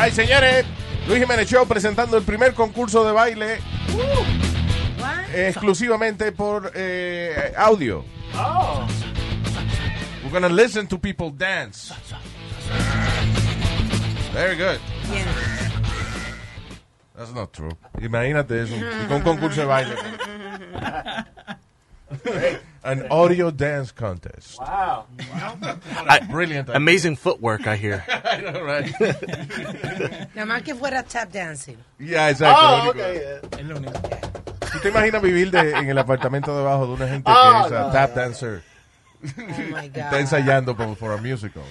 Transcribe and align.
Right, 0.00 0.12
señores. 0.14 0.64
Luis 1.06 1.20
Jiménez 1.20 1.48
Show 1.48 1.66
presentando 1.66 2.16
el 2.16 2.22
primer 2.22 2.54
concurso 2.54 3.04
de 3.04 3.12
baile 3.12 3.58
exclusivamente 5.34 6.32
por 6.32 6.72
eh, 6.74 7.52
audio. 7.56 8.04
Oh. 8.34 8.86
We're 10.22 10.32
gonna 10.32 10.48
listen 10.48 10.86
to 10.88 10.98
people 10.98 11.30
dance. 11.30 11.92
Very 14.32 14.56
good. 14.56 14.80
That's 17.16 17.34
not 17.34 17.52
true. 17.52 17.76
Imagínate 18.00 18.62
eso. 18.62 18.74
Con 19.08 19.16
un 19.18 19.22
concurso 19.22 19.60
de 19.60 19.66
baile. 19.66 19.96
An 22.82 23.06
audio 23.10 23.50
dance 23.50 23.92
contest. 23.92 24.58
Wow. 24.58 25.06
Brilliant. 26.30 26.68
Amazing 26.70 27.16
footwork, 27.16 27.66
I 27.66 27.76
hear. 27.76 28.02
I 28.24 28.40
know, 28.40 28.62
right? 28.62 28.90
Nada 30.34 30.46
más 30.46 30.62
que 30.62 30.74
fuera 30.74 31.02
tap 31.02 31.30
dancing. 31.30 31.76
Yeah, 31.98 32.30
exacto. 32.30 32.56
Oh, 32.58 32.76
lo 32.86 32.90
único. 32.92 33.00
okay. 33.00 33.20
yeah. 33.20 34.70
¿Tú 34.72 34.78
te 34.80 34.88
imaginas 34.88 35.20
vivir 35.22 35.50
de- 35.50 35.72
en 35.72 35.88
el 35.90 35.98
apartamento 35.98 36.56
debajo 36.56 36.86
de 36.86 36.92
una 36.94 37.08
gente 37.08 37.30
Oh, 37.30 37.62
que 37.62 37.66
es 37.66 37.72
a 37.80 37.80
no. 37.86 37.90
tap 37.92 38.14
dancer? 38.14 38.62
Oh 39.22 39.28
my 39.72 39.88
God. 39.88 39.96
Está 39.96 40.18
ensayando 40.20 40.74
por 40.76 40.96
for 40.96 41.12
a 41.12 41.16
musical. 41.18 41.62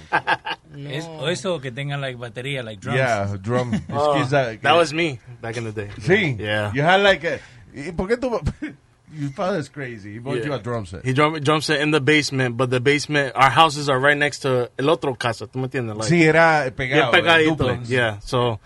Es- 0.78 1.06
o 1.06 1.28
eso 1.30 1.60
que 1.60 1.72
tengan 1.72 2.02
like 2.02 2.18
batería, 2.20 2.62
like 2.64 2.80
drums. 2.82 2.98
Yeah, 2.98 3.26
drum. 3.42 3.74
Es 3.74 3.82
Oh, 3.92 4.14
que 4.14 4.22
esa- 4.22 4.58
that 4.62 4.76
was 4.76 4.94
me 4.94 5.20
back 5.42 5.58
in 5.58 5.64
the 5.64 5.72
day. 5.72 5.90
Sí. 6.02 6.38
Yeah. 6.38 6.72
You 6.74 6.84
had 6.84 7.02
like 7.02 7.24
a, 7.26 7.40
¿y 7.74 7.92
¿Por 7.94 8.08
qué 8.08 8.18
tú? 8.18 8.40
Your 9.14 9.32
father's 9.32 9.70
crazy. 9.70 10.14
He 10.14 10.20
bought 10.20 10.38
Yeah. 10.38 10.46
you 10.48 10.54
a 10.54 10.60
drum 10.60 10.86
set. 10.86 11.04
He 11.06 11.14
drum, 11.14 11.40
drum 11.42 11.62
set 11.62 11.82
in 11.82 11.92
the 11.92 12.00
basement, 12.00 12.56
but 12.58 12.70
the 12.70 12.80
basement, 12.80 13.32
our 13.36 13.50
houses 13.50 13.90
are 13.90 14.00
right 14.00 14.18
next 14.18 14.40
to 14.42 14.70
el 14.78 14.90
otro 14.90 15.16
casa. 15.16 15.48
¿Tú 15.48 15.58
me 15.60 15.66
entiendes? 15.66 15.96
Like, 15.98 16.10
Sí, 16.10 16.24
era 16.24 16.72
pegado. 16.76 17.12
pegadito. 17.12 17.56
duplex. 17.56 17.90
Yeah, 17.90 18.20
so 18.22 18.60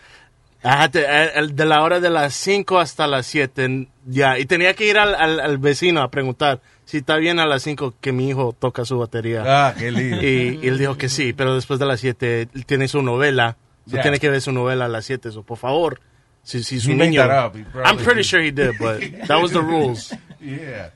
I 0.65 0.69
had 0.81 0.91
to, 0.93 0.99
el- 0.99 1.55
de 1.55 1.65
la 1.65 1.81
hora 1.83 1.99
de 1.99 2.09
las 2.09 2.33
5 2.35 2.79
hasta 2.79 3.05
las 3.07 3.25
7, 3.25 3.87
ya, 4.05 4.37
y 4.39 4.45
tenía 4.45 4.73
que 4.73 4.85
ir 4.87 4.97
al, 4.97 5.13
al, 5.15 5.39
al 5.39 5.57
vecino 5.57 6.01
a 6.01 6.09
preguntar 6.09 6.61
si 6.85 6.97
está 6.97 7.17
bien 7.17 7.39
a 7.39 7.45
las 7.45 7.63
5 7.63 7.95
que 8.01 8.11
mi 8.11 8.29
hijo 8.29 8.53
toca 8.57 8.85
su 8.85 8.97
batería. 8.97 9.43
Ah, 9.45 9.73
qué 9.77 9.91
lindo. 9.91 10.21
Y, 10.21 10.59
y 10.63 10.67
él 10.67 10.77
dijo 10.77 10.97
que 10.97 11.09
sí, 11.09 11.33
pero 11.33 11.55
después 11.55 11.79
de 11.79 11.85
las 11.85 11.99
7 12.01 12.49
él 12.53 12.65
tiene 12.65 12.87
su 12.87 13.01
novela. 13.01 13.57
So 13.85 13.91
Yeah. 13.93 14.01
Tiene 14.03 14.19
que 14.19 14.29
ver 14.29 14.39
su 14.41 14.53
novela 14.53 14.85
a 14.85 14.87
las 14.87 15.03
7. 15.03 15.29
So, 15.31 15.43
por 15.43 15.57
favor, 15.57 15.99
si, 16.41 16.63
si 16.63 16.79
su 16.79 16.91
He 16.91 16.95
niño. 16.95 17.21
up. 17.25 17.53
I'm 17.85 17.97
pretty 17.97 18.21
did. 18.21 18.23
sure 18.25 18.41
he 18.41 18.51
did, 18.51 18.77
but 18.79 19.01
that 19.27 19.41
was 19.41 19.51
the 19.51 19.59
rules. 19.61 20.13
Yeah. 20.43 20.91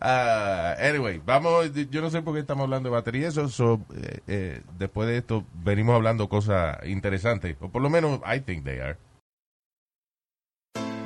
Ah, 0.00 0.74
anyway, 0.78 1.20
vamos, 1.24 1.70
yo 1.90 2.00
no 2.00 2.10
sé 2.10 2.22
por 2.22 2.34
qué 2.34 2.40
estamos 2.40 2.64
hablando 2.64 2.88
de 2.88 2.94
batería, 2.94 3.28
eso, 3.28 3.48
so, 3.48 3.80
eh, 3.94 4.20
eh, 4.26 4.62
después 4.78 5.06
de 5.08 5.18
esto 5.18 5.44
venimos 5.62 5.94
hablando 5.94 6.28
cosas 6.28 6.78
interesantes, 6.86 7.56
o 7.60 7.68
por 7.68 7.82
lo 7.82 7.90
menos 7.90 8.20
I 8.26 8.40
think 8.40 8.64
they 8.64 8.80
are. 8.80 8.96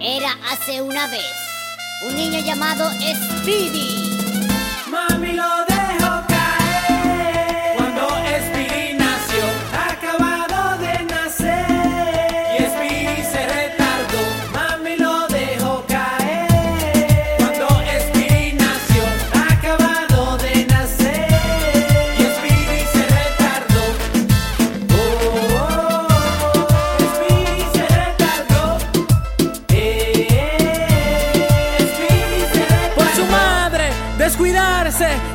Era 0.01 0.31
hace 0.53 0.81
una 0.81 1.09
vez 1.09 1.33
un 2.09 2.15
niño 2.15 2.39
llamado 2.45 2.89
Speedy. 3.43 4.19
Mami 4.91 5.33
lo 5.33 5.74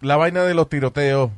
la 0.00 0.16
vaina 0.16 0.42
de 0.42 0.54
los 0.54 0.68
tiroteos. 0.68 1.30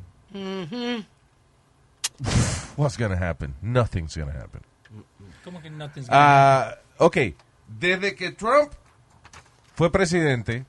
What's 2.77 2.97
gonna 2.97 3.15
happen? 3.17 3.53
Nothing's 3.61 4.15
gonna 4.17 4.33
happen. 4.39 4.61
¿Cómo 5.43 5.61
que 5.61 5.69
nothing's 5.69 6.07
Ah, 6.09 6.75
ok, 6.97 7.17
desde 7.67 8.15
que 8.15 8.31
Trump 8.31 8.71
fue 9.75 9.91
presidente, 9.91 10.65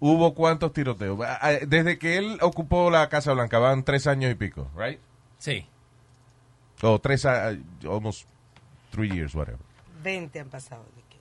hubo 0.00 0.34
cuántos 0.34 0.72
tiroteos. 0.72 1.18
Ah, 1.26 1.38
ah, 1.42 1.50
Desde 1.66 1.98
que 1.98 2.16
él 2.18 2.38
ocupó 2.40 2.90
la 2.90 3.08
Casa 3.08 3.32
Blanca, 3.32 3.58
van 3.58 3.82
tres 3.84 4.06
años 4.06 4.30
y 4.30 4.34
pico, 4.34 4.68
right? 4.76 5.00
Sí. 5.38 5.66
O 6.82 7.00
tres, 7.00 7.24
a- 7.26 7.56
almost 7.84 8.26
three 8.90 9.08
years, 9.10 9.34
whatever. 9.34 9.60
20 10.02 10.40
han 10.40 10.48
pasado. 10.48 10.84
de 10.96 11.02
que- 11.02 11.18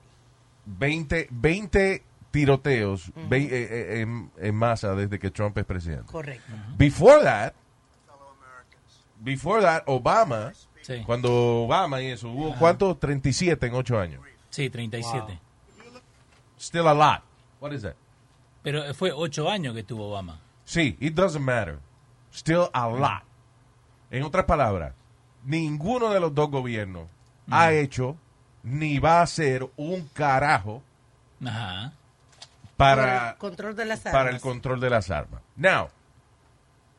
20, 0.65 1.27
20 1.31 2.03
tiroteos 2.31 3.12
ve- 3.30 3.44
eh, 3.44 3.50
eh, 3.98 4.01
en, 4.01 4.31
en 4.38 4.56
masa 4.56 4.95
desde 4.95 5.19
que 5.19 5.30
Trump 5.31 5.57
es 5.57 5.66
presidente. 5.66 6.06
Correcto. 6.12 6.51
Before 6.78 7.22
that, 7.24 7.54
before 9.19 9.62
that, 9.62 9.83
Obama, 9.88 10.51
Sí. 10.81 11.04
cuando 11.06 11.63
Obama 11.66 12.01
y 12.01 12.07
eso, 12.07 12.30
hubo 12.30 12.56
cuántos? 12.57 13.00
37 13.00 13.68
en 13.68 13.74
8 13.75 14.00
años. 14.00 14.22
Sí, 14.50 14.69
37. 14.69 15.39
Still 16.60 16.88
a 16.88 16.94
lot. 16.94 17.22
What 17.60 17.72
is 17.74 17.83
that? 17.83 17.95
Pero 18.63 18.94
fue 18.94 19.12
ocho 19.12 19.50
años 19.50 19.74
que 19.75 19.83
tuvo 19.83 20.10
Obama. 20.10 20.39
Sí, 20.66 20.95
it 21.00 21.13
doesn't 21.13 21.44
matter. 21.44 21.80
Still 22.33 22.66
a 22.74 22.88
lot. 22.88 23.24
En 24.10 24.24
otras 24.24 24.45
palabras, 24.45 24.94
ninguno 25.44 26.10
de 26.12 26.19
los 26.19 26.33
dos 26.33 26.50
gobiernos 26.51 27.07
ha 27.50 27.72
hecho 27.74 28.16
ni 28.63 29.00
va 29.00 29.19
a 29.19 29.22
hacer 29.24 29.69
un 29.78 30.07
carajo 30.13 30.83
Ajá. 31.44 31.94
Para, 32.81 33.30
el 33.31 33.38
control 33.38 33.75
de 33.75 33.86
las 33.86 34.06
armas. 34.06 34.13
para 34.13 34.30
el 34.30 34.42
control 34.42 34.80
de 34.80 34.89
las 34.89 35.12
armas. 35.12 35.42
Now, 35.56 35.89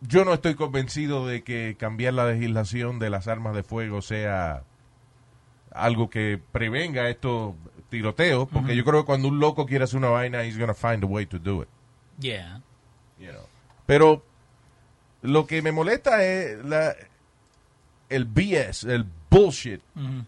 yo 0.00 0.25
no 0.25 0.34
estoy 0.34 0.55
convencido 0.55 1.26
de 1.26 1.43
que 1.43 1.76
cambiar 1.79 2.14
la 2.14 2.26
legislación 2.26 2.99
de 2.99 3.11
las 3.11 3.29
armas 3.29 3.55
de 3.55 3.62
fuego 3.62 4.02
sea 4.02 4.62
algo 5.73 6.11
que 6.11 6.40
prevenga 6.52 7.08
estos 7.08 7.55
tiroteos, 7.88 8.49
porque 8.49 8.75
yo 8.75 8.84
creo 8.84 9.00
que 9.00 9.06
cuando 9.06 9.29
un 9.29 9.38
loco 9.38 9.67
quiere 9.67 9.84
hacer 9.84 9.99
una 9.99 10.08
vaina, 10.08 10.44
he's 10.44 10.58
gonna 10.58 10.75
find 10.75 11.05
a 11.05 11.06
way 11.06 11.26
to 11.26 11.38
do 11.38 11.62
it. 11.62 11.69
Yeah. 12.19 12.61
you 13.19 13.31
know. 13.31 13.46
Pero 13.87 14.25
lo 15.23 15.46
que 15.46 15.62
me 15.62 15.73
molesta 15.73 16.23
es 16.25 16.64
la, 16.64 16.94
el 18.08 18.25
BS, 18.25 18.84
el 18.84 19.06
bullshit 19.31 19.81
Ujú. 19.96 20.25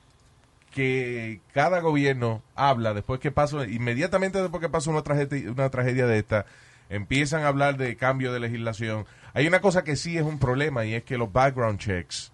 Que 0.75 1.41
cada 1.53 1.79
gobierno 1.81 2.43
habla 2.57 2.93
después 2.95 3.21
que 3.21 3.31
pasa, 3.31 3.65
inmediatamente 3.67 4.43
después 4.43 4.61
que 4.61 4.69
pasa 4.69 4.91
una 4.91 5.03
tragedia, 5.03 5.51
una 5.53 5.71
tragedia 5.71 6.07
de 6.07 6.19
esta, 6.19 6.47
empiezan 6.91 7.43
a 7.45 7.49
hablar 7.49 7.77
de 7.77 7.97
cambio 7.97 8.33
de 8.33 8.41
legislación. 8.41 9.07
Hay 9.35 9.47
una 9.47 9.61
cosa 9.61 9.85
que 9.85 9.95
sí 9.97 10.19
es 10.19 10.25
un 10.25 10.39
problema 10.41 10.85
y 10.85 10.95
es 10.95 11.05
que 11.05 11.17
los 11.17 11.33
background 11.33 11.79
checks 11.79 12.33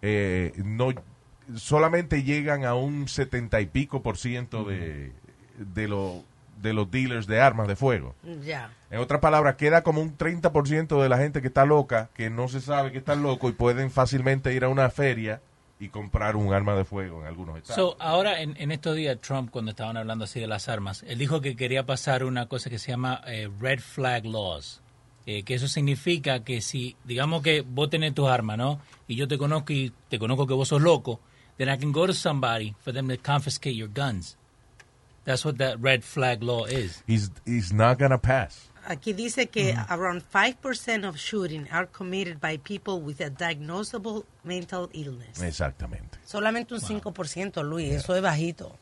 eh, 0.00 0.52
no 0.64 0.88
solamente 1.54 2.22
llegan 2.22 2.64
a 2.64 2.74
un 2.74 3.08
setenta 3.08 3.60
y 3.60 3.66
pico 3.66 4.02
por 4.02 4.16
ciento 4.16 4.64
de, 4.64 5.12
de, 5.58 5.88
lo- 5.88 6.24
de 6.62 6.72
los 6.72 6.90
dealers 6.90 7.26
de 7.26 7.40
armas 7.40 7.68
de 7.68 7.76
fuego. 7.76 8.14
En 8.90 8.98
otras 9.00 9.20
palabras, 9.20 9.56
queda 9.56 9.82
como 9.82 10.00
un 10.00 10.16
30% 10.16 11.02
de 11.02 11.08
la 11.08 11.18
gente 11.18 11.42
que 11.42 11.48
está 11.48 11.66
loca, 11.66 12.08
que 12.14 12.30
no 12.30 12.48
se 12.48 12.60
sabe 12.60 12.90
que 12.92 12.98
está 12.98 13.14
loco 13.16 13.48
y 13.48 13.52
pueden 13.52 13.90
fácilmente 13.90 14.54
ir 14.54 14.64
a 14.64 14.68
una 14.68 14.88
feria 14.90 15.40
y 15.82 15.88
comprar 15.88 16.36
un 16.36 16.54
arma 16.54 16.76
de 16.76 16.84
fuego 16.84 17.22
en 17.22 17.26
algunos 17.26 17.56
estados. 17.58 17.74
So, 17.74 17.96
ahora, 18.00 18.40
en, 18.40 18.56
en 18.56 18.70
estos 18.70 18.94
días, 18.94 19.18
Trump, 19.20 19.50
cuando 19.50 19.72
estaban 19.72 19.96
hablando 19.96 20.26
así 20.26 20.38
de 20.38 20.46
las 20.46 20.68
armas, 20.68 21.02
él 21.08 21.18
dijo 21.18 21.40
que 21.40 21.56
quería 21.56 21.84
pasar 21.84 22.22
una 22.22 22.46
cosa 22.46 22.70
que 22.70 22.78
se 22.78 22.92
llama 22.92 23.20
eh, 23.26 23.50
Red 23.58 23.80
Flag 23.80 24.24
Laws. 24.24 24.80
Eh, 25.26 25.42
que 25.42 25.54
eso 25.54 25.66
significa 25.66 26.44
que 26.44 26.60
si, 26.60 26.94
digamos 27.02 27.42
que 27.42 27.62
vos 27.62 27.90
tenés 27.90 28.14
tus 28.14 28.28
armas, 28.28 28.58
¿no? 28.58 28.80
Y 29.08 29.16
yo 29.16 29.26
te 29.26 29.36
conozco 29.38 29.72
y 29.72 29.92
te 30.08 30.20
conozco 30.20 30.46
que 30.46 30.54
vos 30.54 30.68
sos 30.68 30.80
loco, 30.80 31.18
then 31.58 31.68
I 31.68 31.76
can 31.76 31.90
go 31.90 32.06
to 32.06 32.14
somebody 32.14 32.76
for 32.78 32.92
them 32.92 33.08
to 33.08 33.16
confiscate 33.16 33.74
your 33.74 33.90
guns. 33.92 34.36
That's 35.24 35.44
what 35.44 35.58
that 35.58 35.80
red 35.80 36.04
flag 36.04 36.44
law 36.44 36.64
is. 36.64 37.02
He's, 37.08 37.30
he's 37.44 37.72
not 37.72 37.98
gonna 37.98 38.18
pass. 38.18 38.68
Aquí 38.84 39.12
dice 39.12 39.46
que 39.48 39.74
around 39.88 40.22
5% 40.32 41.08
of 41.08 41.16
shooting 41.16 41.68
are 41.70 41.86
committed 41.86 42.40
by 42.40 42.58
people 42.58 42.94
with 43.00 43.20
a 43.20 43.30
diagnosable 43.30 44.24
mental 44.42 44.88
illness. 44.92 45.40
Exactamente. 45.40 46.18
Solamente 46.24 46.74
un 46.74 46.80
5%, 46.80 47.62
Luis, 47.62 47.92
eso 47.92 48.16
es 48.16 48.22
bajito. 48.22 48.76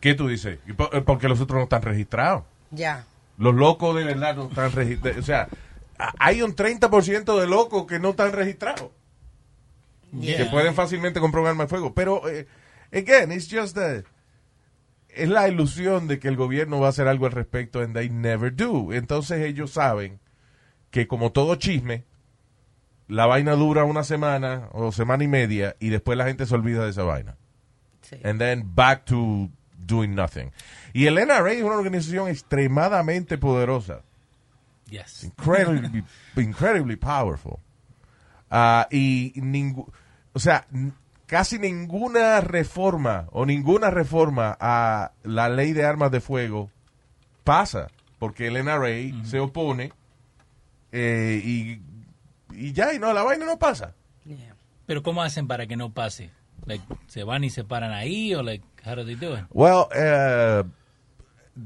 ¿Qué 0.00 0.14
tú 0.14 0.28
dices? 0.28 0.58
Eh, 0.66 1.00
Porque 1.04 1.28
los 1.28 1.40
otros 1.40 1.56
no 1.58 1.64
están 1.64 1.82
registrados. 1.82 2.44
Ya. 2.70 3.04
Los 3.38 3.54
locos 3.54 3.96
de 3.96 4.04
verdad 4.04 4.36
no 4.36 4.48
están 4.48 4.70
registrados. 4.72 5.18
O 5.18 5.22
sea, 5.24 5.48
hay 6.18 6.42
un 6.42 6.54
30% 6.54 7.40
de 7.40 7.46
locos 7.46 7.86
que 7.86 7.98
no 7.98 8.10
están 8.10 8.32
registrados. 8.32 8.90
Yeah. 10.18 10.36
que 10.38 10.44
pueden 10.46 10.74
fácilmente 10.74 11.18
comprar 11.20 11.42
un 11.42 11.48
arma 11.50 11.64
de 11.64 11.68
fuego. 11.68 11.92
Pero, 11.92 12.26
eh, 12.28 12.46
again, 12.92 13.32
it's 13.32 13.48
just 13.50 13.76
a- 13.76 14.02
es 15.16 15.28
la 15.28 15.48
ilusión 15.48 16.06
de 16.08 16.18
que 16.18 16.28
el 16.28 16.36
gobierno 16.36 16.80
va 16.80 16.86
a 16.86 16.90
hacer 16.90 17.08
algo 17.08 17.26
al 17.26 17.32
respecto 17.32 17.80
and 17.80 17.94
they 17.94 18.08
never 18.08 18.54
do. 18.54 18.92
Entonces 18.92 19.40
ellos 19.44 19.70
saben 19.72 20.20
que 20.90 21.06
como 21.08 21.32
todo 21.32 21.56
chisme, 21.56 22.04
la 23.08 23.26
vaina 23.26 23.52
dura 23.52 23.84
una 23.84 24.02
semana 24.04 24.68
o 24.72 24.92
semana 24.92 25.24
y 25.24 25.28
media 25.28 25.76
y 25.80 25.88
después 25.90 26.16
la 26.18 26.26
gente 26.26 26.46
se 26.46 26.54
olvida 26.54 26.84
de 26.84 26.90
esa 26.90 27.02
vaina. 27.04 27.36
Sí. 28.02 28.16
And 28.24 28.38
then 28.38 28.74
back 28.74 29.04
to 29.06 29.50
doing 29.76 30.14
nothing. 30.14 30.50
Y 30.92 31.06
el 31.06 31.14
NRA 31.18 31.52
es 31.52 31.62
una 31.62 31.76
organización 31.76 32.28
extremadamente 32.28 33.38
poderosa 33.38 34.02
Yes. 34.88 35.24
incredibly, 35.24 36.04
incredibly 36.36 36.96
powerful. 36.96 37.58
Ah, 38.50 38.86
y 38.90 39.32
ningú- 39.40 39.90
o 40.32 40.38
sea, 40.38 40.66
casi 41.26 41.58
ninguna 41.58 42.40
reforma 42.40 43.28
o 43.32 43.46
ninguna 43.46 43.90
reforma 43.90 44.56
a 44.60 45.12
la 45.22 45.48
ley 45.48 45.72
de 45.72 45.84
armas 45.84 46.10
de 46.10 46.20
fuego 46.20 46.70
pasa 47.44 47.88
porque 48.18 48.46
el 48.46 48.64
NRA 48.64 49.24
se 49.24 49.40
opone 49.40 49.92
eh, 50.92 51.40
y, 51.44 51.82
y 52.52 52.72
ya, 52.72 52.94
y 52.94 52.98
no, 52.98 53.12
la 53.12 53.22
vaina 53.22 53.44
no 53.44 53.58
pasa. 53.58 53.94
Yeah. 54.24 54.54
Pero 54.86 55.02
¿cómo 55.02 55.22
hacen 55.22 55.46
para 55.46 55.66
que 55.66 55.76
no 55.76 55.92
pase? 55.92 56.30
Like, 56.64 56.84
¿Se 57.06 57.22
van 57.22 57.44
y 57.44 57.50
se 57.50 57.64
paran 57.64 57.92
ahí 57.92 58.34
o 58.34 58.42
like, 58.42 58.64
how 58.84 58.94
do 58.94 59.04
they 59.04 59.14
do 59.14 59.34
it? 59.34 59.44
Well, 59.50 59.88
eh, 59.94 60.62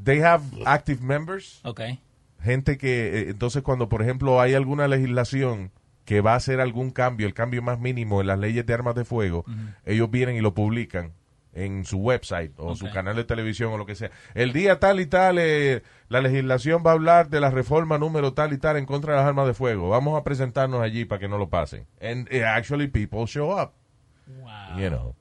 they 0.04 0.20
have 0.20 0.42
active 0.66 1.00
members. 1.02 1.60
Okay. 1.64 2.00
gente 2.42 2.78
que, 2.78 3.20
eh, 3.20 3.30
entonces 3.30 3.62
cuando 3.62 3.88
por 3.88 4.02
ejemplo 4.02 4.40
hay 4.40 4.54
alguna 4.54 4.88
legislación 4.88 5.70
que 6.10 6.22
va 6.22 6.32
a 6.32 6.36
hacer 6.38 6.60
algún 6.60 6.90
cambio, 6.90 7.28
el 7.28 7.34
cambio 7.34 7.62
más 7.62 7.78
mínimo 7.78 8.20
en 8.20 8.26
las 8.26 8.36
leyes 8.36 8.66
de 8.66 8.74
armas 8.74 8.96
de 8.96 9.04
fuego, 9.04 9.44
ellos 9.84 10.10
vienen 10.10 10.34
y 10.34 10.40
lo 10.40 10.54
publican 10.54 11.12
en 11.52 11.84
su 11.84 11.98
website 11.98 12.50
o 12.56 12.74
su 12.74 12.90
canal 12.90 13.14
de 13.14 13.22
televisión 13.22 13.72
o 13.72 13.78
lo 13.78 13.86
que 13.86 13.94
sea. 13.94 14.10
El 14.34 14.52
día 14.52 14.80
tal 14.80 14.98
y 14.98 15.06
tal, 15.06 15.38
eh, 15.38 15.84
la 16.08 16.20
legislación 16.20 16.82
va 16.84 16.90
a 16.90 16.94
hablar 16.94 17.28
de 17.30 17.38
la 17.38 17.52
reforma 17.52 17.96
número 17.96 18.32
tal 18.32 18.52
y 18.52 18.58
tal 18.58 18.76
en 18.76 18.86
contra 18.86 19.12
de 19.12 19.18
las 19.20 19.28
armas 19.28 19.46
de 19.46 19.54
fuego. 19.54 19.88
Vamos 19.88 20.18
a 20.18 20.24
presentarnos 20.24 20.82
allí 20.82 21.04
para 21.04 21.20
que 21.20 21.28
no 21.28 21.38
lo 21.38 21.48
pasen. 21.48 21.86
And 22.00 22.26
eh, 22.32 22.44
actually 22.44 22.88
people 22.88 23.24
show 23.26 23.52
up, 23.56 23.70
Wow. 24.26 24.80
you 24.80 24.88
know. 24.88 25.14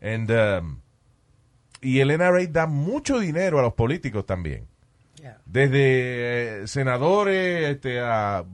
And, 0.00 0.30
um, 0.30 0.80
y 1.80 1.98
el 1.98 2.12
NRA 2.12 2.46
da 2.46 2.68
mucho 2.68 3.18
dinero 3.18 3.58
a 3.58 3.62
los 3.62 3.72
políticos 3.74 4.26
también 4.26 4.68
Yeah. 5.20 5.36
desde 5.44 6.62
eh, 6.62 6.66
senadores 6.66 7.68
este, 7.68 8.00
a 8.00 8.44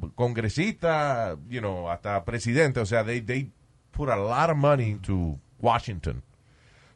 congresistas, 0.51 1.39
you 1.49 1.61
know, 1.61 1.89
hasta 1.91 2.25
presidentes, 2.25 2.83
o 2.83 2.87
sea, 2.87 3.05
they, 3.05 3.21
they 3.21 3.51
put 3.93 4.09
a 4.09 4.17
lot 4.17 4.51
of 4.51 4.57
money 4.57 4.91
into 4.91 5.39
Washington. 5.61 6.23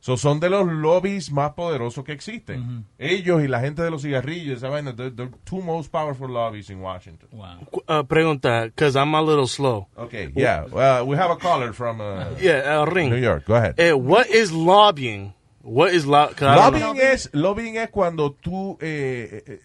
So, 0.03 0.17
son 0.17 0.41
de 0.41 0.49
los 0.49 0.67
lobbies 0.67 1.31
más 1.31 1.53
poderosos 1.53 2.05
que 2.05 2.13
existen. 2.13 2.87
Ellos 2.99 3.43
y 3.43 3.49
la 3.49 3.61
gente 3.61 3.83
de 3.83 3.91
los 3.91 4.01
cigarrillos, 4.01 4.57
esa 4.57 4.71
vaina, 4.71 4.95
they're, 4.97 5.11
they're 5.15 5.31
two 5.45 5.61
most 5.61 5.93
powerful 5.93 6.27
lobbies 6.27 6.71
in 6.71 6.81
Washington. 6.81 7.29
Wow. 7.33 7.69
Uh, 7.87 8.03
pregunta, 8.05 8.65
because 8.65 8.97
I'm 8.97 9.15
a 9.15 9.21
little 9.21 9.47
slow. 9.47 9.89
Okay, 9.99 10.33
yeah. 10.35 10.65
Uh, 10.65 11.05
we 11.05 11.17
have 11.19 11.31
a 11.31 11.37
caller 11.37 11.75
from 11.75 12.01
uh, 12.01 12.31
Yeah, 12.41 12.81
uh, 12.81 12.87
ring. 12.87 13.11
New 13.11 13.19
York. 13.19 13.45
Go 13.45 13.57
ahead. 13.57 13.75
Eh, 13.79 13.93
what 13.93 14.27
is 14.31 14.51
lobbying? 14.51 15.35
What 15.63 15.93
is 15.93 16.07
lo- 16.07 16.31
know. 16.41 16.47
Lobbying 16.57 16.99
es, 16.99 17.29
lobbying 17.35 17.77
es 17.77 17.91
cuando 17.91 18.31
tú, 18.33 18.79
eh, 18.81 19.43
eh, 19.47 19.61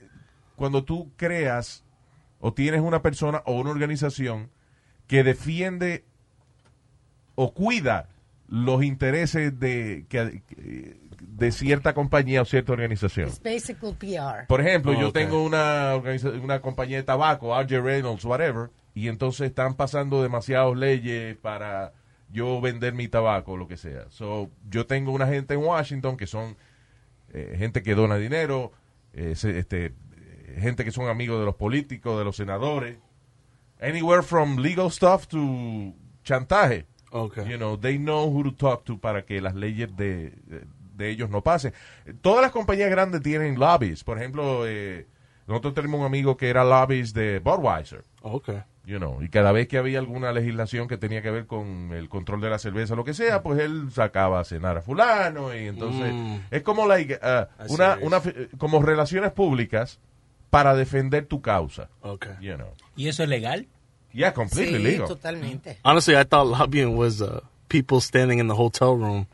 cuando 0.55 0.83
tú 0.83 1.11
creas 1.17 1.83
o 2.39 2.53
tienes 2.53 2.81
una 2.81 3.01
persona 3.01 3.41
o 3.45 3.53
una 3.59 3.71
organización 3.71 4.49
que 5.07 5.23
defiende 5.23 6.05
o 7.35 7.53
cuida 7.53 8.09
los 8.47 8.83
intereses 8.83 9.59
de, 9.59 10.05
que- 10.07 10.41
de 11.19 11.51
cierta 11.51 11.93
compañía 11.93 12.41
o 12.41 12.45
cierta 12.45 12.73
organización. 12.73 13.27
It's 13.27 13.41
basically 13.41 13.93
PR. 13.93 14.45
Por 14.47 14.61
ejemplo, 14.61 14.91
Oh, 14.91 14.99
yo 15.01 15.11
tengo 15.11 15.43
una, 15.43 15.95
organiza- 15.95 16.29
una 16.41 16.61
compañía 16.61 16.97
de 16.97 17.03
tabaco, 17.03 17.53
RJ 17.59 17.81
Reynolds, 17.81 18.23
whatever, 18.25 18.69
y 18.93 19.07
entonces 19.07 19.47
están 19.47 19.73
pasando 19.75 20.21
demasiadas 20.21 20.75
leyes 20.77 21.35
para 21.37 21.93
yo 22.31 22.61
vender 22.61 22.93
mi 22.93 23.07
tabaco 23.07 23.53
o 23.53 23.57
lo 23.57 23.67
que 23.67 23.77
sea. 23.77 24.05
So, 24.09 24.49
yo 24.69 24.85
tengo 24.85 25.11
una 25.11 25.27
gente 25.27 25.53
en 25.55 25.61
Washington 25.61 26.15
que 26.17 26.27
son 26.27 26.55
eh, 27.33 27.55
gente 27.57 27.81
que 27.83 27.95
dona 27.95 28.17
dinero, 28.17 28.71
eh, 29.13 29.33
este, 29.35 29.93
gente 30.59 30.83
que 30.83 30.91
son 30.91 31.07
amigos 31.07 31.39
de 31.39 31.45
los 31.45 31.55
políticos, 31.55 32.17
de 32.17 32.25
los 32.25 32.35
senadores. 32.35 32.97
Anywhere 33.81 34.23
from 34.23 34.57
legal 34.57 34.89
stuff 34.89 35.27
to 35.27 35.93
chantaje. 36.23 36.85
Okay. 37.11 37.49
You 37.49 37.57
know, 37.57 37.77
they 37.77 37.97
know 37.97 38.29
who 38.29 38.43
to 38.43 38.53
talk 38.53 38.83
to 38.85 38.97
para 38.99 39.25
que 39.25 39.41
las 39.41 39.55
leyes 39.55 39.95
de, 39.95 40.33
de 40.95 41.09
ellos 41.09 41.29
no 41.29 41.41
pasen. 41.41 41.73
Todas 42.21 42.41
las 42.41 42.51
compañías 42.51 42.89
grandes 42.89 43.21
tienen 43.21 43.59
lobbies. 43.59 44.03
Por 44.03 44.17
ejemplo, 44.17 44.65
eh, 44.67 45.07
nosotros 45.47 45.73
tenemos 45.75 45.99
un 45.99 46.05
amigo 46.05 46.35
que 46.37 46.49
era 46.49 46.63
lobbies 46.63 47.13
de 47.13 47.39
Budweiser. 47.39 48.03
Okay. 48.21 48.63
You 48.85 48.97
know, 48.97 49.21
y 49.23 49.29
cada 49.29 49.51
vez 49.51 49.67
que 49.67 49.77
había 49.79 49.97
alguna 49.99 50.31
legislación 50.31 50.87
que 50.87 50.97
tenía 50.97 51.21
que 51.21 51.31
ver 51.31 51.47
con 51.47 51.91
el 51.93 52.07
control 52.07 52.39
de 52.41 52.49
la 52.51 52.59
cerveza 52.59 52.95
lo 52.95 53.03
que 53.03 53.13
sea, 53.15 53.41
pues 53.41 53.59
él 53.59 53.87
sacaba 53.91 54.39
a 54.39 54.43
cenar 54.43 54.77
a 54.77 54.81
fulano 54.81 55.55
y 55.55 55.65
entonces 55.67 56.13
Mm. 56.13 56.35
es 56.51 56.61
como 56.61 56.87
like, 56.87 57.15
uh, 57.15 57.73
una, 57.73 57.97
una 58.01 58.21
como 58.59 58.81
relaciones 58.83 59.31
públicas 59.31 59.99
para 60.55 60.73
defender 60.73 61.25
tu 61.25 61.41
causa. 61.41 61.89
Okay. 62.01 62.31
You 62.39 62.55
know. 62.55 62.73
¿Y 62.95 63.09
eso 63.09 63.23
es 63.23 63.29
legal? 63.29 63.67
Yeah, 64.13 64.31
completely 64.33 64.77
Sí, 64.77 64.83
legal. 64.83 65.07
totalmente. 65.07 65.77
Honestly, 65.83 66.15
I 66.15 66.23
thought 66.23 66.47
lobbying 66.47 66.95
was 66.95 67.21
uh, 67.21 67.41
people 67.67 67.99
standing 67.99 68.39
in 68.39 68.47
the 68.47 68.55
hotel 68.55 68.95
room, 68.95 69.27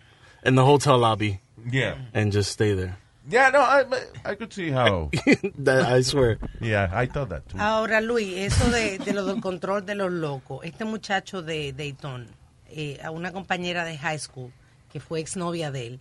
in 0.44 0.56
the 0.56 0.64
hotel 0.66 0.98
lobby, 0.98 1.40
Yeah. 1.72 1.96
and 2.16 2.32
just 2.32 2.52
stay 2.52 2.74
there. 2.74 2.98
Yeah, 3.30 3.52
no, 3.52 3.60
I, 3.62 3.86
I 4.26 4.34
could 4.36 4.52
see 4.52 4.72
how. 4.72 5.12
That- 5.64 5.86
I 5.86 6.02
swear. 6.02 6.40
Yeah, 6.60 6.90
I 6.92 7.06
thought 7.06 7.30
that 7.30 7.48
too. 7.48 7.60
Ahora, 7.60 8.02
Luis, 8.02 8.36
eso 8.36 8.68
de, 8.72 8.98
de 8.98 9.14
lo 9.14 9.24
del 9.26 9.40
control 9.42 9.86
de 9.86 9.94
los 9.94 10.12
locos. 10.12 10.62
Este 10.66 10.86
muchacho 10.86 11.44
de 11.44 11.72
Dayton, 11.72 12.26
eh, 12.72 12.98
a 13.04 13.12
una 13.12 13.32
compañera 13.32 13.86
de 13.86 13.96
high 14.00 14.18
school, 14.18 14.52
que 14.92 15.00
fue 15.00 15.20
exnovia 15.20 15.70
de 15.70 15.86
él, 15.86 16.00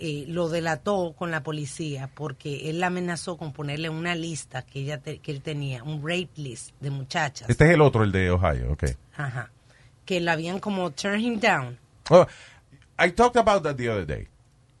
eh, 0.00 0.24
lo 0.28 0.48
delató 0.48 1.14
con 1.16 1.30
la 1.30 1.42
policía 1.42 2.10
porque 2.14 2.70
él 2.70 2.80
la 2.80 2.86
amenazó 2.88 3.36
con 3.36 3.52
ponerle 3.52 3.88
una 3.88 4.14
lista 4.14 4.62
que, 4.62 4.80
ella 4.80 4.98
te- 4.98 5.18
que 5.18 5.30
él 5.30 5.42
tenía, 5.42 5.82
un 5.84 6.00
rape 6.00 6.30
list 6.36 6.70
de 6.80 6.90
muchachas. 6.90 7.48
Este 7.50 7.64
es 7.66 7.70
el 7.70 7.80
otro, 7.82 8.02
el 8.02 8.12
de 8.12 8.30
Ohio, 8.30 8.72
okay. 8.72 8.94
Ajá. 9.16 9.50
Que 10.04 10.20
la 10.20 10.32
habían 10.32 10.58
como 10.60 10.90
turn 10.90 11.20
him 11.20 11.38
down. 11.40 11.78
Oh, 12.08 12.26
I 12.98 13.12
talked 13.12 13.36
about 13.36 13.62
that 13.62 13.76
the 13.76 13.88
other 13.90 14.06
day. 14.06 14.26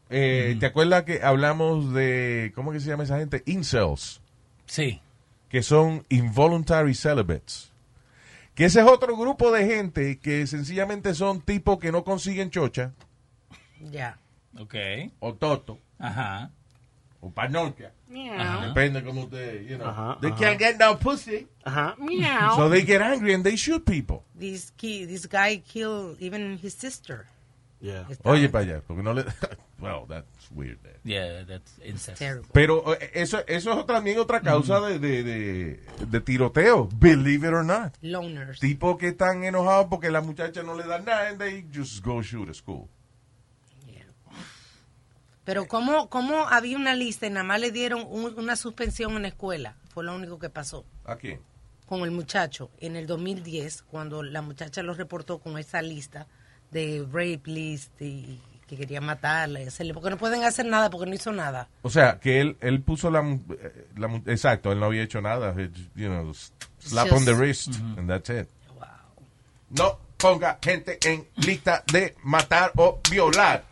Eh, 0.08 0.56
¿Te 0.58 0.66
acuerdas 0.66 1.04
que 1.04 1.20
hablamos 1.22 1.92
de, 1.94 2.50
¿cómo 2.56 2.72
que 2.72 2.80
se 2.80 2.88
llama 2.88 3.04
esa 3.04 3.18
gente? 3.18 3.42
Incels, 3.46 4.20
Sí. 4.66 5.00
que 5.48 5.62
son 5.62 6.04
involuntary 6.08 6.94
celibates. 6.94 7.70
Que 8.56 8.64
ese 8.64 8.80
es 8.80 8.86
otro 8.86 9.16
grupo 9.16 9.52
de 9.52 9.64
gente 9.66 10.18
que 10.18 10.46
sencillamente 10.48 11.14
son 11.14 11.40
tipos 11.40 11.78
que 11.78 11.92
no 11.92 12.02
consiguen 12.02 12.50
chocha, 12.50 12.92
Ya. 13.90 14.18
Ok. 14.58 14.74
o 15.20 15.32
toto, 15.34 15.78
Ajá. 15.98 16.50
o 17.20 17.30
panocha. 17.30 17.92
Ajá. 18.10 18.66
Depende 18.68 19.02
como 19.04 19.24
usted, 19.24 19.66
you 19.68 19.76
know. 19.76 19.88
Ajá, 19.88 20.18
they 20.20 20.30
ajá. 20.30 20.38
can't 20.38 20.58
get 20.58 20.78
no 20.78 20.96
pussy. 20.96 21.46
Uh-huh. 21.64 21.94
So 22.56 22.68
they 22.68 22.82
get 22.82 23.00
angry 23.02 23.34
and 23.34 23.44
they 23.44 23.56
shoot 23.56 23.84
people. 23.84 24.24
This, 24.34 24.72
kid, 24.76 25.08
this 25.08 25.26
guy 25.26 25.58
killed 25.58 26.16
even 26.20 26.58
his 26.58 26.74
sister. 26.74 27.26
Yeah. 27.80 28.04
Oye, 28.24 28.48
para 28.48 28.64
allá, 28.64 28.82
porque 28.86 29.02
no 29.02 29.14
le... 29.14 29.24
well, 29.80 30.04
that's 30.06 30.50
weird. 30.50 30.78
Yeah, 31.02 31.44
that's 31.44 31.78
incest. 31.82 32.18
Terrible. 32.18 32.50
Pero 32.52 32.92
eh, 32.92 33.10
eso, 33.14 33.42
eso 33.46 33.80
es 33.80 33.86
también 33.86 34.18
otra 34.18 34.40
causa 34.42 34.80
de, 34.80 34.98
de, 34.98 35.22
de, 35.22 35.80
de 36.06 36.20
tiroteo, 36.20 36.88
believe 36.98 37.46
it 37.48 37.54
or 37.54 37.64
not. 37.64 37.94
Loners. 38.02 38.60
Tipos 38.60 38.98
que 38.98 39.08
están 39.08 39.44
enojados 39.44 39.86
porque 39.88 40.10
la 40.10 40.20
muchacha 40.20 40.62
no 40.62 40.74
le 40.74 40.84
da 40.84 40.98
nada 40.98 41.28
and 41.28 41.38
they 41.38 41.64
just 41.72 42.04
go 42.04 42.20
shoot 42.20 42.50
a 42.50 42.54
school. 42.54 42.88
Pero 45.50 45.66
¿cómo, 45.66 46.08
¿cómo 46.08 46.46
había 46.48 46.76
una 46.76 46.94
lista 46.94 47.26
y 47.26 47.30
nada 47.30 47.42
más 47.42 47.58
le 47.60 47.72
dieron 47.72 48.06
un- 48.08 48.38
una 48.38 48.54
suspensión 48.54 49.16
en 49.16 49.22
la 49.22 49.28
escuela? 49.28 49.74
Fue 49.92 50.04
lo 50.04 50.14
único 50.14 50.38
que 50.38 50.48
pasó 50.48 50.84
¿A 51.04 51.16
quién? 51.16 51.40
con 51.86 52.02
el 52.02 52.12
muchacho 52.12 52.70
en 52.78 52.94
el 52.94 53.08
2010, 53.08 53.82
cuando 53.82 54.22
la 54.22 54.42
muchacha 54.42 54.80
lo 54.84 54.94
reportó 54.94 55.40
con 55.40 55.58
esa 55.58 55.82
lista 55.82 56.28
de 56.70 57.04
rape 57.04 57.40
list 57.46 58.00
y 58.00 58.40
que 58.68 58.76
quería 58.76 59.00
matarla 59.00 59.60
y 59.60 59.66
hacerle, 59.66 59.92
porque 59.92 60.10
no 60.10 60.18
pueden 60.18 60.44
hacer 60.44 60.66
nada 60.66 60.88
porque 60.88 61.08
no 61.10 61.16
hizo 61.16 61.32
nada. 61.32 61.68
O 61.82 61.90
sea, 61.90 62.20
que 62.20 62.40
él, 62.40 62.56
él 62.60 62.80
puso 62.82 63.10
la, 63.10 63.20
mu- 63.22 63.40
eh, 63.60 63.88
la 63.96 64.06
Exacto, 64.26 64.70
él 64.70 64.78
no 64.78 64.86
había 64.86 65.02
hecho 65.02 65.20
nada. 65.20 65.60
It, 65.60 65.74
you 65.96 66.06
know, 66.06 66.32
slap 66.78 67.08
Just- 67.08 67.12
on 67.18 67.24
the 67.24 67.34
wrist 67.34 67.74
and 67.96 68.08
that's 68.08 68.30
it. 68.30 68.48
No 69.70 69.98
ponga 70.16 70.60
gente 70.62 70.96
en 71.04 71.26
lista 71.44 71.82
de 71.92 72.14
matar 72.22 72.70
o 72.76 73.00
violar. 73.10 73.64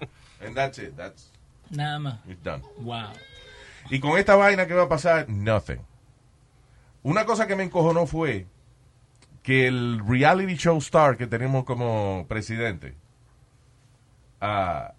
And 0.44 0.56
that's 0.56 0.78
it. 0.80 0.96
That's 0.96 1.30
Nada 1.70 1.98
más. 1.98 2.14
it's 2.28 2.42
done. 2.42 2.62
Wow. 2.78 3.12
Y 3.90 4.00
con 4.00 4.18
esta 4.18 4.36
vaina 4.36 4.66
que 4.66 4.74
va 4.74 4.84
a 4.84 4.88
pasar, 4.88 5.28
nothing. 5.28 5.80
Una 7.02 7.24
cosa 7.24 7.46
que 7.46 7.56
me 7.56 7.62
encojonó 7.62 8.06
fue 8.06 8.46
que 9.42 9.66
el 9.66 10.00
reality 10.06 10.56
show 10.56 10.76
star 10.78 11.16
que 11.16 11.26
tenemos 11.26 11.64
como 11.64 12.26
presidente, 12.28 12.94
ah, 14.40 14.92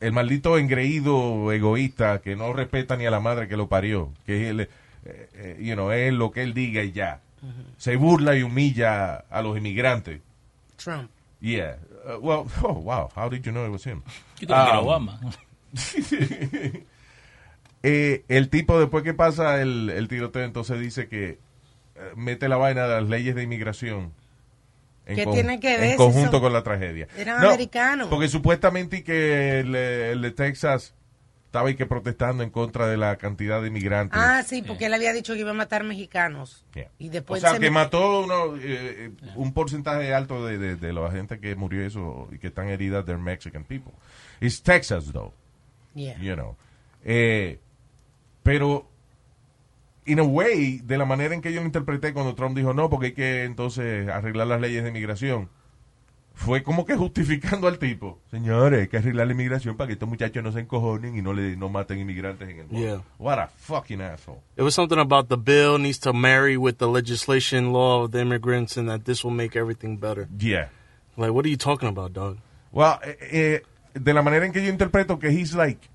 el 0.00 0.12
maldito 0.12 0.58
engreído 0.58 1.52
egoísta 1.52 2.20
que 2.20 2.36
no 2.36 2.52
respeta 2.52 2.96
ni 2.96 3.06
a 3.06 3.10
la 3.10 3.20
madre 3.20 3.48
que 3.48 3.56
lo 3.56 3.68
parió, 3.68 4.12
que 4.24 4.48
él, 4.48 4.60
eh, 4.60 4.68
eh, 5.04 5.58
you 5.60 5.74
know, 5.74 5.90
es 5.90 6.12
lo 6.12 6.30
que 6.30 6.42
él 6.42 6.54
diga 6.54 6.82
y 6.82 6.92
ya. 6.92 7.20
Se 7.76 7.96
burla 7.96 8.34
y 8.34 8.42
humilla 8.42 9.16
a 9.30 9.42
los 9.42 9.56
inmigrantes. 9.56 10.20
Trump. 10.76 11.10
Yeah. 11.40 11.76
Uh, 12.04 12.18
well, 12.20 12.46
oh, 12.62 12.72
wow. 12.72 13.10
How 13.14 13.28
did 13.28 13.44
you 13.44 13.52
know 13.52 13.66
it 13.66 13.70
was 13.70 13.84
him? 13.84 14.02
Yo 14.40 14.48
Um, 14.54 14.86
Obama. 14.86 15.20
Eh, 17.82 18.24
el 18.28 18.48
tipo 18.48 18.80
después 18.80 19.04
que 19.04 19.14
pasa 19.14 19.60
el, 19.60 19.90
el 19.90 20.08
tiroteo 20.08 20.42
entonces 20.42 20.80
dice 20.80 21.06
que 21.08 21.28
eh, 21.28 21.38
mete 22.16 22.48
la 22.48 22.56
vaina 22.56 22.88
de 22.88 23.00
las 23.00 23.08
leyes 23.08 23.34
de 23.36 23.44
inmigración 23.44 24.12
en, 25.04 25.14
¿Qué 25.16 25.24
con- 25.24 25.34
tiene 25.34 25.60
que 25.60 25.76
ver 25.76 25.84
en 25.84 25.90
si 25.92 25.96
conjunto 25.96 26.40
con 26.40 26.52
la 26.52 26.64
tragedia. 26.64 27.06
Eran 27.16 27.44
americanos. 27.44 28.08
Porque 28.08 28.26
supuestamente 28.26 29.04
que 29.04 29.60
el, 29.60 29.70
de- 29.72 30.10
el 30.12 30.22
de 30.22 30.30
Texas 30.32 30.94
estaba 31.44 31.68
ahí 31.68 31.76
que 31.76 31.86
protestando 31.86 32.42
en 32.42 32.50
contra 32.50 32.88
de 32.88 32.96
la 32.96 33.16
cantidad 33.18 33.62
de 33.62 33.68
inmigrantes. 33.68 34.18
Ah, 34.20 34.42
sí, 34.42 34.62
porque 34.62 34.86
él 34.86 34.94
había 34.94 35.12
dicho 35.12 35.34
que 35.34 35.40
iba 35.40 35.50
a 35.52 35.54
matar 35.54 35.84
mexicanos. 35.84 36.64
Yeah. 36.74 36.90
Y 36.98 37.08
después 37.10 37.40
o 37.40 37.46
sea, 37.46 37.54
se 37.54 37.60
que 37.60 37.70
mató 37.70 38.24
uno, 38.24 38.56
eh, 38.56 38.60
eh, 38.62 39.10
un 39.36 39.52
porcentaje 39.52 40.12
alto 40.12 40.44
de, 40.44 40.58
de, 40.58 40.74
de 40.74 40.92
la 40.92 41.08
gente 41.12 41.38
que 41.38 41.54
murió 41.54 41.86
eso 41.86 42.28
y 42.32 42.38
que 42.38 42.48
están 42.48 42.68
heridas, 42.68 43.04
they're 43.04 43.22
Mexican 43.22 43.62
people. 43.62 43.92
It's 44.40 44.60
Texas, 44.60 45.12
though. 45.12 45.32
Yeah. 45.96 46.18
you 46.20 46.36
know. 46.36 46.56
Eh, 47.04 47.58
pero, 48.42 48.88
in 50.04 50.20
a 50.20 50.22
way, 50.22 50.78
de 50.84 50.98
la 50.98 51.04
manera 51.04 51.34
en 51.34 51.40
que 51.40 51.52
yo 51.52 51.60
lo 51.60 51.66
interpreté 51.66 52.12
cuando 52.12 52.34
Trump 52.34 52.56
dijo 52.56 52.74
no, 52.74 52.90
porque 52.90 53.06
hay 53.06 53.12
que 53.12 53.44
entonces 53.44 54.08
arreglar 54.08 54.46
las 54.46 54.60
leyes 54.60 54.82
de 54.82 54.90
inmigración, 54.90 55.48
fue 56.34 56.62
como 56.62 56.84
que 56.84 56.94
justificando 56.96 57.66
al 57.66 57.78
tipo. 57.78 58.20
Señores, 58.30 58.82
hay 58.82 58.88
que 58.88 58.98
arreglar 58.98 59.26
la 59.26 59.32
inmigración 59.32 59.76
para 59.76 59.88
que 59.88 59.94
estos 59.94 60.08
muchachos 60.08 60.44
no 60.44 60.52
se 60.52 60.60
encojonen 60.60 61.16
y 61.16 61.22
no 61.22 61.32
le 61.32 61.56
no 61.56 61.70
maten 61.70 61.98
inmigrantes 61.98 62.48
en 62.48 62.58
el 62.58 62.66
mundo. 62.66 62.78
Yeah. 62.78 63.02
What 63.18 63.38
a 63.38 63.48
fucking 63.48 64.02
asshole. 64.02 64.42
It 64.54 64.62
was 64.62 64.74
something 64.74 64.98
about 64.98 65.28
the 65.28 65.38
bill 65.38 65.78
needs 65.78 65.98
to 66.00 66.12
marry 66.12 66.58
with 66.58 66.76
the 66.76 66.88
legislation 66.88 67.72
law 67.72 68.04
of 68.04 68.10
the 68.10 68.20
immigrants 68.20 68.76
and 68.76 68.88
that 68.90 69.06
this 69.06 69.24
will 69.24 69.34
make 69.34 69.56
everything 69.56 69.96
better. 69.96 70.28
Yeah. 70.38 70.68
Like, 71.16 71.32
what 71.32 71.46
are 71.46 71.48
you 71.48 71.56
talking 71.56 71.88
about, 71.88 72.12
dog? 72.12 72.36
Well, 72.70 73.00
eh, 73.02 73.14
eh, 73.30 73.58
de 74.00 74.14
la 74.14 74.22
manera 74.22 74.46
en 74.46 74.52
que 74.52 74.62
yo 74.62 74.68
interpreto 74.70 75.18
que 75.18 75.28
he's 75.28 75.54
like 75.54 75.88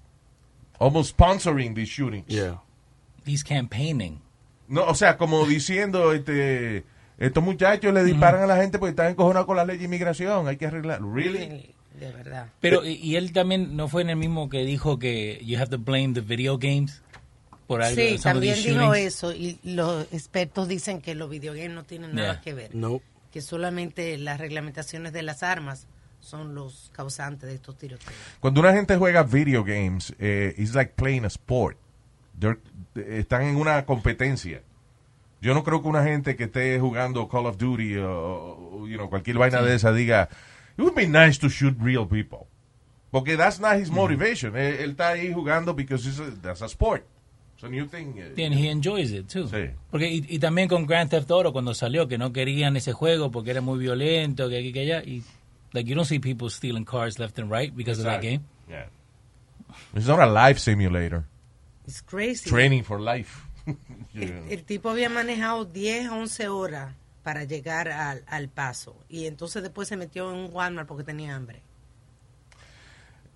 almost 0.80 1.12
sponsoring 1.12 1.74
these 1.76 1.90
shootings. 1.92 2.28
Yeah. 2.28 2.62
He's 3.26 3.44
campaigning. 3.44 4.20
No, 4.68 4.86
o 4.86 4.96
sea, 4.96 5.18
como 5.18 5.46
diciendo, 5.46 6.14
este, 6.14 6.84
estos 7.18 7.44
muchachos 7.44 7.94
le 7.94 8.04
disparan 8.04 8.42
a 8.44 8.48
la 8.48 8.56
gente 8.58 8.80
porque 8.80 8.92
están 8.92 9.12
encojonados 9.12 9.46
con 9.46 9.58
la 9.58 9.66
ley 9.66 9.78
de 9.78 9.86
inmigración, 9.86 10.48
hay 10.48 10.58
que 10.58 10.66
arreglar. 10.68 11.02
Really? 11.04 11.76
De 12.00 12.12
verdad. 12.12 12.48
Pero, 12.62 12.86
y, 12.86 12.94
y 12.94 13.16
él 13.18 13.34
también 13.34 13.76
no 13.76 13.88
fue 13.90 14.02
en 14.02 14.10
el 14.12 14.16
mismo 14.16 14.50
que 14.50 14.64
dijo 14.66 14.98
que 14.98 15.40
you 15.44 15.58
have 15.60 15.68
to 15.70 15.78
blame 15.78 16.14
the 16.14 16.22
video 16.22 16.58
games 16.58 17.04
por 17.68 17.84
algo. 17.84 18.02
Sí, 18.02 18.18
también 18.18 18.56
dijo 18.56 18.80
shootings. 18.96 18.98
eso. 19.06 19.34
Y 19.34 19.60
los 19.64 20.04
expertos 20.14 20.68
dicen 20.68 21.02
que 21.02 21.14
los 21.16 21.30
videogames 21.30 21.72
no 21.72 21.84
tienen 21.84 22.16
nada 22.16 22.34
Yeah. 22.34 22.42
que 22.42 22.54
ver. 22.54 22.74
Nope. 22.76 23.04
Que 23.32 23.42
solamente 23.42 24.18
las 24.18 24.40
reglamentaciones 24.40 25.14
de 25.14 25.22
las 25.22 25.44
armas 25.44 25.88
son 26.22 26.56
los 26.56 26.90
causantes 26.94 27.50
de 27.50 27.56
estos 27.56 27.78
tiroteos. 27.78 28.12
Cuando 28.40 28.62
una 28.62 28.72
gente 28.74 28.96
juega 28.98 29.24
video 29.24 29.64
games, 29.64 30.14
eh, 30.20 30.54
it's 30.58 30.74
like 30.74 30.94
playing 30.96 31.26
a 31.26 31.28
sport. 31.28 31.78
They're- 32.40 32.60
están 32.96 33.44
en 33.44 33.56
una 33.58 33.86
competencia. 33.86 34.62
Yo 35.42 35.54
no 35.54 35.64
creo 35.64 35.82
que 35.82 35.88
una 35.88 36.04
gente 36.04 36.36
que 36.36 36.46
esté 36.46 36.80
jugando 36.80 37.28
Call 37.28 37.48
of 37.48 37.58
Duty 37.58 37.98
o, 37.98 38.88
you 38.88 38.96
know, 38.98 39.10
cualquier 39.10 39.38
vaina 39.38 39.62
de 39.62 39.76
esa 39.76 39.92
diga, 39.92 40.30
it 40.78 40.82
would 40.84 40.96
be 40.96 41.08
nice 41.08 41.40
to 41.40 41.50
shoot 41.50 41.76
real 41.82 42.08
people. 42.08 42.48
Porque 43.10 43.36
that's 43.36 43.60
not 43.60 43.76
his 43.78 43.90
motivation. 43.92 44.56
Él, 44.56 44.76
él 44.80 44.90
está 44.92 45.10
ahí 45.10 45.34
jugando 45.34 45.74
because 45.74 46.08
it's 46.08 46.20
a, 46.20 46.32
that's 46.42 46.62
a 46.62 46.68
sport. 46.68 47.04
It's 47.56 47.64
a 47.64 47.70
new 47.70 47.86
thing. 47.88 48.14
eh. 48.18 48.46
And 48.46 48.54
he 48.56 48.70
enjoys 48.70 49.12
it 49.12 49.28
too. 49.28 49.48
Sí. 49.50 49.70
Porque, 49.90 50.10
y, 50.10 50.26
y 50.30 50.40
también 50.40 50.68
con 50.70 50.86
Grand 50.86 51.10
Theft 51.10 51.30
Auto 51.32 51.52
cuando 51.52 51.74
salió, 51.74 52.08
que 52.08 52.18
no 52.18 52.32
querían 52.32 52.78
ese 52.78 52.94
juego 52.94 53.30
porque 53.32 53.52
era 53.52 53.62
muy 53.62 53.80
violento, 53.80 54.48
que 54.48 54.60
aquí 54.60 54.72
que 54.72 54.80
allá. 54.82 55.04
Y, 55.04 55.24
like, 55.74 55.88
you 55.88 55.96
don't 55.96 56.06
see 56.06 56.20
people 56.20 56.50
stealing 56.50 56.86
cars 56.86 57.18
left 57.20 57.40
and 57.40 57.50
right 57.52 57.76
because 57.76 58.00
of 58.00 58.06
that 58.06 58.22
game. 58.22 58.42
Yeah. 58.70 58.86
It's 59.94 60.08
not 60.08 60.20
a 60.20 60.26
life 60.28 60.60
simulator. 60.60 61.26
It's 61.88 62.02
crazy. 62.02 62.50
Training 62.50 62.84
for 62.84 63.00
life. 63.00 63.46
El, 64.16 64.44
el 64.50 64.64
tipo 64.66 64.90
había 64.90 65.10
manejado 65.10 65.66
10, 65.66 66.10
11 66.10 66.48
horas 66.50 66.94
para 67.24 67.44
llegar 67.46 67.88
al, 67.90 68.24
al 68.28 68.50
paso. 68.50 68.96
Y 69.08 69.26
entonces 69.28 69.62
después 69.64 69.88
se 69.88 69.96
metió 69.96 70.32
en 70.32 70.40
un 70.40 70.50
Walmart 70.54 70.88
porque 70.88 71.04
tenía 71.04 71.36
hambre. 71.36 71.62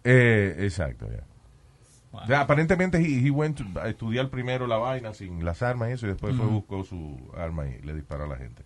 Eh, 0.04 0.56
exacto, 0.60 1.08
yeah. 1.10 1.24
O 2.12 2.26
sea, 2.28 2.42
aparentemente 2.42 2.98
he, 2.98 3.26
he 3.28 3.32
went 3.32 3.58
to- 3.58 3.80
a 3.80 3.90
estudiar 3.90 4.30
primero 4.30 4.68
la 4.68 4.78
vaina 4.78 5.14
sin 5.14 5.44
las 5.44 5.62
armas 5.62 5.90
y 5.90 5.92
eso 5.94 6.06
y 6.06 6.10
después 6.10 6.36
fue 6.36 6.46
buscó 6.46 6.84
su 6.86 7.20
arma 7.38 7.68
y 7.68 7.82
le 7.82 7.94
disparó 7.94 8.24
a 8.24 8.28
la 8.28 8.38
gente. 8.38 8.64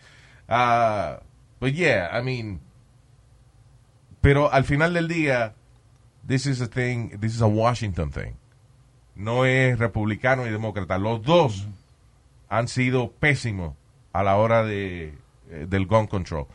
Ah, 0.48 1.20
but 1.60 1.72
yeah, 1.74 2.10
I 2.18 2.22
mean, 2.24 2.60
pero 4.22 4.52
al 4.52 4.64
final 4.64 4.94
del 4.94 5.08
día, 5.08 5.56
this 6.28 6.46
is 6.46 6.62
a 6.62 6.68
thing, 6.68 7.20
this 7.20 7.34
is 7.36 7.42
a 7.42 7.48
Washington 7.48 8.12
thing. 8.12 8.34
No 9.16 9.46
es 9.46 9.78
republicano 9.78 10.48
y 10.48 10.50
demócrata. 10.50 10.98
Los 10.98 11.22
dos 11.24 11.68
han 12.48 12.68
sido 12.68 13.12
pésimos 13.12 13.76
a 14.14 14.24
la 14.24 14.38
hora 14.38 14.64
de, 14.64 15.14
eh, 15.50 15.66
del 15.70 15.86
gun 15.86 16.08
control. 16.08 16.48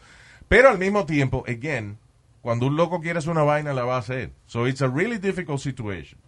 Pero 0.48 0.68
al 0.70 0.78
mismo 0.78 1.06
tiempo, 1.06 1.44
again, 1.46 1.98
cuando 2.42 2.66
un 2.66 2.76
loco 2.76 3.00
quiere 3.00 3.18
hacer 3.18 3.30
una 3.30 3.42
vaina, 3.42 3.72
la 3.72 3.84
va 3.84 3.96
a 3.96 3.98
hacer. 4.00 4.32
So 4.46 4.66
it's 4.66 4.82
a 4.82 4.88
really 4.88 5.18
difficult 5.18 5.60
situation. 5.60 6.18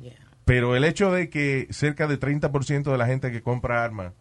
Yeah. 0.00 0.14
Pero 0.44 0.76
el 0.76 0.84
hecho 0.84 1.10
de 1.10 1.28
que 1.28 1.66
cerca 1.70 2.06
de 2.06 2.18
30% 2.18 2.92
de 2.92 2.98
la 2.98 3.06
gente 3.06 3.32
que 3.32 3.42
compra 3.42 3.82
armas, 3.82 4.12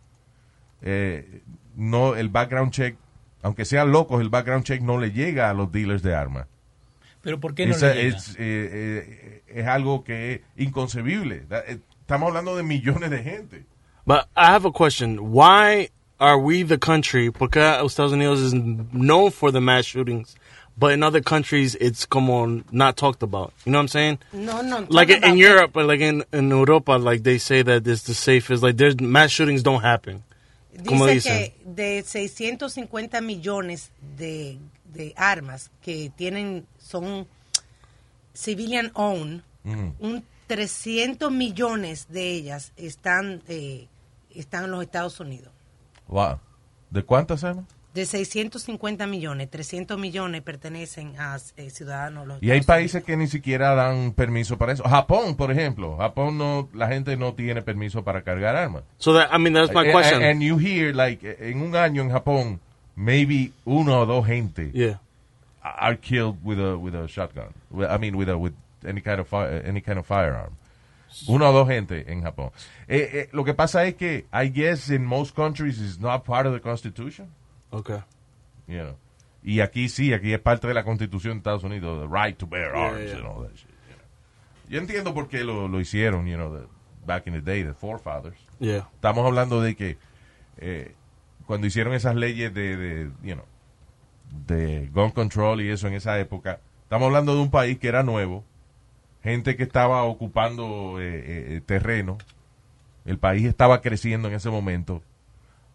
eh, 0.81 1.43
no, 1.75 2.15
el 2.15 2.29
background 2.29 2.71
check, 2.71 2.97
aunque 3.45 3.63
sean 3.63 3.91
locos, 3.91 4.21
el 4.21 4.29
background 4.29 4.63
check 4.65 4.81
no 4.81 4.97
le 4.99 5.11
llega 5.11 5.49
a 5.49 5.53
los 5.53 5.71
dealers 5.71 6.01
de 6.01 6.15
armas. 6.15 6.47
Pero 7.21 7.39
¿por 7.39 7.53
qué 7.53 7.67
no 7.67 7.75
Es, 7.75 7.81
le 7.83 7.93
llega? 7.93 8.17
es, 8.17 8.29
eh, 8.31 8.35
eh, 8.39 9.41
es 9.47 9.67
algo 9.67 10.03
que 10.03 10.33
es 10.33 10.41
inconcebible. 10.57 11.43
Eh, 11.49 11.77
Estamos 12.01 12.27
hablando 12.29 12.55
de 12.55 12.63
millones 12.63 13.09
de 13.09 13.23
gente. 13.23 13.65
But 14.05 14.27
I 14.35 14.47
have 14.53 14.65
a 14.67 14.71
question. 14.71 15.31
Why 15.31 15.89
are 16.19 16.37
we 16.37 16.63
the 16.63 16.77
country? 16.77 17.29
Porque 17.31 17.59
Estados 17.83 18.11
Unidos 18.13 18.39
is 18.41 18.53
known 18.53 19.31
for 19.31 19.51
the 19.51 19.59
mass 19.59 19.85
shootings, 19.85 20.35
but 20.77 20.91
in 20.93 21.01
other 21.03 21.21
countries 21.21 21.75
it's 21.79 22.05
como 22.07 22.63
not 22.71 22.95
talked 22.97 23.23
about. 23.23 23.53
You 23.65 23.71
know 23.71 23.79
what 23.79 23.83
I'm 23.83 23.87
saying? 23.89 24.19
No, 24.33 24.61
no. 24.61 24.85
Like 24.89 25.09
in 25.09 25.23
about- 25.23 25.37
Europe, 25.37 25.71
but 25.73 25.85
like 25.87 25.99
in, 26.01 26.23
in 26.31 26.49
Europa, 26.49 26.93
like 26.93 27.23
they 27.23 27.37
say 27.39 27.63
that 27.63 27.87
it's 27.87 28.03
the 28.03 28.13
safest. 28.15 28.61
Like 28.63 28.77
there's 28.77 28.99
mass 28.99 29.31
shootings 29.31 29.63
don't 29.63 29.81
happen. 29.81 30.23
Dice 30.81 31.21
que 31.21 31.55
de 31.65 32.03
650 32.03 33.21
millones 33.21 33.91
de, 34.17 34.57
de 34.93 35.13
armas 35.15 35.71
que 35.81 36.11
tienen, 36.15 36.65
son 36.77 37.27
civilian 38.33 38.91
owned, 38.93 39.41
un 39.99 40.23
300 40.47 41.31
millones 41.31 42.07
de 42.09 42.31
ellas 42.31 42.71
están, 42.77 43.41
eh, 43.47 43.87
están 44.33 44.65
en 44.65 44.71
los 44.71 44.83
Estados 44.83 45.19
Unidos. 45.19 45.51
Wow. 46.07 46.39
¿De 46.91 47.03
cuántas 47.03 47.43
armas? 47.43 47.65
De 47.95 48.05
650 48.05 49.07
millones, 49.07 49.49
300 49.49 49.97
millones 49.97 50.41
pertenecen 50.41 51.13
a 51.17 51.37
eh, 51.55 51.69
ciudadanos 51.69 52.23
de 52.23 52.27
los 52.27 52.43
Y 52.43 52.51
hay 52.51 52.59
países 52.59 53.05
que 53.05 53.15
ni 53.15 53.27
siquiera 53.27 53.73
dan 53.73 54.11
permiso 54.11 54.57
para 54.57 54.73
eso. 54.73 54.83
Japón, 54.83 55.37
por 55.37 55.49
ejemplo. 55.49 55.95
Japón 55.95 56.37
no, 56.37 56.67
la 56.73 56.89
gente 56.89 57.15
no 57.15 57.35
tiene 57.35 57.61
permiso 57.61 58.03
para 58.03 58.21
cargar 58.21 58.57
armas. 58.57 58.83
So 58.97 59.13
that 59.13 59.29
I 59.33 59.39
mean 59.39 59.53
that's 59.53 59.73
my 59.73 59.87
Eh, 59.87 59.91
question. 59.93 60.21
And 60.21 60.41
you 60.41 60.57
hear, 60.59 60.93
like, 60.93 61.25
eh, 61.25 61.51
en 61.51 61.61
un 61.61 61.73
año 61.77 62.01
en 62.01 62.11
Japón, 62.11 62.59
maybe 62.97 63.53
uno 63.63 64.01
o 64.01 64.05
dos 64.05 64.25
gente 64.25 64.71
yeah. 64.73 64.99
are 65.61 65.97
killed 65.97 66.35
with 66.43 66.59
a 66.59 66.75
with 66.75 66.95
a 66.95 67.07
shotgun. 67.07 67.53
I 67.73 67.97
mean, 67.97 68.15
with 68.15 68.27
a 68.27 68.35
with 68.37 68.53
any 68.85 68.99
kind 68.99 69.21
of 69.21 69.29
fi- 69.29 69.61
any 69.65 69.79
kind 69.79 69.97
of 69.99 70.05
firearm. 70.05 70.57
Uno 71.29 71.49
o 71.49 71.53
dos 71.53 71.69
gente 71.69 72.11
en 72.11 72.23
Japón. 72.23 72.51
Eh, 72.89 73.09
eh, 73.13 73.29
lo 73.31 73.45
que 73.45 73.53
pasa 73.53 73.85
es 73.85 73.95
que 73.95 74.25
I 74.33 74.49
guess 74.49 74.89
in 74.89 75.05
most 75.05 75.33
countries 75.33 75.79
it's 75.79 75.97
not 75.97 76.25
part 76.25 76.45
of 76.45 76.53
the 76.53 76.59
Constitution. 76.59 77.29
Okay. 77.79 77.99
You 78.67 78.79
know. 78.83 78.95
Y 79.43 79.59
aquí 79.59 79.89
sí, 79.89 80.13
aquí 80.13 80.33
es 80.33 80.39
parte 80.39 80.67
de 80.67 80.73
la 80.73 80.83
Constitución 80.83 81.33
de 81.33 81.37
Estados 81.37 81.63
Unidos, 81.63 82.01
the 82.01 82.07
right 82.07 82.37
to 82.37 82.47
bear 82.47 82.73
Yeah, 82.73 82.81
arms 82.87 83.05
yeah. 83.11 83.17
and 83.17 83.25
all 83.27 83.43
that 83.43 83.55
shit. 83.55 83.69
you 83.89 83.95
know. 83.95 84.69
Yo 84.69 84.79
entiendo 84.79 85.13
por 85.13 85.27
qué 85.27 85.43
lo, 85.43 85.67
lo 85.67 85.79
hicieron, 85.79 86.25
you 86.27 86.35
know, 86.35 86.55
the- 86.57 86.67
back 87.05 87.27
in 87.27 87.33
the 87.33 87.41
day, 87.41 87.63
the 87.63 87.73
forefathers. 87.73 88.37
Yeah. 88.59 88.87
Estamos 88.95 89.25
hablando 89.25 89.61
de 89.61 89.75
que 89.75 89.97
eh, 90.57 90.95
cuando 91.45 91.67
hicieron 91.67 91.93
esas 91.93 92.15
leyes 92.15 92.51
de, 92.53 92.75
de, 92.77 93.11
you 93.21 93.35
know, 93.35 93.45
de 94.47 94.87
gun 94.91 95.11
control 95.11 95.61
y 95.61 95.69
eso 95.69 95.87
en 95.87 95.93
esa 95.93 96.17
época, 96.19 96.59
estamos 96.83 97.05
hablando 97.05 97.35
de 97.35 97.41
un 97.41 97.51
país 97.51 97.77
que 97.77 97.87
era 97.87 98.01
nuevo, 98.01 98.43
gente 99.23 99.55
que 99.55 99.63
estaba 99.63 100.03
ocupando 100.03 100.99
eh, 100.99 101.55
eh, 101.57 101.61
terreno, 101.63 102.17
el 103.05 103.19
país 103.19 103.45
estaba 103.45 103.81
creciendo 103.81 104.27
en 104.27 104.33
ese 104.33 104.49
momento, 104.49 105.03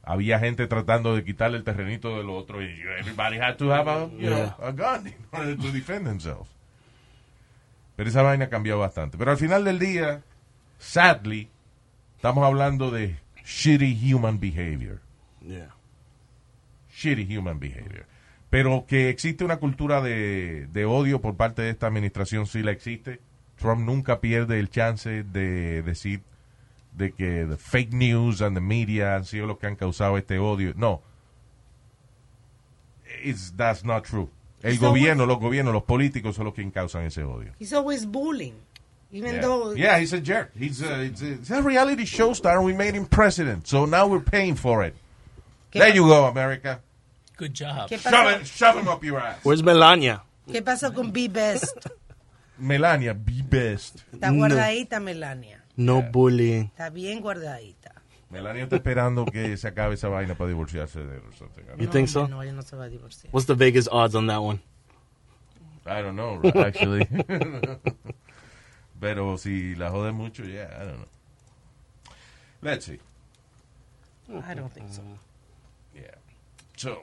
había 0.02 0.38
gente 0.38 0.66
tratando 0.66 1.14
de 1.14 1.24
quitarle 1.24 1.58
el 1.58 1.64
terrenito 1.64 2.16
del 2.16 2.30
otro 2.30 2.62
y 2.62 2.66
everybody 2.98 3.38
had 3.38 3.56
to 3.56 3.72
have 3.72 3.88
a, 3.90 4.08
you 4.18 4.28
know, 4.28 4.38
Yeah. 4.38 4.56
a 4.60 4.72
gun 4.72 5.06
in 5.06 5.14
order 5.32 5.56
to 5.56 5.70
defend 5.72 6.06
themselves. 6.06 6.48
Pero 7.96 8.08
esa 8.08 8.22
vaina 8.22 8.48
cambió 8.48 8.78
bastante. 8.78 9.18
Pero 9.18 9.30
al 9.30 9.36
final 9.36 9.64
del 9.64 9.78
día, 9.78 10.22
sadly, 10.78 11.50
estamos 12.16 12.44
hablando 12.46 12.90
de 12.90 13.16
shitty 13.44 14.12
human 14.14 14.40
behavior. 14.40 15.00
Yeah. 15.42 15.74
Shitty 16.94 17.36
human 17.36 17.60
behavior. 17.60 18.06
Pero 18.48 18.84
que 18.88 19.10
existe 19.10 19.44
una 19.44 19.58
cultura 19.58 20.00
de, 20.00 20.66
de 20.72 20.84
odio 20.86 21.20
por 21.20 21.36
parte 21.36 21.62
de 21.62 21.70
esta 21.70 21.86
administración, 21.86 22.46
sí 22.46 22.62
la 22.62 22.72
existe. 22.72 23.20
Trump 23.56 23.82
nunca 23.82 24.20
pierde 24.20 24.58
el 24.58 24.70
chance 24.70 25.22
de 25.22 25.82
decir 25.82 26.22
de 26.96 27.12
que 27.12 27.44
the 27.46 27.57
fake 27.57 27.92
news 27.92 28.40
and 28.40 28.57
the 28.57 28.61
media 28.61 29.14
han 29.16 29.24
sido 29.24 29.46
los 29.46 29.59
que 29.59 29.66
han 29.68 29.76
causado 29.76 30.16
este 30.18 30.38
odio. 30.38 30.74
No. 30.76 31.03
It's, 33.22 33.53
that's 33.57 33.85
not 33.85 34.05
true. 34.05 34.29
El 34.62 34.76
gobierno, 34.79 35.26
los 35.26 35.38
gobiernos, 35.38 35.72
los 35.72 35.85
políticos 35.85 36.37
son 36.37 36.44
los 36.46 36.55
que 36.55 36.70
causan 36.70 37.05
ese 37.07 37.22
odio. 37.24 37.53
He's 37.59 37.72
always 37.72 38.05
bullying. 38.07 38.55
Even 39.12 39.35
Yeah. 39.37 39.40
though 39.40 39.72
yeah, 39.74 39.98
he's 39.98 40.12
a 40.12 40.20
jerk. 40.20 40.53
He's 40.57 40.83
a, 40.83 41.03
it's 41.03 41.22
a, 41.22 41.33
it's 41.33 41.50
a 41.50 41.62
reality 41.62 42.05
show 42.05 42.33
star. 42.35 42.62
We 42.62 42.72
made 42.74 42.94
him 42.94 43.07
president, 43.07 43.66
so 43.66 43.85
now 43.87 44.07
we're 44.07 44.20
paying 44.20 44.55
for 44.55 44.85
it. 44.85 44.94
¿Qué 45.72 45.81
There 45.81 45.94
you 45.94 46.07
go, 46.07 46.26
America. 46.26 46.81
Good 47.37 47.55
job. 47.55 47.88
¿Qué 47.88 47.98
Shove 47.98 48.40
it, 48.40 48.46
shove 48.46 48.76
him 48.76 48.88
up 48.88 49.03
your 49.03 49.18
ass. 49.18 49.38
Where's 49.42 49.62
Melania? 49.62 50.22
¿Qué 50.46 50.62
pasó 50.62 50.94
con 50.94 51.11
Be 51.11 51.26
Best? 51.29 51.87
Melania, 52.59 53.14
be 53.14 53.40
best. 53.42 54.03
Está 54.12 54.31
No. 54.31 54.38
guardadita 54.38 55.00
Melania. 55.00 55.59
No 55.76 56.02
bullying. 56.02 56.64
Está 56.64 56.90
bien 56.90 57.20
guardadita. 57.20 57.94
Melania 58.30 58.62
está 58.64 58.76
esperando 58.76 59.24
que 59.26 59.56
se 59.56 59.66
acabe 59.66 59.94
esa 59.94 60.09
vaina 60.09 60.37
para 60.37 60.48
divorciarse 60.48 61.00
de 61.00 61.16
él 61.16 61.22
You 61.78 61.88
think 61.88 62.09
so? 62.09 62.28
No, 62.28 62.42
ella 62.42 62.52
no 62.52 62.62
se 62.62 62.76
va 62.76 62.85
a 62.85 62.88
divorciar. 62.88 63.33
What's 63.33 63.46
the 63.46 63.54
Vegas 63.54 63.88
odds 63.90 64.14
on 64.14 64.28
that 64.28 64.40
one? 64.40 64.61
I 65.85 66.02
don't 66.02 66.14
know, 66.14 66.37
right, 66.37 66.56
actually. 66.56 67.09
Pero 69.00 69.37
si 69.38 69.74
la 69.74 69.90
jode 69.90 70.12
mucho, 70.12 70.44
yeah, 70.44 70.68
I 70.78 70.85
don't 70.85 70.98
know. 70.98 71.09
Let's 72.62 72.85
see. 72.87 73.00
I 74.46 74.54
don't 74.54 74.72
think 74.72 74.92
so. 74.92 75.02
Yeah. 75.94 76.14
So, 76.76 77.02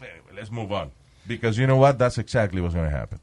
anyway, 0.00 0.34
let's 0.36 0.50
move 0.50 0.72
on. 0.72 0.90
Because 1.26 1.56
you 1.56 1.66
know 1.66 1.76
what? 1.76 1.98
That's 1.98 2.18
exactly 2.18 2.60
what's 2.60 2.74
going 2.74 2.90
to 2.90 2.94
happen. 2.94 3.20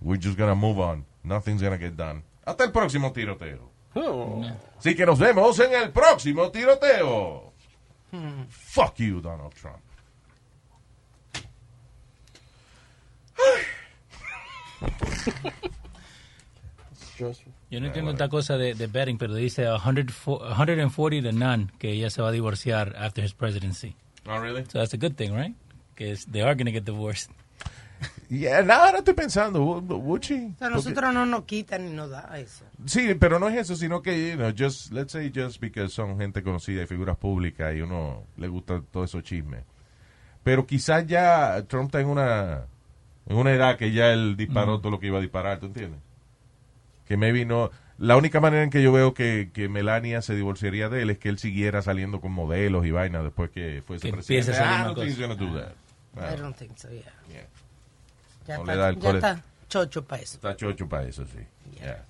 We're 0.00 0.16
just 0.16 0.38
going 0.38 0.50
to 0.50 0.56
move 0.56 0.78
on. 0.78 1.04
Nothing's 1.22 1.60
going 1.60 1.72
to 1.72 1.78
get 1.78 1.96
done. 1.96 2.22
Hasta 2.46 2.64
el 2.64 2.70
próximo 2.72 3.12
tiroteo. 3.12 3.71
Oh. 3.94 4.42
Así 4.78 4.94
que 4.94 5.06
nos 5.06 5.18
vemos 5.18 5.58
en 5.58 5.72
el 5.74 5.90
próximo 5.90 6.50
tiroteo. 6.50 7.52
Fuck 8.48 8.96
you, 8.96 9.20
Donald 9.20 9.54
Trump. 9.54 9.82
Yo 17.70 17.80
no 17.80 17.86
entiendo 17.86 18.10
esta 18.10 18.28
cosa 18.28 18.56
de, 18.56 18.74
de 18.74 18.86
betting, 18.86 19.16
pero 19.16 19.34
dice 19.34 19.64
104 19.64 20.54
140 20.56 21.22
to 21.22 21.32
none 21.32 21.68
que 21.78 21.92
ella 21.92 22.10
se 22.10 22.20
va 22.20 22.28
a 22.28 22.32
divorciar 22.32 22.94
after 22.98 23.24
his 23.24 23.32
presidency. 23.32 23.94
Oh, 24.26 24.38
really? 24.38 24.64
So 24.64 24.78
that's 24.78 24.94
a 24.94 24.96
good 24.96 25.16
thing, 25.16 25.34
right? 25.34 25.54
Because 25.94 26.26
they 26.26 26.42
are 26.42 26.54
going 26.54 26.66
to 26.66 26.72
get 26.72 26.84
divorced. 26.84 27.30
Yeah, 28.28 28.62
no, 28.62 28.72
ahora 28.72 28.98
estoy 28.98 29.12
pensando, 29.14 29.60
she? 30.20 30.52
O 30.54 30.58
sea, 30.58 30.70
nosotros 30.70 31.12
no 31.12 31.26
nos 31.26 31.44
quitan 31.44 31.84
ni 31.84 31.92
nos 31.92 32.08
da 32.10 32.30
eso. 32.38 32.64
Sí, 32.86 33.14
pero 33.20 33.38
no 33.38 33.48
es 33.48 33.56
eso, 33.56 33.76
sino 33.76 34.00
que, 34.00 34.30
you 34.30 34.36
know, 34.36 34.52
just, 34.56 34.90
let's 34.92 35.12
say 35.12 35.30
just 35.34 35.60
because 35.60 35.92
son 35.92 36.18
gente 36.18 36.42
conocida 36.42 36.82
y 36.82 36.86
figuras 36.86 37.16
públicas 37.18 37.74
y 37.76 37.82
uno 37.82 38.24
le 38.38 38.48
gusta 38.48 38.80
todo 38.90 39.04
esos 39.04 39.22
chismes. 39.22 39.64
Pero 40.42 40.66
quizás 40.66 41.06
ya 41.06 41.62
Trump 41.68 41.86
está 41.86 42.00
en 42.00 42.08
una, 42.08 42.62
en 43.26 43.36
una 43.36 43.52
edad 43.52 43.76
que 43.76 43.92
ya 43.92 44.12
él 44.12 44.36
disparó 44.36 44.78
todo 44.80 44.90
lo 44.92 44.98
que 44.98 45.08
iba 45.08 45.18
a 45.18 45.22
disparar, 45.22 45.60
¿tú 45.60 45.66
entiendes? 45.66 46.00
Que 47.06 47.16
maybe 47.16 47.44
no... 47.44 47.70
La 47.98 48.16
única 48.16 48.40
manera 48.40 48.64
en 48.64 48.70
que 48.70 48.82
yo 48.82 48.90
veo 48.92 49.12
que, 49.14 49.50
que 49.52 49.68
Melania 49.68 50.22
se 50.22 50.34
divorciaría 50.34 50.88
de 50.88 51.02
él 51.02 51.10
es 51.10 51.18
que 51.18 51.28
él 51.28 51.38
siguiera 51.38 51.82
saliendo 51.82 52.20
con 52.20 52.32
modelos 52.32 52.84
y 52.86 52.90
vainas 52.90 53.22
después 53.22 53.50
que 53.50 53.82
fuese 53.86 54.06
Que 54.08 54.12
presidente. 54.14 54.50
empiece 54.50 54.50
a 54.52 54.54
salir 54.54 54.72
Ah, 54.72 54.78
más 54.78 54.96
no 54.96 55.02
think 55.04 55.38
do 55.38 55.60
that. 55.60 55.72
I 56.14 56.18
Ah, 56.18 56.36
don't 56.36 56.56
think 56.56 56.76
so, 56.76 56.88
yeah. 56.88 57.02
yeah. 57.30 57.46
Ya, 58.46 58.58
No 58.58 58.64
le 58.64 58.72
está, 58.72 58.82
da 58.82 58.88
el 58.88 58.98
ya 58.98 59.10
está 59.10 59.42
chocho 59.68 60.04
para 60.04 60.22
eso. 60.22 60.34
Está 60.36 60.56
chocho 60.56 60.88
para 60.88 61.04
eso, 61.04 61.24
sí. 61.26 61.38
Yeah. 61.80 62.04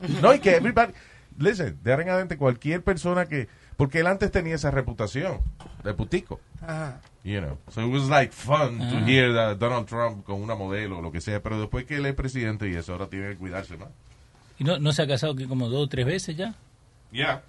no, 0.22 0.34
y 0.34 0.40
que 0.40 0.56
everybody, 0.56 0.92
listen, 1.38 1.78
de 1.82 1.90
ahora 1.90 2.02
en 2.02 2.08
adelante 2.10 2.36
cualquier 2.36 2.82
persona 2.82 3.26
que, 3.26 3.48
porque 3.76 4.00
él 4.00 4.06
antes 4.06 4.30
tenía 4.30 4.54
esa 4.54 4.70
reputación 4.70 5.40
de 5.84 5.94
putico, 5.94 6.40
Ajá. 6.60 7.00
you 7.22 7.40
know, 7.40 7.58
so 7.70 7.82
it 7.82 7.92
was 7.92 8.08
like 8.08 8.32
fun 8.32 8.78
to 8.78 8.98
hear 9.06 9.32
that 9.32 9.56
Donald 9.58 9.86
Trump 9.86 10.24
con 10.24 10.42
una 10.42 10.54
modelo 10.54 10.98
o 10.98 11.02
lo 11.02 11.12
que 11.12 11.20
sea, 11.20 11.42
pero 11.42 11.60
después 11.60 11.84
que 11.84 11.96
él 11.96 12.06
es 12.06 12.14
presidente 12.14 12.68
y 12.68 12.74
eso, 12.74 12.92
ahora 12.92 13.08
tiene 13.08 13.30
que 13.30 13.36
cuidarse 13.36 13.76
más. 13.76 13.88
¿Y 14.58 14.64
no, 14.64 14.78
no 14.78 14.92
se 14.92 15.02
ha 15.02 15.06
casado 15.06 15.36
que 15.36 15.46
como 15.46 15.68
dos 15.68 15.84
o 15.84 15.88
tres 15.88 16.06
veces 16.06 16.36
ya? 16.36 16.54
Yeah. 17.12 17.42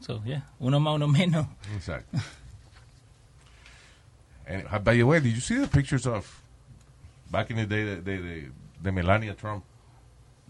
So, 0.00 0.22
yeah. 0.24 0.46
Uno 0.58 0.78
más, 0.80 0.94
uno 0.94 1.08
menos. 1.08 1.46
Exacto. 1.74 2.18
And 4.46 4.84
by 4.84 4.96
the 4.96 5.04
way, 5.04 5.20
did 5.20 5.34
you 5.34 5.40
see 5.40 5.58
the 5.58 5.68
pictures 5.68 6.06
of 6.06 6.39
back 7.30 7.50
in 7.50 7.56
the 7.56 7.66
day 7.66 7.84
the, 7.84 7.96
de, 7.96 8.18
de, 8.18 8.48
de 8.82 8.92
Melania 8.92 9.34
Trump? 9.34 9.64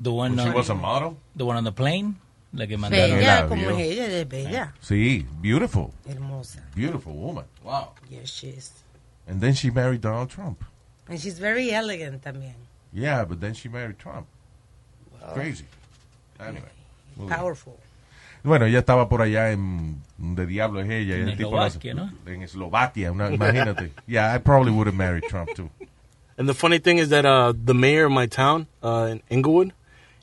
The 0.02 0.10
one, 0.10 0.36
When 0.36 0.44
she 0.44 0.48
on, 0.50 0.54
was 0.54 0.70
a 0.70 0.74
model? 0.74 1.16
the 1.36 1.44
one 1.44 1.56
on 1.56 1.64
the 1.64 1.72
plane. 1.72 2.16
La 2.52 2.66
que 2.66 2.76
mandaron. 2.76 3.10
Bella, 3.18 3.42
la 3.42 3.48
como 3.48 3.62
vio. 3.62 3.70
es 3.78 3.86
ella, 3.86 4.06
ella 4.06 4.18
es 4.22 4.28
bella. 4.28 4.74
Sí, 4.82 5.26
beautiful. 5.40 5.92
Hermosa. 6.08 6.62
Beautiful 6.74 7.12
woman. 7.14 7.44
Wow. 7.62 7.92
Yes, 8.08 8.28
she 8.30 8.48
is. 8.48 8.72
And 9.28 9.40
then 9.40 9.54
she 9.54 9.70
married 9.70 10.00
Donald 10.00 10.30
Trump. 10.30 10.64
And 11.06 11.20
she's 11.20 11.38
very 11.38 11.70
elegant 11.70 12.22
también. 12.22 12.54
Yeah, 12.92 13.24
but 13.24 13.40
then 13.40 13.54
she 13.54 13.68
married 13.68 13.98
Trump. 13.98 14.26
Crazy. 15.34 15.66
Anyway. 16.40 16.62
muy. 17.16 17.28
Powerful. 17.28 17.76
Bueno, 18.42 18.64
ella 18.66 18.78
estaba 18.80 19.08
por 19.08 19.20
allá 19.20 19.52
en 19.52 20.00
de 20.18 20.46
diablo 20.46 20.80
es 20.80 20.88
ella, 20.90 21.16
En 21.16 21.28
el 21.28 21.36
tipo 21.36 21.54
la- 21.54 21.66
Eslovaquia, 21.66 21.94
¿no? 21.94 22.10
En 22.26 22.42
Eslovaquia, 22.42 23.12
una- 23.12 23.30
imagínate. 23.30 23.92
Yeah, 24.06 24.34
I 24.34 24.38
probably 24.38 24.72
would 24.72 24.86
have 24.88 24.96
married 24.96 25.24
Trump 25.28 25.50
too. 25.54 25.70
And 26.40 26.48
the 26.48 26.54
funny 26.54 26.78
thing 26.78 26.96
is 26.96 27.10
that 27.10 27.26
uh, 27.26 27.52
the 27.54 27.74
mayor 27.74 28.06
of 28.06 28.12
my 28.12 28.24
town 28.24 28.66
uh, 28.82 29.08
in 29.10 29.22
Inglewood, 29.28 29.74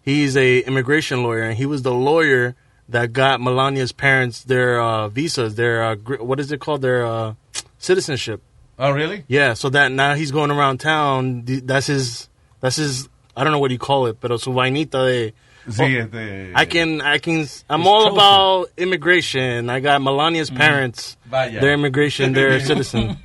he's 0.01 0.35
a 0.35 0.61
immigration 0.61 1.21
lawyer, 1.21 1.43
and 1.43 1.55
he 1.55 1.67
was 1.67 1.83
the 1.83 1.93
lawyer 1.93 2.55
that 2.89 3.13
got 3.13 3.39
Melania's 3.39 3.91
parents 3.91 4.43
their 4.43 4.81
uh, 4.81 5.09
visas, 5.09 5.53
their 5.53 5.83
uh, 5.83 5.93
gr- 5.93 6.23
what 6.23 6.39
is 6.39 6.51
it 6.51 6.59
called, 6.59 6.81
their 6.81 7.05
uh, 7.05 7.35
citizenship. 7.77 8.41
Oh, 8.79 8.89
really? 8.89 9.25
Yeah, 9.27 9.53
so 9.53 9.69
that 9.69 9.91
now 9.91 10.15
he's 10.15 10.31
going 10.31 10.49
around 10.49 10.79
town. 10.79 11.43
That's 11.45 11.85
his. 11.85 12.29
That's 12.61 12.77
his. 12.77 13.07
I 13.35 13.43
don't 13.43 13.53
know 13.53 13.59
what 13.59 13.69
you 13.69 13.77
call 13.77 14.07
it, 14.07 14.19
pero 14.19 14.37
su 14.37 14.49
vainita 14.49 15.05
de. 15.05 15.33
Sí, 15.69 15.81
Oh, 15.81 15.85
este, 15.85 16.51
I 16.55 16.65
can. 16.65 17.01
I 17.01 17.17
can. 17.19 17.45
I'm 17.69 17.85
all 17.87 18.03
trophy. 18.03 18.15
about 18.15 18.69
immigration. 18.77 19.69
I 19.69 19.79
got 19.79 20.01
Melania's 20.01 20.49
mm. 20.49 20.57
parents. 20.57 21.17
Vaya. 21.25 21.59
Their 21.59 21.73
immigration. 21.73 22.33
Their 22.33 22.59
citizen. 22.71 23.17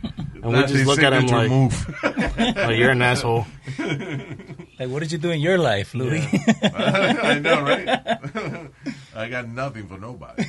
And 0.42 0.52
we 0.52 0.60
just 0.66 0.86
look 0.86 0.98
at 1.02 1.12
him 1.12 1.28
signature 1.28 1.36
like, 1.36 1.50
move. 1.50 2.56
oh, 2.58 2.70
you're 2.70 2.90
an 2.90 3.02
asshole. 3.02 3.46
Like, 4.78 4.88
what 4.88 5.00
did 5.00 5.12
you 5.12 5.18
do 5.18 5.30
in 5.30 5.40
your 5.40 5.58
life, 5.58 5.94
Louis? 5.94 6.26
I 6.74 7.38
know, 7.38 7.62
right? 7.62 8.68
I 9.14 9.28
got 9.28 9.46
nothing 9.46 9.86
for 9.86 9.96
nobody. 9.96 10.42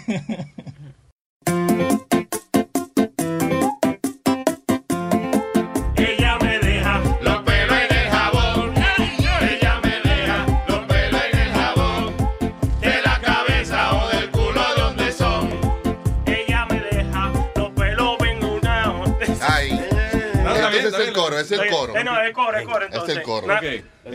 Es 21.43 21.51
el 21.51 21.69
coro, 21.69 21.69
es 21.69 21.71
el 21.71 21.73
coro. 21.73 21.99
Eh, 21.99 22.03
no, 22.03 22.21
es 22.21 22.27
el 22.27 22.33
coro, 22.33 22.57
es 22.57 22.61
el 22.63 22.67
coro. 22.67 22.85
Es 22.85 22.91
Entonces, 22.93 23.17
el 23.17 23.23
coro. 23.23 23.47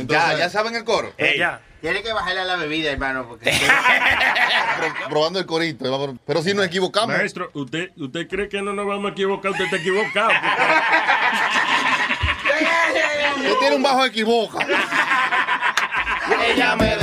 Ya, 0.06 0.34
ya 0.36 0.50
saben 0.50 0.74
el 0.74 0.84
coro. 0.84 1.12
Ella. 1.16 1.60
Tiene 1.80 2.02
que 2.02 2.12
bajarle 2.12 2.40
a 2.40 2.44
la 2.44 2.56
bebida, 2.56 2.90
hermano, 2.90 3.28
porque 3.28 3.50
Pro- 4.78 5.08
probando 5.08 5.38
el 5.38 5.46
corito. 5.46 6.18
Pero 6.26 6.42
si 6.42 6.52
nos 6.52 6.66
equivocamos. 6.66 7.16
Maestro, 7.16 7.50
¿usted, 7.54 7.90
¿usted 7.96 8.26
cree 8.28 8.48
que 8.48 8.60
no 8.60 8.72
nos 8.72 8.84
vamos 8.84 9.10
a 9.10 9.12
equivocar? 9.12 9.52
Usted 9.52 9.64
está 9.66 9.76
equivocado. 9.76 10.30
Usted 13.36 13.58
tiene 13.60 13.76
un 13.76 13.82
bajo 13.82 14.04
equivoca. 14.04 14.66
Ella 16.46 16.74
me 16.76 16.96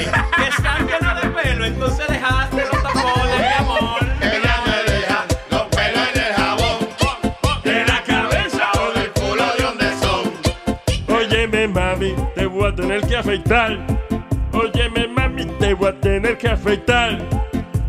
Que 0.00 0.48
están 0.48 0.86
llenos 0.88 1.22
de 1.22 1.28
pelo, 1.28 1.64
entonces 1.64 2.06
dejaste 2.08 2.64
los 2.72 2.82
tocones, 2.82 3.38
mi 3.38 3.52
amor. 3.58 4.00
Ella 4.20 4.54
me 4.66 4.92
deja 4.92 5.24
los 5.50 5.62
pelos 5.66 6.08
en 6.14 6.20
el 6.20 6.32
jabón. 6.34 6.78
De 7.62 7.84
la 7.86 8.02
cabeza 8.02 8.70
o 8.80 8.98
del 8.98 9.10
culo 9.12 9.44
de 9.56 9.62
donde 9.62 9.88
son. 9.98 11.16
Óyeme, 11.16 11.68
mami, 11.68 12.14
te 12.34 12.46
voy 12.46 12.68
a 12.68 12.74
tener 12.74 13.00
que 13.02 13.16
afeitar. 13.16 13.78
Óyeme, 14.52 15.06
mami, 15.08 15.44
te 15.60 15.74
voy 15.74 15.88
a 15.88 16.00
tener 16.00 16.38
que 16.38 16.48
afeitar. 16.48 17.18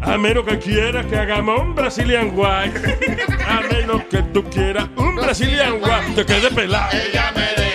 A 0.01 0.17
menos 0.19 0.45
que 0.45 0.59
quieras 0.59 1.07
que 1.07 1.17
hagamos 1.17 1.59
un 1.59 1.73
Brazilian 1.73 2.31
White. 2.35 2.99
A 3.47 3.61
menos 3.61 4.03
que 4.03 4.21
tú 4.31 4.43
quieras 4.51 4.87
un 4.95 5.15
Brazilian 5.15 5.73
White. 5.81 6.13
Te 6.15 6.25
quede 6.25 6.51
pelado. 6.51 6.89
Ella 6.91 7.31
me 7.35 7.41
deja 7.41 7.74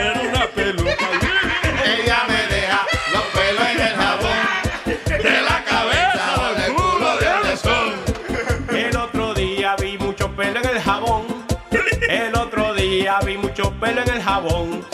pelo 13.81 14.01
en 14.03 14.09
el 14.09 14.21
jabón. 14.21 14.85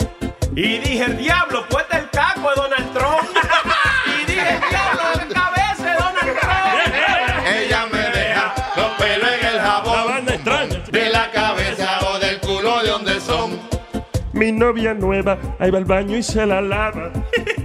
Y 0.56 0.78
dije, 0.78 1.04
el 1.04 1.18
diablo, 1.18 1.64
pues 1.68 1.84
el 1.92 2.08
caco 2.10 2.48
de 2.48 2.54
Donald 2.56 2.92
Trump. 2.94 3.28
Y 4.06 4.24
dije, 4.24 4.54
el 4.54 4.60
diablo, 4.70 5.02
la 5.14 5.28
cabeza 5.28 5.84
de 5.84 5.92
Donald 5.92 6.40
Trump. 6.40 7.46
Ella 7.58 7.86
me 7.92 7.98
deja 7.98 8.54
los 8.76 8.90
pelos 8.98 9.30
en 9.40 9.46
el 9.46 9.60
jabón. 9.60 10.26
De 10.90 11.10
la 11.10 11.30
cabeza 11.30 11.98
o 12.10 12.18
del 12.18 12.40
culo 12.40 12.82
de 12.82 12.88
donde 12.88 13.20
son. 13.20 13.60
Mi 14.32 14.52
novia 14.52 14.94
nueva, 14.94 15.36
ahí 15.58 15.70
va 15.70 15.78
al 15.78 15.84
baño 15.84 16.16
y 16.16 16.22
se 16.22 16.46
la 16.46 16.62
lava. 16.62 17.12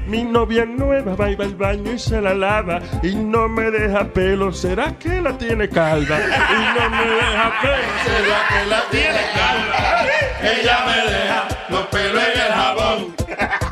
Mi 0.07 0.23
novia 0.23 0.65
nueva, 0.65 1.15
va 1.15 1.29
y 1.29 1.35
va 1.35 1.45
al 1.45 1.55
baño 1.55 1.93
y 1.93 1.99
se 1.99 2.19
la 2.19 2.33
lava. 2.33 2.81
Y 3.01 3.15
no 3.15 3.47
me 3.47 3.71
deja 3.71 4.03
pelo, 4.05 4.51
¿será 4.51 4.97
que 4.99 5.21
la 5.21 5.37
tiene 5.37 5.69
calva? 5.69 6.19
Y 6.19 6.79
no 6.79 6.89
me 6.89 7.05
deja 7.05 7.53
pelo, 7.61 7.93
¿será 8.03 8.39
que 8.49 8.69
la 8.69 8.81
tiene 8.91 9.21
calva? 9.33 10.12
Ella 10.43 10.85
me 10.85 11.11
deja 11.11 11.47
los 11.69 11.87
pelos 11.87 12.23
en 12.23 12.41
el 12.41 12.53
jabón. 12.53 13.15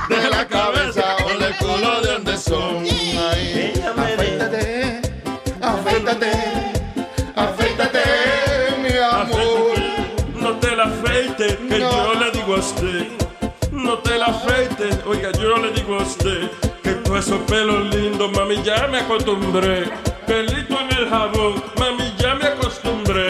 De 0.09 0.29
la 0.29 0.47
cabeza 0.47 1.15
o 1.25 1.37
del 1.37 1.55
culo 1.57 2.01
de 2.01 2.11
donde 2.13 2.37
son. 2.37 2.85
Ay, 2.85 3.73
afeítate, 3.85 5.01
afeítate, 5.61 6.31
afeítate, 7.35 8.01
mi 8.81 8.97
amor. 8.97 9.79
No 10.35 10.57
te 10.59 10.75
la 10.75 10.83
afeites, 10.85 11.57
que 11.57 11.79
yo 11.79 12.13
le 12.15 12.31
digo 12.31 12.55
a 12.55 12.59
usted. 12.59 13.07
No 13.71 13.97
te 13.99 14.17
la 14.17 14.25
afeites, 14.27 14.97
oiga, 15.05 15.31
yo 15.33 15.57
le 15.57 15.71
digo 15.71 15.99
a 15.99 16.03
usted 16.03 16.49
que 16.83 17.01
esos 17.17 17.39
pelos 17.41 17.93
lindos, 17.93 18.31
mami, 18.31 18.61
ya 18.63 18.87
me 18.87 18.99
acostumbré. 18.99 19.91
Pelito 20.25 20.79
en 20.79 20.97
el 20.97 21.09
jabón, 21.09 21.63
mami, 21.77 22.13
ya 22.17 22.35
me 22.35 22.45
acostumbré. 22.45 23.29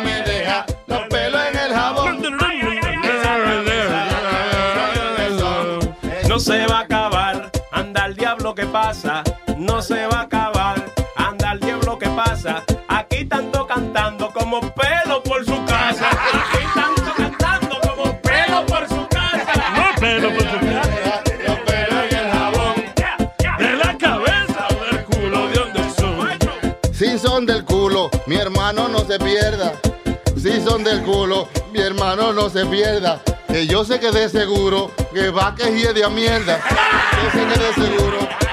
Se 29.11 29.19
pierda. 29.19 29.73
Si 30.41 30.61
son 30.61 30.85
del 30.85 31.01
culo, 31.01 31.49
mi 31.73 31.81
hermano 31.81 32.31
no 32.31 32.49
se 32.49 32.65
pierda. 32.65 33.21
Que 33.45 33.67
yo 33.67 33.83
sé 33.83 33.99
que 33.99 34.09
de 34.09 34.29
seguro 34.29 34.89
que 35.13 35.29
va 35.29 35.53
que 35.53 35.65
hiede 35.65 36.05
a 36.05 36.09
mierda. 36.09 36.61
Yo 37.21 37.31
sé 37.31 37.45
que 37.45 37.59
de 37.59 37.73
seguro 37.73 38.50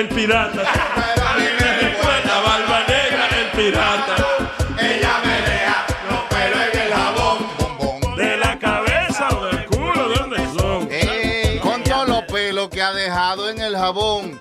el 0.00 0.08
pirata. 0.08 0.62
Pero 1.14 1.28
a 1.28 1.34
mí 1.34 1.44
me 1.60 1.76
recuerda 1.78 2.36
A 2.36 2.40
Barba 2.40 2.80
Negra, 2.88 3.28
el 3.38 3.50
pirata. 3.50 4.16
Ella 4.78 5.20
me 5.24 5.36
deja 5.50 5.86
los 6.10 6.22
pelos 6.30 6.60
en 6.72 6.80
el 6.80 6.92
jabón. 6.92 8.16
De 8.16 8.36
la 8.38 8.58
cabeza 8.58 9.28
o 9.36 9.44
del 9.44 9.66
culo, 9.66 10.08
¿de 10.08 10.14
dónde 10.16 10.38
son? 10.58 10.88
Ey, 10.90 11.58
Con 11.58 11.82
todos 11.84 12.08
los 12.08 12.22
pelos 12.24 12.70
que 12.70 12.82
ha 12.82 12.92
dejado 12.92 13.50
en 13.50 13.60
el 13.60 13.76
jabón. 13.76 14.40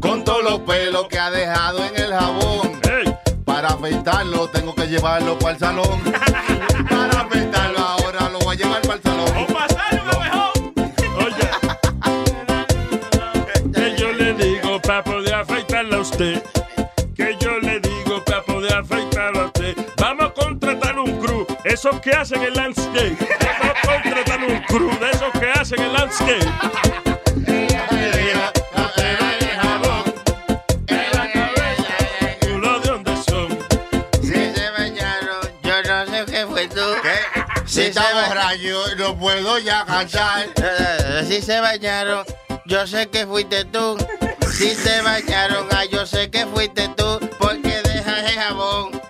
Con 0.00 0.24
todos 0.24 0.42
los 0.42 0.60
pelos 0.60 1.06
que 1.08 1.18
ha 1.18 1.30
dejado 1.30 1.84
en 1.84 1.96
el 1.96 2.12
jabón. 2.12 2.80
Para 3.44 3.68
afeitarlo 3.68 4.48
tengo 4.48 4.74
que 4.74 4.88
llevarlo 4.88 5.38
para 5.38 5.54
el 5.54 5.58
salón. 5.60 6.02
Para 6.90 7.20
afeitarlo 7.20 7.78
ahora 7.78 8.28
lo 8.30 8.38
voy 8.40 8.56
a 8.56 8.58
llevar 8.58 8.82
para 8.82 8.94
el 8.94 9.02
salón. 9.02 9.46
O 10.16 10.17
usted. 16.18 16.42
Que 17.14 17.36
yo 17.40 17.58
le 17.60 17.78
digo 17.80 18.24
para 18.24 18.42
poder 18.42 18.74
afeitarla 18.74 19.42
a 19.42 19.46
usted. 19.46 19.76
Vamos 19.96 20.26
a 20.26 20.32
contratar 20.32 20.98
un 20.98 21.20
crew. 21.20 21.46
Esos 21.64 22.00
que 22.00 22.10
hacen 22.10 22.42
el 22.42 22.54
landscape. 22.54 23.16
Vamos 23.40 23.76
a 23.76 23.86
contratar 24.02 24.40
un 24.44 24.60
crew 24.64 24.90
de 24.98 25.10
esos 25.10 25.30
que 25.38 25.50
hacen 25.50 25.80
el 25.80 25.92
landscape. 25.92 26.46
Si 34.20 34.30
se 34.54 34.70
bañaron, 34.76 35.48
yo 35.62 35.82
no 35.82 36.06
sé 36.06 36.24
qué 36.26 36.46
fue 36.46 36.68
tú. 36.68 36.80
Si 37.66 37.82
está 37.82 38.02
borracho, 38.14 38.96
no 38.96 39.18
puedo 39.18 39.58
ya 39.58 39.84
cantar. 39.84 40.46
Eh, 40.56 41.24
Si 41.28 41.42
se 41.42 41.60
bañaron, 41.60 42.24
yo 42.66 42.86
sé 42.86 43.06
que 43.08 43.26
fuiste 43.26 43.64
tú. 43.66 43.96
Si 44.58 44.74
se 44.74 45.00
bañaron, 45.02 45.68
ah, 45.70 45.84
yo 45.84 46.04
sé 46.04 46.32
que 46.32 46.44
fuiste 46.44 46.88
tú. 46.96 47.20
Porque 47.38 47.80
dejas 47.80 48.28
el 48.28 48.40
jabón 48.40 49.00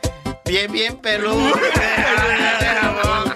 bien, 0.44 0.70
bien 0.70 0.94
peludo. 0.98 1.54
Dejas 1.74 2.62
el 2.62 2.76
jabón. 2.76 3.27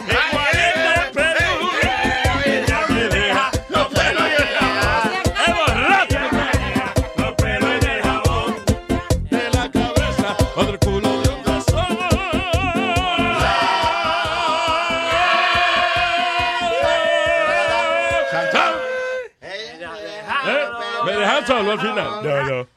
¿Me 21.48 21.48
dejan 21.48 21.59
solo 21.59 21.72
al 21.72 21.81
final? 21.81 22.07
No, 22.22 22.42
no. 22.44 22.68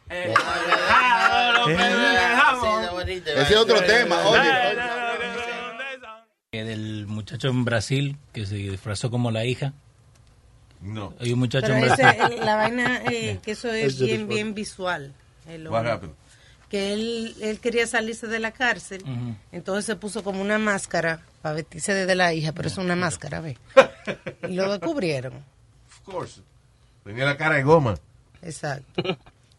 Ese 3.35 3.53
es 3.53 3.57
otro 3.57 3.81
tema, 3.83 4.17
oye. 4.27 4.51
Del 6.51 7.05
muchacho 7.07 7.49
en 7.49 7.65
Brasil 7.65 8.17
que 8.33 8.45
se 8.45 8.55
disfrazó 8.55 9.11
como 9.11 9.29
la 9.31 9.43
hija. 9.45 9.73
No. 10.81 11.13
Hay 11.19 11.33
un 11.33 11.39
muchacho 11.39 11.67
Pero 11.67 11.79
en 11.79 11.81
Brasil. 11.95 12.05
la 12.45 12.55
vaina, 12.55 13.01
eh, 13.11 13.39
que 13.43 13.51
eso 13.51 13.71
es 13.73 13.99
bien, 13.99 14.27
bien 14.27 14.53
visual. 14.53 15.13
el 15.47 15.67
What 15.67 15.85
happened? 15.87 16.13
Que 16.69 16.93
él, 16.93 17.35
él 17.41 17.59
quería 17.59 17.85
salirse 17.87 18.27
de 18.27 18.39
la 18.39 18.51
cárcel, 18.51 19.03
Ujú. 19.03 19.35
entonces 19.51 19.85
se 19.85 19.95
puso 19.97 20.23
como 20.23 20.41
una 20.41 20.57
máscara 20.57 21.21
para 21.41 21.55
vestirse 21.55 21.93
de 21.93 22.15
la 22.15 22.33
hija, 22.33 22.53
pero 22.53 22.67
es 22.69 22.77
una 22.77 22.95
máscara, 22.95 23.39
¿ves? 23.41 23.57
Y 24.49 24.53
lo 24.55 24.71
descubrieron. 24.71 25.33
Of 25.87 25.99
course. 26.03 26.41
Tenía 27.03 27.25
la 27.25 27.37
cara 27.37 27.55
de 27.55 27.63
goma. 27.63 27.95
Exacto. 28.45 29.03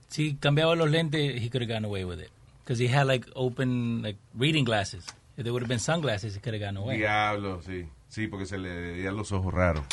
Si 0.08 0.36
cambiaba 0.36 0.76
los 0.76 0.88
lentes, 0.88 1.42
he 1.42 1.50
could 1.50 1.62
have 1.62 1.68
gone 1.68 1.84
away 1.84 2.04
with 2.04 2.20
it. 2.20 2.30
Because 2.62 2.78
he 2.80 2.86
had 2.88 3.06
like 3.08 3.26
open 3.34 4.02
like 4.02 4.16
reading 4.34 4.64
glasses. 4.64 5.04
If 5.36 5.42
there 5.42 5.52
would 5.52 5.62
have 5.62 5.68
been 5.68 5.80
sunglasses, 5.80 6.34
he 6.36 6.40
could 6.40 6.54
have 6.54 6.62
gone 6.64 6.76
away. 6.78 6.98
Diablo, 6.98 7.60
sí. 7.62 7.88
Sí, 8.08 8.28
porque 8.28 8.46
se 8.46 8.56
le 8.56 8.68
veían 8.92 9.16
los 9.16 9.32
ojos 9.32 9.52
raros. 9.52 9.84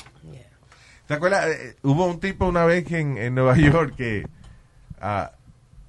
¿Te 1.07 1.15
acuerdas? 1.15 1.47
Eh, 1.47 1.75
hubo 1.81 2.05
un 2.05 2.19
tipo 2.19 2.45
una 2.47 2.63
vez 2.63 2.85
que 2.85 2.99
en, 2.99 3.17
en 3.17 3.33
Nueva 3.33 3.57
York 3.57 3.95
que 3.97 4.27
ah, 5.01 5.31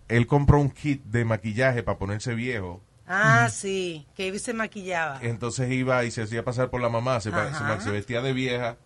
él 0.08 0.26
compró 0.26 0.58
un 0.58 0.70
kit 0.70 1.04
de 1.04 1.24
maquillaje 1.26 1.82
para 1.82 1.98
ponerse 1.98 2.34
viejo. 2.34 2.80
Ah, 3.06 3.50
sí, 3.52 4.06
que 4.16 4.36
se 4.38 4.54
maquillaba. 4.54 5.20
Entonces 5.22 5.70
iba 5.70 6.02
y 6.04 6.10
se 6.10 6.22
hacía 6.22 6.42
pasar 6.44 6.70
por 6.70 6.80
la 6.80 6.88
mamá, 6.88 7.20
se- 7.20 7.30
se 7.30 7.90
vestía 7.90 8.22
de 8.22 8.32
vieja 8.32 8.78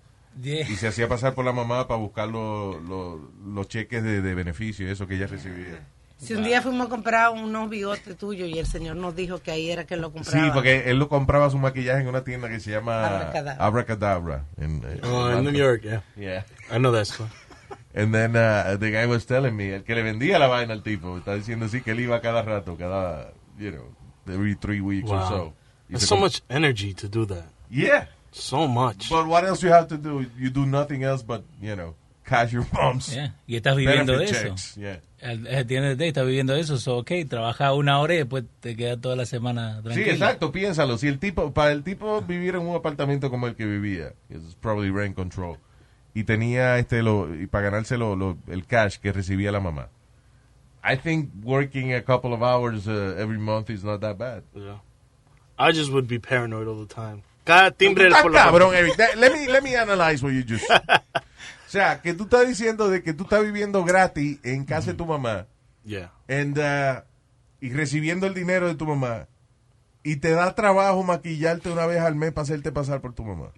y 0.43 0.65
se 0.77 0.89
hacía 0.89 1.09
pasar 1.09 1.35
por 1.35 1.45
la 1.45 1.53
mamá 1.53 1.89
para 1.89 1.99
buscar 2.01 2.29
los- 2.29 2.81
los- 2.83 3.21
los 3.47 3.69
cheques 3.69 4.03
de, 4.03 4.21
de 4.23 4.35
beneficio 4.35 4.91
eso 4.91 5.07
que 5.07 5.17
ella 5.17 5.27
recibía. 5.27 5.87
Si 6.19 6.35
un 6.35 6.43
día 6.43 6.61
fuimos 6.63 6.89
a 6.89 6.91
comprar 6.91 7.31
unos 7.31 7.71
bigotes 7.71 8.17
tuyos 8.17 8.49
y 8.49 8.59
el 8.59 8.67
señor 8.67 8.97
nos 8.97 9.15
dijo 9.15 9.39
que 9.41 9.53
ahí 9.53 9.71
era 9.71 9.85
que 9.87 9.97
lo 9.97 10.13
compraba. 10.13 10.45
Sí, 10.45 10.51
porque 10.53 10.91
él 10.91 10.99
lo 10.99 11.09
compraba 11.09 11.49
su 11.49 11.59
maquillaje 11.59 12.01
en 12.01 12.09
una 12.09 12.25
tienda 12.25 12.49
que 12.49 12.59
se 12.59 12.73
llama 12.73 13.07
Abracadabra. 13.07 13.65
Abracadabra. 13.65 14.45
en, 14.57 14.83
eh, 14.85 15.01
Oh, 15.05 15.31
in 15.31 15.45
New 15.45 15.53
York, 15.53 15.83
yeah. 15.83 16.03
Yeah. 16.17 16.45
I 16.73 16.79
know 16.79 16.93
that 16.93 17.03
store. 17.03 17.31
And 17.95 18.13
then 18.13 18.35
uh, 18.37 18.77
the 18.79 18.91
guy 18.91 19.07
was 19.07 19.27
telling 19.27 19.55
me, 19.57 19.73
el 19.75 19.85
que 19.85 19.95
le 19.95 20.03
vendía 20.03 20.39
la 20.41 20.49
vaina 20.49 20.73
al 20.73 20.83
tipo, 20.83 21.17
está 21.19 21.35
diciendo 21.35 21.67
así 21.67 21.83
que 21.83 21.93
él 21.93 22.01
iba 22.01 22.21
cada 22.21 22.43
rato, 22.43 22.77
cada, 22.77 23.33
you 23.57 23.71
know, 23.71 23.95
every 24.27 24.57
three 24.57 24.81
weeks 24.81 25.09
or 25.09 25.19
Wow. 25.21 25.29
so. 25.29 25.55
Y 25.89 25.93
There's 25.93 26.03
se 26.03 26.07
so 26.09 26.17
much 26.17 26.43
energy 26.49 26.95
to 26.95 27.09
do 27.09 27.27
that. 27.29 27.45
Yeah. 27.71 28.09
So 28.33 28.69
much. 28.69 29.09
But 29.11 29.27
what 29.27 29.45
else 29.45 29.63
you 29.63 29.71
have 29.73 29.89
to 29.89 29.97
do? 29.97 30.27
You 30.39 30.51
do 30.51 30.67
nothing 30.67 31.03
else 31.03 31.23
but, 31.23 31.43
you 31.61 31.75
know, 31.75 31.95
cash 32.25 32.53
your 32.53 32.67
bumps. 32.73 33.15
Yeah. 33.15 33.33
Y 33.47 33.57
estás 33.57 33.75
viviendo 33.77 34.13
de 34.13 34.19
Benefit 34.19 34.37
eso. 34.37 34.49
checks, 34.49 34.77
yeah. 34.77 35.01
Al, 35.23 35.47
al 35.49 35.67
the 35.67 35.77
end 35.77 35.87
of 35.87 35.91
the 35.93 35.97
day, 35.97 36.09
estás 36.09 36.27
viviendo 36.27 36.53
de 36.53 36.61
eso. 36.61 36.77
So, 36.79 36.99
ok, 36.99 37.11
trabaja 37.29 37.73
una 37.73 37.99
hora 37.99 38.15
y 38.15 38.19
después 38.19 38.45
te 38.61 38.77
queda 38.77 38.97
toda 39.01 39.17
la 39.17 39.25
semana 39.27 39.79
Sí, 39.79 39.83
tranquilo. 39.85 40.11
exacto, 40.13 40.53
piénsalo. 40.53 40.99
Si 40.99 41.09
el 41.09 41.19
tipo, 41.19 41.53
para 41.53 41.73
el 41.73 41.83
tipo 41.83 42.21
vivir 42.23 42.55
en 42.55 42.63
un 42.63 42.77
apartamento 42.77 43.31
como 43.31 43.47
el 43.47 43.57
que 43.57 43.65
vivía, 43.67 44.13
it's 44.31 44.55
probably 44.61 44.91
rent 44.91 45.17
control, 45.17 45.57
y 46.15 46.25
tenía 46.25 46.79
este 46.79 47.03
lo, 47.03 47.35
y 47.35 47.47
para 47.47 47.71
ganarse 47.71 47.97
lo, 47.99 48.15
lo- 48.15 48.37
el 48.47 48.67
cash 48.67 48.99
que 48.99 49.11
recibía 49.13 49.51
la 49.51 49.61
mamá. 49.61 49.89
I 50.85 50.97
think 50.97 51.31
working 51.43 51.93
a 51.95 52.03
couple 52.03 52.33
of 52.33 52.43
hours 52.43 52.87
uh, 52.87 53.17
every 53.19 53.39
month 53.39 53.71
is 53.71 53.83
not 53.83 54.01
that 54.03 54.17
bad. 54.19 54.45
Yeah. 54.55 54.79
I 55.59 55.73
just 55.73 55.91
would 55.91 56.07
be 56.07 56.21
paranoid 56.21 56.69
all 56.69 56.79
the 56.79 56.87
time. 56.95 57.23
Cada 57.49 57.71
timbre 57.71 58.11
por 58.23 58.31
la- 58.31 58.45
cabrón, 58.45 58.75
Let 59.17 59.33
me, 59.33 59.47
let 59.49 59.63
me 59.63 59.75
analyze 59.75 60.23
what 60.23 60.33
you 60.35 60.43
just 60.47 60.69
O 60.71 61.71
sea, 61.71 62.01
que 62.03 62.13
tú 62.13 62.25
estás 62.25 62.47
diciendo 62.47 62.89
de 62.91 63.03
que 63.03 63.15
tú 63.15 63.25
estás 63.25 63.43
viviendo 63.43 63.83
gratis 63.85 64.39
en 64.43 64.65
casa 64.67 64.91
de 64.93 64.99
tu 64.99 65.07
mamá 65.07 65.47
Yeah. 65.85 66.13
and, 66.29 66.59
uh, 66.59 67.03
y 67.63 67.71
recibiendo 67.71 68.27
el 68.27 68.35
dinero 68.35 68.69
de 68.69 68.75
tu 68.75 68.85
mamá 68.85 69.29
y 70.03 70.17
te 70.17 70.31
da 70.33 70.55
trabajo 70.55 71.03
maquillarte 71.03 71.71
una 71.71 71.87
vez 71.87 72.01
al 72.01 72.15
mes 72.15 72.33
para 72.33 72.43
hacerte 72.43 72.71
pasar 72.71 73.01
por 73.01 73.15
tu 73.15 73.25
mamá. 73.25 73.51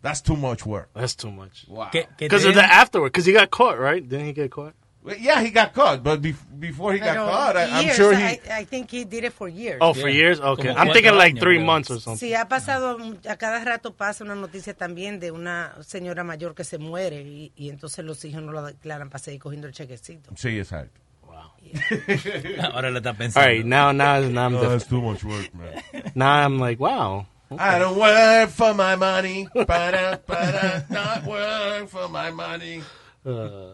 That's 0.00 0.22
too 0.22 0.36
much 0.36 0.64
work. 0.64 0.88
That's 0.94 1.16
too 1.16 1.30
much. 1.32 1.64
Wow. 1.66 1.88
Because 2.18 2.44
of 2.46 2.54
the 2.54 2.62
afterward. 2.62 3.10
Because 3.12 3.26
he 3.26 3.32
got 3.32 3.50
caught, 3.50 3.78
right? 3.80 4.06
Didn't 4.08 4.26
he 4.26 4.32
get 4.32 4.50
caught? 4.52 4.74
Yeah, 5.04 5.42
he 5.42 5.50
got 5.50 5.74
caught, 5.74 6.02
but 6.02 6.22
bef- 6.22 6.36
before 6.58 6.94
he 6.94 6.98
got 6.98 7.12
Pero 7.12 7.26
caught, 7.26 7.56
I, 7.58 7.64
I'm 7.64 7.84
years, 7.84 7.96
sure 7.96 8.16
he. 8.16 8.22
I, 8.24 8.40
I 8.50 8.64
think 8.64 8.90
he 8.90 9.04
did 9.04 9.24
it 9.24 9.34
for 9.34 9.48
years. 9.48 9.78
Oh, 9.82 9.92
for 9.92 10.08
years? 10.08 10.40
Okay. 10.40 10.70
I'm 10.70 10.92
thinking 10.92 11.14
like 11.14 11.38
three 11.38 11.58
months 11.62 11.90
or 11.90 12.00
something. 12.00 12.26
Sí, 12.26 12.34
ha 12.34 12.48
pasado, 12.48 12.98
a 13.28 13.36
cada 13.36 13.62
rato 13.62 13.92
pasa 13.92 14.24
una 14.24 14.34
noticia 14.34 14.72
también 14.72 15.20
de 15.20 15.30
una 15.30 15.74
señora 15.82 16.24
mayor 16.24 16.54
que 16.54 16.64
se 16.64 16.78
muere 16.78 17.20
y, 17.20 17.52
y 17.54 17.68
entonces 17.68 18.02
los 18.02 18.24
hijos 18.24 18.42
no 18.42 18.52
lo 18.52 18.62
declaran 18.62 19.10
para 19.10 19.18
seguir 19.22 19.40
cogiendo 19.40 19.66
el 19.66 19.74
chequecito. 19.74 20.30
Sí, 20.36 20.58
exacto. 20.58 21.00
Ahora 22.72 22.90
lo 22.90 22.98
está 22.98 23.10
All 23.10 23.16
pensando. 23.16 23.46
right, 23.48 23.64
now, 23.64 23.92
now, 23.92 24.20
now 24.20 24.46
I'm 24.46 24.52
No, 24.52 24.68
that's 24.70 24.86
too 24.86 25.00
much 25.02 25.24
work, 25.24 25.50
man. 25.54 25.82
Now 26.14 26.44
I'm 26.44 26.58
like, 26.58 26.78
wow. 26.78 27.26
I 27.58 27.78
don't 27.78 27.98
work 27.98 28.50
for 28.50 28.74
my 28.74 28.96
money. 28.96 29.48
Para, 29.66 30.18
para, 30.26 30.86
not 30.88 31.24
work 31.26 31.88
for 31.88 32.08
my 32.08 32.30
money. 32.30 32.82
Uh, 33.26 33.72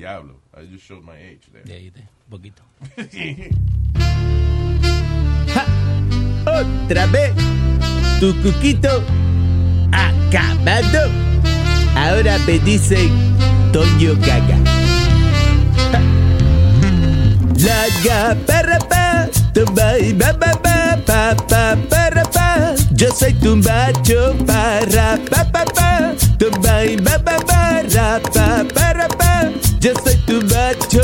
Diablo, 0.00 0.40
I 0.56 0.64
just 0.64 0.86
showed 0.86 1.04
my 1.04 1.18
age 1.18 1.50
there. 1.52 1.62
Poquito. 2.30 2.62
Otra 6.46 7.06
vez, 7.12 7.34
tu 8.18 8.34
cuquito 8.40 9.04
acabado. 9.92 11.10
Ahora 11.94 12.38
me 12.46 12.58
dicen 12.60 13.10
Toño 13.74 14.14
Gaga. 14.24 14.56
La 17.60 17.84
ga 18.02 18.34
para 18.46 18.78
pa, 18.78 19.28
tumba 19.52 19.98
y 19.98 20.14
ba 20.14 20.32
ba 20.32 20.52
ba 20.64 20.96
pa 21.04 21.34
pa 21.46 21.76
para 21.90 22.24
pa. 22.24 22.74
Yo 22.94 23.10
soy 23.10 23.34
tu 23.34 23.54
macho 23.56 24.34
para 24.46 25.18
pa 25.28 25.44
pa 25.44 25.66
pa, 25.66 26.14
tumba 26.38 26.86
y 26.86 26.96
ba 26.96 27.18
ba 27.18 27.36
ba 27.46 27.82
ra 27.82 28.18
pa 28.32 28.64
para 28.72 29.08
pa. 29.08 29.20
Yo 29.80 29.94
soy 30.04 30.16
tu 30.26 30.42
macho, 30.42 31.00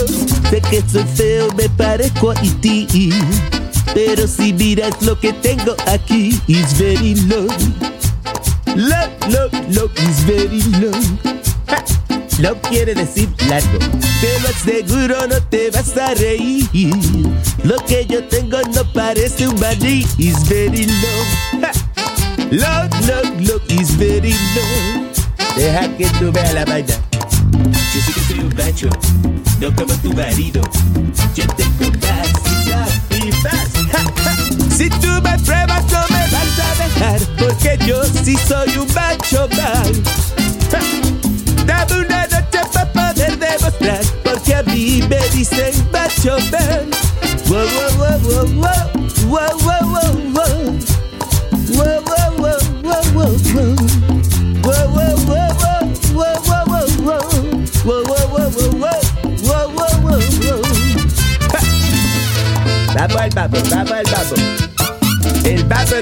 sé 0.50 0.60
que 0.60 0.82
soy 0.86 1.04
feo, 1.14 1.48
me 1.56 1.66
parezco 1.70 2.32
a 2.32 2.34
ti. 2.60 2.86
Pero 3.94 4.26
si 4.28 4.52
miras 4.52 5.00
lo 5.00 5.18
que 5.18 5.32
tengo 5.32 5.74
aquí, 5.86 6.38
is 6.46 6.76
very 6.76 7.14
low. 7.14 7.46
Low, 8.74 9.08
low, 9.30 9.48
low, 9.70 9.90
is 9.96 10.26
very 10.26 10.60
low. 10.78 10.92
Ja, 12.38 12.52
quiere 12.68 12.94
decir 12.94 13.30
largo. 13.48 13.78
Te 14.20 14.40
lo 14.42 14.48
aseguro, 14.50 15.26
no 15.26 15.42
te 15.48 15.70
vas 15.70 15.96
a 15.96 16.12
reír. 16.12 16.68
Lo 17.64 17.76
que 17.86 18.04
yo 18.04 18.22
tengo 18.24 18.58
no 18.74 18.84
parece 18.92 19.48
un 19.48 19.58
maní, 19.58 20.06
is 20.18 20.46
very 20.50 20.84
low. 20.84 21.62
Ja, 21.62 21.70
Low, 22.50 22.88
low, 23.06 23.22
low, 23.40 23.60
is 23.70 23.96
very 23.96 24.32
low. 24.54 25.56
Deja 25.56 25.88
que 25.96 26.06
tú 26.18 26.30
veas 26.30 26.52
la 26.52 26.66
vaina. 26.66 27.05
Yo 27.52 28.00
sé 28.00 28.12
que 28.12 28.20
soy 28.20 28.38
un 28.40 28.54
macho, 28.56 28.88
no 29.60 29.74
como 29.74 29.94
tu 30.00 30.12
marido. 30.12 30.62
Yo 31.34 31.44
tengo 31.54 31.90
más 32.02 32.28
y 33.10 33.30
más 33.42 33.70
y. 34.70 34.76
Si 34.76 34.90
tú 34.90 35.08
me 35.22 35.38
pruebas 35.38 35.84
no 35.90 36.00
me 36.10 36.22
vas 36.30 36.58
a 36.58 36.84
dejar, 36.84 37.20
porque 37.38 37.78
yo 37.86 38.02
sí 38.04 38.36
soy 38.46 38.76
un 38.78 38.92
macho 38.94 39.48
man. 39.56 40.02
Ja. 40.70 40.80
Dame 41.64 42.06
una 42.06 42.26
noche 42.26 42.60
para 42.72 42.92
poder 42.92 43.38
demostrar, 43.38 44.00
porque 44.24 44.54
a 44.54 44.62
mí 44.62 45.02
me 45.08 45.28
dicen 45.30 45.72
macho 45.92 46.36
man. 46.50 47.05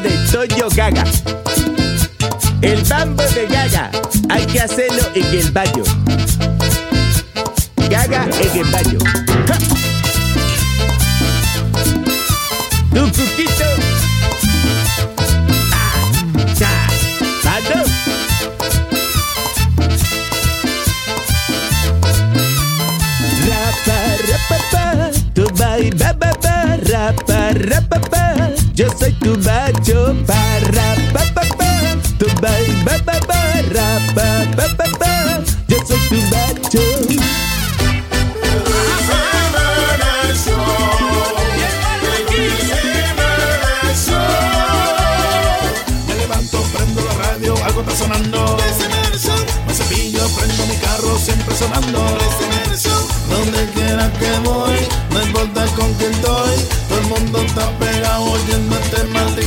De 0.00 0.10
Toño 0.32 0.68
Gaga. 0.74 1.04
El 2.62 2.82
bambo 2.82 3.22
de 3.22 3.46
Gaga. 3.46 3.92
Hay 4.28 4.44
que 4.46 4.60
hacerlo 4.60 5.02
en 5.14 5.24
el 5.24 5.52
baño. 5.52 5.84
Gaga 7.88 8.26
en 8.40 8.58
el 8.58 8.72
baño. 8.72 8.93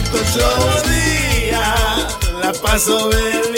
Este 0.08 0.18
maldito 0.18 0.24
show. 0.26 0.82
Día, 0.90 1.76
la 2.42 2.54
paso 2.54 3.10
bebiendo 3.10 3.57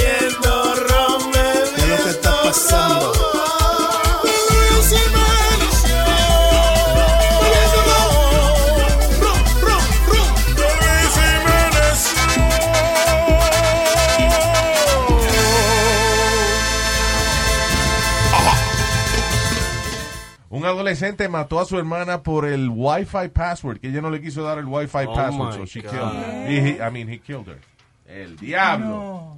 Adolescente 21.10 21.30
mató 21.30 21.60
a 21.60 21.66
su 21.66 21.78
hermana 21.78 22.22
por 22.24 22.46
el 22.46 22.70
Wi-Fi 22.70 23.30
password, 23.34 23.80
que 23.80 23.90
ella 23.90 24.02
no 24.02 24.10
le 24.10 24.22
quiso 24.22 24.44
dar 24.44 24.58
el 24.60 24.66
Wi-Fi 24.66 25.06
Oh 25.08 25.14
password, 25.14 25.52
my 25.52 25.58
so 25.58 25.66
she 25.66 25.82
God. 25.82 25.92
killed 25.92 26.14
her. 26.14 26.48
He- 26.48 26.62
he- 26.74 26.82
I 26.82 26.90
mean, 26.90 27.08
he 27.08 27.18
killed 27.18 27.48
her. 27.48 27.60
El 28.08 28.36
diablo. 28.36 29.38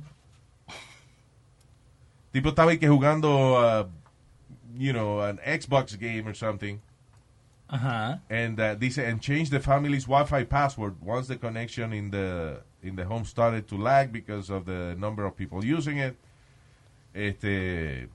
Tipo 2.34 2.50
estaba 2.50 2.72
ahí 2.72 2.80
que 2.80 2.88
jugando, 2.88 3.56
uh, 3.56 3.88
you 4.78 4.94
know, 4.94 5.22
an 5.22 5.38
Xbox 5.46 5.98
game 6.00 6.28
or 6.28 6.34
something. 6.34 6.80
Ajá. 7.70 8.20
And 8.30 8.60
uh, 8.60 8.76
dice, 8.76 8.98
and 9.00 9.22
change 9.22 9.50
the 9.50 9.60
family's 9.60 10.06
Wi-Fi 10.06 10.44
password 10.46 10.96
once 11.02 11.28
the 11.28 11.38
connection 11.38 11.94
in 11.94 12.12
the 12.12 12.62
in 12.84 12.96
the 12.96 13.06
home 13.06 13.24
started 13.26 13.68
to 13.68 13.78
lag 13.78 14.12
because 14.12 14.50
of 14.50 14.66
the 14.66 14.96
number 14.98 15.26
of 15.26 15.36
people 15.38 15.64
using 15.64 15.98
it. 15.98 16.16
Este, 17.14 18.08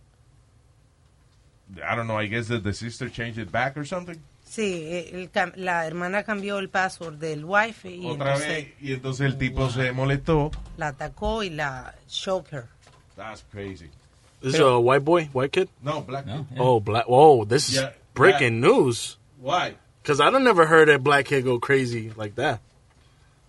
I 1.84 1.94
don't 1.96 2.06
know. 2.06 2.16
I 2.16 2.26
guess 2.26 2.48
that 2.48 2.62
the 2.62 2.72
sister 2.72 3.08
changed 3.08 3.38
it 3.38 3.50
back 3.50 3.76
or 3.76 3.84
something. 3.84 4.20
Sí, 4.48 5.10
el 5.12 5.28
la 5.56 5.84
hermana 5.86 6.22
cambió 6.22 6.58
el 6.60 6.68
password 6.68 7.18
del 7.18 7.44
wifi 7.44 8.02
y 8.02 8.06
Otra 8.06 8.34
entonces 8.36 8.48
vez 8.48 8.68
y 8.80 8.92
entonces 8.92 9.26
el 9.26 9.36
tipo 9.38 9.68
se 9.70 9.90
molestó. 9.92 10.52
la 10.76 10.88
atacó 10.88 11.42
y 11.42 11.50
la 11.50 11.94
shook 12.08 12.48
her. 12.52 12.66
That's 13.16 13.42
crazy. 13.50 13.90
This 14.40 14.54
is 14.54 14.60
a 14.60 14.78
white 14.78 15.04
boy, 15.04 15.24
white 15.32 15.50
kid? 15.50 15.68
No, 15.82 16.02
black 16.02 16.26
kid. 16.26 16.44
Oh, 16.58 16.78
black. 16.78 17.06
Whoa, 17.08 17.44
this 17.44 17.68
is 17.70 17.76
Yeah, 17.76 17.90
breaking 18.14 18.60
news. 18.60 19.16
Why? 19.40 19.74
Because 20.02 20.20
I 20.20 20.30
don't 20.30 20.44
never 20.44 20.66
heard 20.66 20.88
a 20.88 20.98
black 20.98 21.26
kid 21.26 21.44
go 21.44 21.58
crazy 21.58 22.12
like 22.16 22.36
that. 22.36 22.60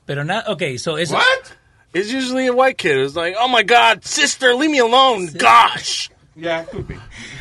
Pero 0.07 0.24
not 0.24 0.47
okay, 0.47 0.78
so 0.78 0.95
eso. 0.95 1.13
What? 1.15 1.53
It's 1.93 2.11
usually 2.11 2.47
a 2.47 2.53
white 2.53 2.78
kid. 2.78 2.97
It's 2.97 3.15
like, 3.15 3.36
oh 3.38 3.47
my 3.47 3.63
God, 3.63 4.03
sister, 4.03 4.53
leave 4.55 4.72
me 4.72 4.80
alone. 4.80 5.28
Gosh. 5.28 6.09
Yeah, 6.38 6.65
could 6.65 6.88
be. 6.88 6.95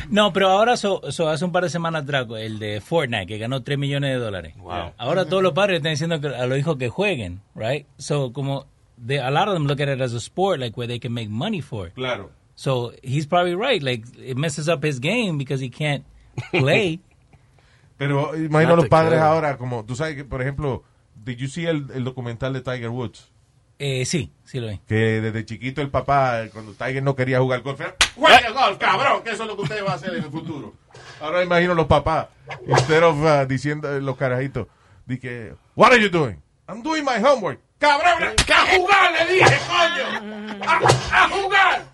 No, 0.09 0.33
pero 0.33 0.49
ahora, 0.49 0.75
so, 0.75 1.01
so 1.11 1.29
hace 1.29 1.45
un 1.45 1.51
par 1.51 1.63
de 1.63 1.69
semanas 1.69 2.03
atrás, 2.03 2.25
el 2.39 2.57
de 2.57 2.81
Fortnite, 2.81 3.27
que 3.27 3.37
ganó 3.37 3.61
3 3.61 3.77
millones 3.77 4.11
de 4.11 4.17
dólares. 4.17 4.55
Wow. 4.57 4.93
Ahora 4.97 5.25
todos 5.25 5.43
los 5.43 5.53
padres 5.53 5.77
están 5.77 5.91
diciendo 5.91 6.19
que 6.19 6.35
a 6.35 6.47
los 6.47 6.57
hijos 6.57 6.77
que 6.77 6.89
jueguen, 6.89 7.41
right? 7.53 7.85
So, 7.97 8.33
como, 8.33 8.65
they, 8.97 9.19
a 9.19 9.29
lot 9.29 9.47
of 9.47 9.53
them 9.53 9.67
look 9.67 9.79
at 9.81 9.87
it 9.87 10.01
as 10.01 10.13
a 10.13 10.19
sport, 10.19 10.59
like, 10.59 10.75
where 10.75 10.87
they 10.87 10.99
can 10.99 11.13
make 11.13 11.29
money 11.29 11.61
for 11.61 11.87
it. 11.87 11.93
Claro. 11.93 12.31
So, 12.55 12.91
he's 13.03 13.27
probably 13.27 13.53
right. 13.53 13.83
Like, 13.83 14.05
it 14.17 14.35
messes 14.35 14.67
up 14.67 14.83
his 14.83 14.99
game 14.99 15.37
because 15.37 15.61
he 15.61 15.69
can't 15.69 16.03
play. 16.51 16.99
Pero 17.97 18.35
imagino 18.35 18.69
Not 18.69 18.77
los 18.77 18.89
padres 18.89 19.19
ahora, 19.19 19.57
como 19.57 19.83
tú 19.83 19.95
sabes 19.95 20.15
que, 20.15 20.23
por 20.23 20.41
ejemplo, 20.41 20.83
did 21.23 21.37
you 21.37 21.47
see 21.47 21.65
el, 21.65 21.87
el 21.93 22.03
documental 22.03 22.53
de 22.53 22.61
Tiger 22.61 22.89
Woods? 22.89 23.31
Eh, 23.79 24.05
sí, 24.05 24.31
sí 24.43 24.59
lo 24.59 24.67
vi. 24.67 24.79
Que 24.87 25.21
desde 25.21 25.45
chiquito 25.45 25.81
el 25.81 25.89
papá, 25.89 26.43
cuando 26.51 26.73
Tiger 26.73 27.03
no 27.03 27.15
quería 27.15 27.39
jugar 27.39 27.61
golf, 27.61 27.79
era, 27.79 27.95
juegue 28.15 28.51
golf, 28.51 28.77
cabrón, 28.77 29.23
que 29.23 29.31
eso 29.31 29.43
es 29.43 29.49
lo 29.49 29.55
que 29.55 29.61
usted 29.63 29.85
va 29.85 29.91
a 29.91 29.95
hacer 29.95 30.15
en 30.15 30.23
el 30.23 30.31
futuro. 30.31 30.73
Ahora 31.21 31.43
imagino 31.43 31.73
los 31.73 31.87
papás, 31.87 32.27
instead 32.67 33.03
of 33.03 33.17
uh, 33.17 33.45
diciendo 33.47 33.95
eh, 33.95 34.01
los 34.01 34.17
carajitos, 34.17 34.67
di 35.05 35.19
que, 35.19 35.53
what 35.75 35.91
are 35.91 36.01
you 36.01 36.09
doing? 36.09 36.41
I'm 36.67 36.81
doing 36.81 37.03
my 37.03 37.23
homework. 37.23 37.59
Cabrón, 37.79 38.35
que 38.45 38.53
a 38.53 38.65
jugar 38.75 39.11
le 39.11 39.33
dije, 39.33 39.57
coño. 39.67 40.61
A, 40.65 41.23
a 41.23 41.29
jugar. 41.29 41.85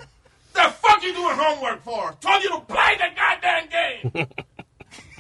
The 0.54 0.70
fuck 0.82 1.02
you 1.04 1.14
doing 1.14 1.38
homework 1.38 1.84
for? 1.84 2.14
Told 2.22 2.42
you 2.44 2.50
to 2.50 2.62
play 2.62 2.96
the 2.98 3.10
goddamn 3.16 3.68
game. 3.70 4.28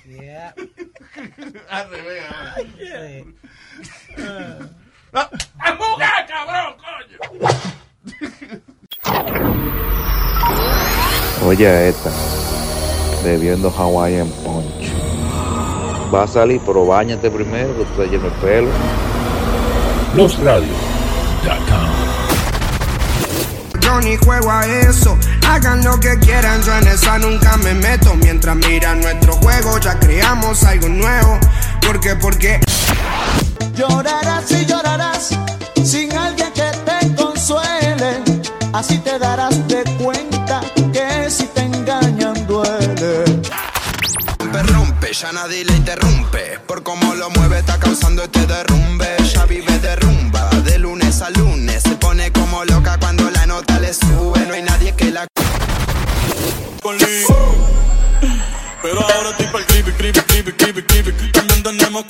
Yeah. 0.07 0.53
Al 1.69 1.89
revés. 1.89 2.23
Sí. 2.77 3.35
A, 5.13 5.29
jugar, 5.77 6.25
cabrón, 6.27 6.75
coño. 6.77 7.49
Oye 11.45 11.89
esta, 11.89 12.09
bebiendo 13.23 13.69
Hawaiian 13.69 14.27
Punch. 14.43 14.91
Va 16.13 16.23
a 16.23 16.27
salir, 16.27 16.59
pero 16.65 16.85
bañate 16.87 17.29
primero, 17.29 17.77
que 17.77 17.83
tú 17.83 17.91
estás 17.91 18.07
lleno 18.11 18.23
de 18.23 18.31
pelo. 18.41 18.69
Yo 23.79 24.01
ni 24.01 24.15
juego 24.17 24.49
a 24.49 24.65
eso, 24.65 25.15
hagan 25.47 25.83
lo 25.83 25.99
que 25.99 26.17
quieran, 26.19 26.63
yo 26.63 26.75
en 26.75 26.87
esa 26.87 27.19
nunca 27.19 27.57
me 27.57 27.75
meto. 27.75 28.15
Mientras 28.15 28.55
miran 28.55 29.01
nuestro 29.01 29.33
juego, 29.33 29.77
ya 29.79 29.99
creamos 29.99 30.63
algo 30.63 30.89
nuevo. 30.89 31.39
Porque, 31.85 32.15
porque. 32.15 32.59
Llorarás 33.75 34.51
y 34.51 34.65
llorarás 34.65 35.29
sin 35.83 36.15
alguien 36.15 36.51
que 36.53 36.71
te 36.85 37.15
consuele. 37.15 38.21
Así 38.71 38.99
te 38.99 39.17
darás 39.17 39.67
de 39.67 39.83
cuenta 40.01 40.61
que 40.91 41.29
si 41.29 41.45
te 41.47 41.61
engañan 41.61 42.45
duele. 42.45 43.23
Rompe, 44.39 44.63
rompe, 44.63 45.13
ya 45.13 45.31
nadie 45.31 45.65
le 45.65 45.73
interrumpe. 45.73 46.59
Por 46.67 46.83
cómo 46.83 47.15
lo 47.15 47.29
mueve, 47.31 47.59
está 47.59 47.79
causando 47.79 48.23
este 48.23 48.45
derrumbe. 48.45 49.07
Ya 49.33 49.45
vive 49.45 49.79
de 49.79 49.95
rumba, 49.95 50.49
de 50.65 50.77
lunes 50.77 51.21
a 51.21 51.31
lunes. 51.31 51.81
Se 51.81 51.95
pone 51.95 52.31
como 52.31 52.63
loca 52.65 52.97
cuando 52.99 53.29
la 53.31 53.45
nota 53.47 53.79
le 53.79 53.93
sube. 53.93 54.39
No 54.47 54.53
hay 54.53 54.61
nadie 54.61 54.95
que 54.95 55.11
la. 55.11 55.27
Pero 58.83 58.99
ahora 58.99 59.29
estoy 59.29 59.45
para 59.47 59.59
el 59.59 59.65
creepy, 59.65 59.91
creepy, 59.93 60.19
creepy, 60.21 60.51
creepy, 60.51 60.83
creepy. 60.83 61.31
También 61.31 61.63
tenemos 61.63 62.05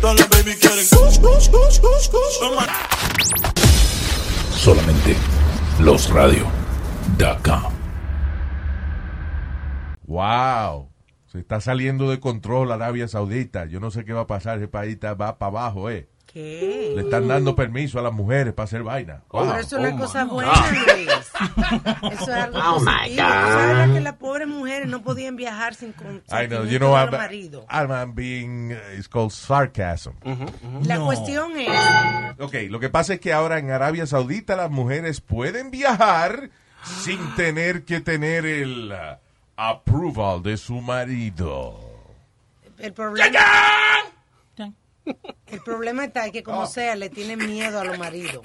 Todas 0.00 0.20
las 0.20 0.28
baby 0.28 0.54
quieren. 0.54 0.84
Solamente 4.54 5.16
losradio.com. 5.80 7.72
Wow. 10.06 10.90
Se 11.26 11.40
está 11.40 11.60
saliendo 11.60 12.08
de 12.08 12.20
control 12.20 12.70
Arabia 12.70 13.08
Saudita. 13.08 13.66
Yo 13.66 13.80
no 13.80 13.90
sé 13.90 14.04
qué 14.04 14.12
va 14.12 14.22
a 14.22 14.26
pasar. 14.28 14.58
Ese 14.58 14.68
país 14.68 14.98
va 15.02 15.38
para 15.38 15.50
abajo, 15.50 15.90
eh. 15.90 16.08
¿Qué? 16.36 16.92
Le 16.94 17.00
están 17.00 17.26
dando 17.28 17.56
permiso 17.56 17.98
a 17.98 18.02
las 18.02 18.12
mujeres 18.12 18.52
para 18.52 18.64
hacer 18.64 18.82
vaina. 18.82 19.22
Wow. 19.30 19.46
Pero 19.46 19.58
eso 19.58 19.78
es 19.78 19.94
Oh, 19.94 19.96
cosa 19.96 20.24
my 20.26 20.30
buena, 20.32 20.52
God. 20.52 20.94
Luis. 20.94 21.08
Eso 22.12 22.22
es 22.24 22.28
algo 22.44 22.58
Oh, 22.62 22.80
my 22.80 22.84
positivo. 22.84 23.22
God. 23.26 23.32
¿Tú 23.32 23.52
sabes 23.52 23.90
que 23.94 24.00
las 24.02 24.12
pobres 24.16 24.46
mujeres 24.48 24.86
no 24.88 25.02
podían 25.02 25.36
viajar 25.36 25.74
sin 25.74 25.94
I 26.30 26.46
know. 26.46 26.64
You 26.66 26.78
know, 26.78 26.94
I'm? 26.94 27.08
I'm, 27.70 27.90
I'm 27.90 28.14
being, 28.14 28.72
uh, 28.74 28.98
it's 28.98 29.08
called 29.08 29.30
sarcasm. 29.32 30.12
La 30.82 31.00
cuestión 31.00 31.52
es... 31.56 31.70
Ok, 32.38 32.54
lo 32.68 32.80
que 32.80 32.90
pasa 32.90 33.14
es 33.14 33.20
que 33.20 33.32
ahora 33.32 33.58
en 33.58 33.70
Arabia 33.70 34.04
Saudita 34.06 34.56
las 34.56 34.70
mujeres 34.70 35.22
pueden 35.22 35.70
viajar 35.70 36.50
sin 36.82 37.34
tener 37.36 37.86
que 37.86 38.02
tener 38.02 38.44
el 38.44 38.92
uh, 38.92 39.16
approval 39.56 40.42
de 40.42 40.58
su 40.58 40.82
marido. 40.82 41.80
El 42.76 42.92
problema, 42.92 43.38
el 45.46 45.60
problema 45.64 46.04
está 46.04 46.30
que 46.30 46.42
como 46.42 46.66
sea 46.66 46.96
le 46.96 47.08
tienen 47.10 47.38
miedo 47.46 47.80
a 47.80 47.84
los 47.84 47.98
maridos. 47.98 48.42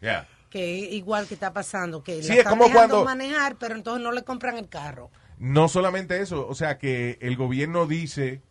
Yeah. 0.00 0.26
Que 0.50 0.66
igual 0.78 1.26
que 1.28 1.34
está 1.34 1.52
pasando, 1.52 2.02
que 2.02 2.22
Sí, 2.22 2.28
la 2.28 2.34
es 2.34 2.38
están 2.40 2.52
como 2.58 2.64
dejando 2.64 2.96
cuando- 2.96 3.04
manejar, 3.04 3.56
pero 3.58 3.74
entonces 3.74 4.02
no 4.02 4.12
le 4.12 4.22
compran 4.24 4.56
el 4.58 4.68
carro. 4.68 5.10
No 5.38 5.68
solamente 5.68 6.20
eso, 6.20 6.46
o 6.48 6.54
sea 6.54 6.76
que 6.78 7.18
el 7.22 7.36
gobierno 7.36 7.86
dice, 7.86 8.42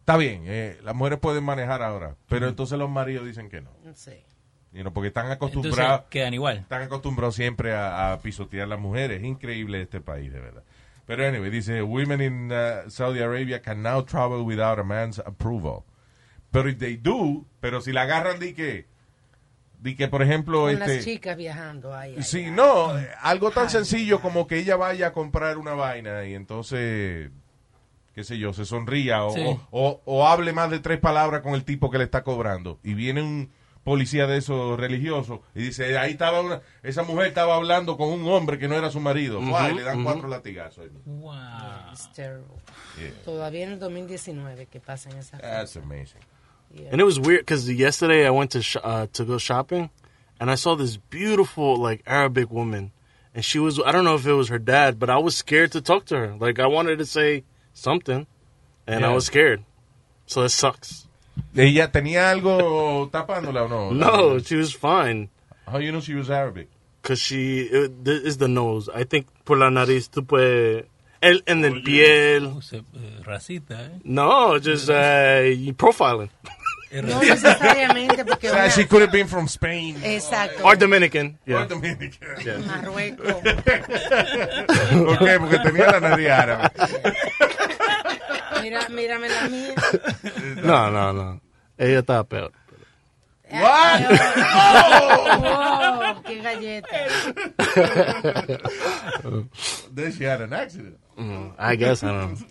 está 0.00 0.16
bien, 0.16 0.42
eh, 0.46 0.78
las 0.82 0.94
mujeres 0.94 1.18
pueden 1.18 1.44
manejar 1.44 1.82
ahora, 1.82 2.16
pero 2.28 2.48
entonces 2.48 2.78
los 2.78 2.90
maridos 2.90 3.26
dicen 3.26 3.48
que 3.48 3.60
no. 3.60 3.70
Sé. 3.94 4.24
You 4.72 4.82
know, 4.82 4.92
porque 4.92 5.08
están 5.08 5.30
acostumbrados, 5.30 5.78
Entonces 5.78 6.06
quedan 6.10 6.34
igual. 6.34 6.58
están 6.58 6.82
acostumbrados 6.82 7.34
siempre 7.34 7.74
a, 7.74 8.12
a 8.12 8.20
pisotear 8.20 8.64
a 8.64 8.66
las 8.68 8.78
mujeres. 8.78 9.18
Es 9.20 9.26
increíble 9.26 9.82
este 9.82 10.00
país, 10.00 10.32
de 10.32 10.38
verdad. 10.40 10.62
Pero 11.06 11.26
anyway, 11.26 11.50
dice, 11.50 11.82
women 11.82 12.20
in 12.20 12.52
uh, 12.52 12.88
Saudi 12.88 13.18
Arabia 13.20 13.60
can 13.62 13.82
now 13.82 14.04
travel 14.04 14.42
without 14.42 14.78
a 14.78 14.84
man's 14.84 15.18
approval. 15.18 15.82
Pero 16.50 16.68
if 16.68 16.78
they 16.78 16.96
do, 16.96 17.44
pero 17.60 17.80
si 17.80 17.92
la 17.92 18.02
agarran 18.02 18.38
de 18.40 18.54
que, 18.54 18.86
de 19.78 19.96
que 19.96 20.08
por 20.08 20.22
ejemplo, 20.22 20.62
Con 20.62 20.70
este, 20.72 20.96
las 20.96 21.04
chicas 21.04 21.36
viajando 21.36 21.94
ahí. 21.94 22.22
Sí, 22.22 22.50
no, 22.50 22.92
algo 23.20 23.50
tan 23.50 23.70
sencillo 23.70 24.20
como 24.20 24.46
que 24.46 24.58
ella 24.58 24.76
vaya 24.76 25.08
a 25.08 25.12
comprar 25.12 25.58
una 25.58 25.74
vaina 25.74 26.24
y 26.26 26.34
entonces, 26.34 27.30
qué 28.14 28.24
sé 28.24 28.36
yo, 28.38 28.52
se 28.52 28.64
sonría 28.64 29.24
o, 29.24 29.32
Sí. 29.34 29.42
o, 29.46 29.60
o- 29.70 30.02
o 30.04 30.26
hable 30.28 30.52
más 30.52 30.70
de 30.70 30.80
tres 30.80 30.98
palabras 30.98 31.40
con 31.42 31.54
el 31.54 31.64
tipo 31.64 31.90
que 31.90 31.98
le 31.98 32.04
está 32.04 32.22
cobrando 32.24 32.78
y 32.82 32.94
viene 32.94 33.22
un 33.22 33.50
policía 33.84 34.26
de 34.26 34.36
esos 34.36 34.78
religiosos 34.78 35.40
y 35.54 35.62
dice, 35.62 35.96
ahí 35.96 36.12
estaba 36.12 36.42
una, 36.42 36.60
esa 36.82 37.02
mujer 37.02 37.28
estaba 37.28 37.54
hablando 37.56 37.96
con 37.96 38.08
un 38.10 38.28
hombre 38.28 38.58
que 38.58 38.68
no 38.68 38.74
era 38.74 38.90
su 38.90 39.00
marido. 39.00 39.40
Fua, 39.40 39.70
y 39.70 39.74
le 39.76 39.82
dan 39.82 40.04
cuatro 40.04 40.28
latigazos. 40.28 40.84
Wow. 41.06 41.32
It's 41.92 42.12
terrible. 42.12 42.56
Yeah. 42.98 43.12
Todavía 43.24 43.64
en 43.64 43.72
el 43.72 43.78
2019 43.78 44.66
que 44.66 44.80
pasan 44.80 45.16
esas 45.16 45.40
That's 45.40 45.76
amazing. 45.78 46.20
And 46.90 47.00
it 47.00 47.04
was 47.04 47.18
weird 47.18 47.40
because 47.40 47.70
yesterday 47.70 48.26
I 48.26 48.30
went 48.30 48.52
to 48.52 48.62
sh- 48.62 48.76
uh, 48.82 49.06
to 49.14 49.24
go 49.24 49.38
shopping, 49.38 49.90
and 50.38 50.50
I 50.50 50.54
saw 50.54 50.74
this 50.76 50.96
beautiful 50.96 51.76
like 51.76 52.02
Arabic 52.06 52.50
woman, 52.50 52.92
and 53.34 53.44
she 53.44 53.58
was 53.58 53.80
I 53.80 53.90
don't 53.92 54.04
know 54.04 54.14
if 54.14 54.26
it 54.26 54.32
was 54.34 54.48
her 54.48 54.58
dad, 54.58 54.98
but 54.98 55.10
I 55.10 55.18
was 55.18 55.36
scared 55.36 55.72
to 55.72 55.80
talk 55.80 56.04
to 56.06 56.16
her. 56.16 56.36
Like 56.38 56.58
I 56.60 56.66
wanted 56.66 56.98
to 56.98 57.06
say 57.06 57.42
something, 57.74 58.26
and 58.86 59.04
I 59.04 59.12
was 59.12 59.26
scared. 59.26 59.64
So 60.26 60.42
it 60.42 60.50
sucks. 60.50 61.06
¿Ella 61.56 61.90
tenía 61.90 62.30
algo 62.30 63.08
tapándola 63.10 63.62
o 63.64 63.68
no? 63.68 63.90
No, 63.92 64.38
she 64.38 64.54
was 64.56 64.72
fine. 64.72 65.28
How 65.66 65.78
you 65.78 65.90
know 65.90 66.00
she 66.00 66.14
was 66.14 66.30
Arabic? 66.30 66.68
Cause 67.02 67.18
she 67.18 67.62
it, 67.62 68.04
this 68.04 68.22
is 68.22 68.36
the 68.38 68.46
nose. 68.48 68.88
I 68.94 69.04
think 69.04 69.26
por 69.44 69.56
la 69.56 69.70
nariz 69.70 70.08
tú 70.10 70.24
puedes 70.26 70.84
el 71.22 71.42
en 71.46 71.64
el 71.64 71.82
piel. 71.82 72.62
Se- 72.62 72.76
eh, 72.78 73.22
racista, 73.24 73.80
¿eh? 73.80 74.00
No, 74.04 74.58
just 74.60 74.88
uh, 74.90 75.72
profiling. 75.76 76.30
No 76.92 77.20
necesariamente 77.20 78.24
porque 78.24 78.48
O 78.50 78.52
sea, 78.52 78.64
una- 78.64 78.70
she 78.72 78.84
could 78.86 79.02
have 79.02 79.12
been 79.12 79.28
from 79.28 79.46
Spain. 79.46 79.96
Exacto. 80.02 80.64
Or 80.64 80.76
Dominican. 80.76 81.38
Yeah. 81.46 81.62
Or 81.62 81.66
Dominican. 81.68 82.28
Yeah. 82.44 82.58
Marruecos. 82.66 83.32
¿Por 83.34 85.18
qué? 85.18 85.38
Porque 85.38 85.58
tenía 85.60 85.90
la 85.92 86.00
nariz 86.00 86.28
árabe. 86.30 86.70
Mira, 88.62 88.88
mírame 88.88 89.28
la 89.28 89.48
mía. 89.48 89.74
No, 90.62 90.90
no, 90.90 91.12
no. 91.12 91.40
Ella 91.78 92.00
estaba 92.00 92.24
peor. 92.24 92.52
What? 93.52 94.00
Wow, 95.40 96.22
qué 96.24 96.40
galleta. 96.40 96.88
Then 99.92 100.12
she 100.12 100.24
had 100.24 100.40
an 100.40 100.52
accident. 100.52 100.98
Mm, 101.18 101.54
I 101.58 101.76
guess 101.76 102.02
I 102.04 102.08
don't 102.08 102.38
know. 102.40 102.46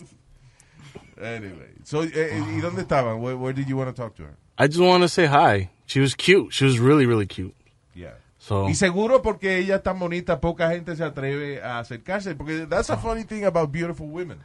Anyway, 1.25 1.69
so, 1.83 2.03
eh, 2.03 2.09
eh, 2.13 2.43
¿y 2.55 2.61
dónde 2.61 2.81
estaban? 2.81 3.21
Where, 3.21 3.35
where 3.35 3.53
did 3.53 3.67
you 3.67 3.77
want 3.77 3.89
to 3.89 3.93
talk 4.01 4.15
to 4.15 4.23
her? 4.23 4.35
I 4.57 4.67
just 4.67 4.79
want 4.79 5.03
to 5.03 5.07
say 5.09 5.25
hi. 5.27 5.69
She 5.85 5.99
was 5.99 6.15
cute. 6.15 6.51
She 6.53 6.65
was 6.65 6.79
really, 6.79 7.05
really 7.05 7.25
cute. 7.27 7.55
Yeah. 7.95 8.13
So 8.37 8.67
Y 8.69 8.75
seguro 8.75 9.21
porque 9.21 9.57
ella 9.59 9.75
es 9.77 9.83
tan 9.83 9.99
bonita, 9.99 10.39
poca 10.39 10.69
gente 10.71 10.95
se 10.95 11.03
atreve 11.03 11.61
a 11.61 11.79
acercarse. 11.79 12.35
Porque 12.35 12.65
that's 12.67 12.89
a 12.89 12.97
funny 12.97 13.23
thing 13.23 13.43
about 13.45 13.71
beautiful 13.71 14.07
women. 14.07 14.39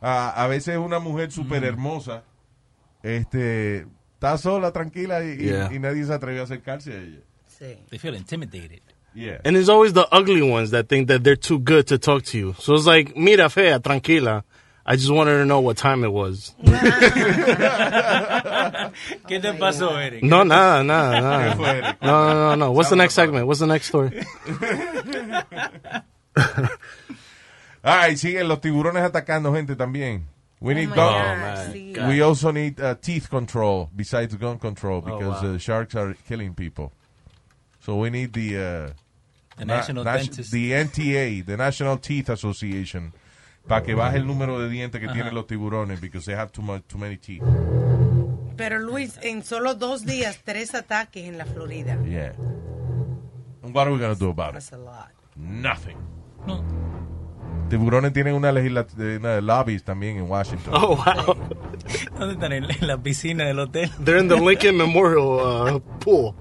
Ah, 0.00 0.32
a 0.36 0.48
veces 0.48 0.76
una 0.76 0.98
mujer 0.98 1.30
súper 1.32 1.64
hermosa 1.64 2.22
este, 3.02 3.86
está 4.14 4.36
sola, 4.38 4.72
tranquila 4.72 5.24
y, 5.24 5.30
y- 5.32 5.36
Yeah. 5.46 5.70
y 5.72 5.78
nadie 5.78 6.04
se 6.04 6.12
atreve 6.12 6.40
a 6.40 6.44
acercarse 6.44 6.92
a 6.92 6.96
ella. 6.96 7.20
Sí. 7.48 7.76
They 7.90 7.98
feel 7.98 8.14
intimidated. 8.14 8.80
Yeah. 9.14 9.40
And 9.44 9.56
it's 9.56 9.68
always 9.68 9.92
the 9.92 10.06
ugly 10.10 10.42
ones 10.42 10.70
that 10.72 10.88
think 10.88 11.08
that 11.08 11.22
they're 11.22 11.36
too 11.40 11.58
good 11.60 11.86
to 11.86 11.98
talk 11.98 12.24
to 12.32 12.38
you. 12.38 12.54
So 12.58 12.74
it's 12.74 12.86
like, 12.86 13.16
mira 13.16 13.48
fea, 13.48 13.78
tranquila. 13.78 14.44
I 14.86 14.96
just 14.96 15.10
wanted 15.10 15.38
to 15.38 15.46
know 15.46 15.60
what 15.60 15.76
time 15.78 16.04
it 16.04 16.12
was. 16.12 16.54
¿Qué 19.26 19.40
te 19.40 19.52
pasó, 19.58 19.96
Eric? 19.98 20.22
No, 20.22 20.42
nada, 20.44 20.82
nada, 20.84 21.20
nada. 21.20 21.50
¿Qué 21.52 21.56
fue, 21.56 21.68
Eric? 21.68 22.02
No, 22.02 22.28
no, 22.28 22.34
no, 22.34 22.54
no. 22.56 22.72
What's 22.72 22.90
the 22.90 22.96
next 22.96 23.14
segment? 23.14 23.46
What's 23.46 23.60
the 23.60 23.66
next 23.66 23.86
story? 23.88 24.10
Ay, 27.82 28.16
siguen 28.16 28.48
los 28.48 28.60
tiburones 28.60 29.02
atacando 29.02 29.52
gente 29.54 29.76
también. 29.76 30.24
We 30.60 30.74
need 30.74 30.88
my 30.90 30.96
gun- 30.96 31.12
God, 31.12 31.38
man. 31.96 32.08
We 32.08 32.22
also 32.22 32.50
need 32.50 32.80
uh, 32.80 32.94
teeth 33.00 33.28
control 33.28 33.90
besides 33.94 34.34
gun 34.36 34.58
control 34.58 35.00
because 35.02 35.42
wow. 35.42 35.54
uh, 35.54 35.58
sharks 35.58 35.94
are 35.94 36.14
killing 36.26 36.54
people. 36.54 36.92
So 37.80 37.96
we 37.96 38.08
need 38.08 38.32
the 38.32 38.56
uh, 38.56 38.90
The 39.58 39.64
na- 39.66 39.76
National 39.76 40.04
nat- 40.04 40.16
Dentist. 40.22 40.50
the 40.52 40.72
NTA, 40.72 41.44
the 41.44 41.56
National 41.58 41.98
Teeth 41.98 42.30
Association, 42.30 43.12
para 43.66 43.82
que 43.82 43.94
baje 43.94 44.18
el 44.18 44.26
número 44.26 44.58
de 44.58 44.68
dientes 44.68 45.00
que 45.00 45.08
tienen 45.08 45.34
los 45.34 45.46
tiburones 45.46 46.00
because 46.00 46.26
they 46.26 46.34
have 46.34 46.52
too 46.52 46.62
much 46.62 46.82
too 46.86 46.98
many 46.98 47.16
teeth. 47.16 47.42
Pero 48.56 48.78
Luis, 48.78 49.18
en 49.22 49.42
solo 49.42 49.74
dos 49.74 50.04
días, 50.04 50.40
tres 50.44 50.74
ataques 50.74 51.24
en 51.24 51.38
la 51.38 51.44
Florida. 51.44 51.98
Yeah. 52.04 52.34
And 53.62 53.74
what 53.74 53.86
are 53.86 53.92
we 53.92 53.98
gonna 53.98 54.14
do 54.14 54.30
about 54.30 54.50
it? 54.50 54.54
That's 54.54 54.72
a 54.72 54.78
lot. 54.78 55.10
Nothing. 55.36 55.96
No. 56.46 56.62
Tiburones 57.68 58.12
tienen 58.12 58.34
una 58.34 58.52
legislación, 58.52 59.16
una 59.20 59.40
lobbies 59.40 59.82
también 59.82 60.18
en 60.18 60.30
Washington. 60.30 60.74
Oh, 60.76 60.96
wow. 60.96 61.34
¿Dónde 62.18 62.34
están? 62.34 62.52
En, 62.52 62.66
la 62.86 62.98
piscina 62.98 63.46
del 63.46 63.58
hotel. 63.58 63.90
They're 64.04 64.20
in 64.20 64.28
the 64.28 64.36
Lincoln 64.36 64.76
Memorial 64.76 65.74
uh, 65.74 65.80
pool. 65.98 66.34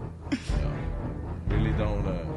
really 1.48 1.72
don't. 1.78 2.06
Uh... 2.06 2.33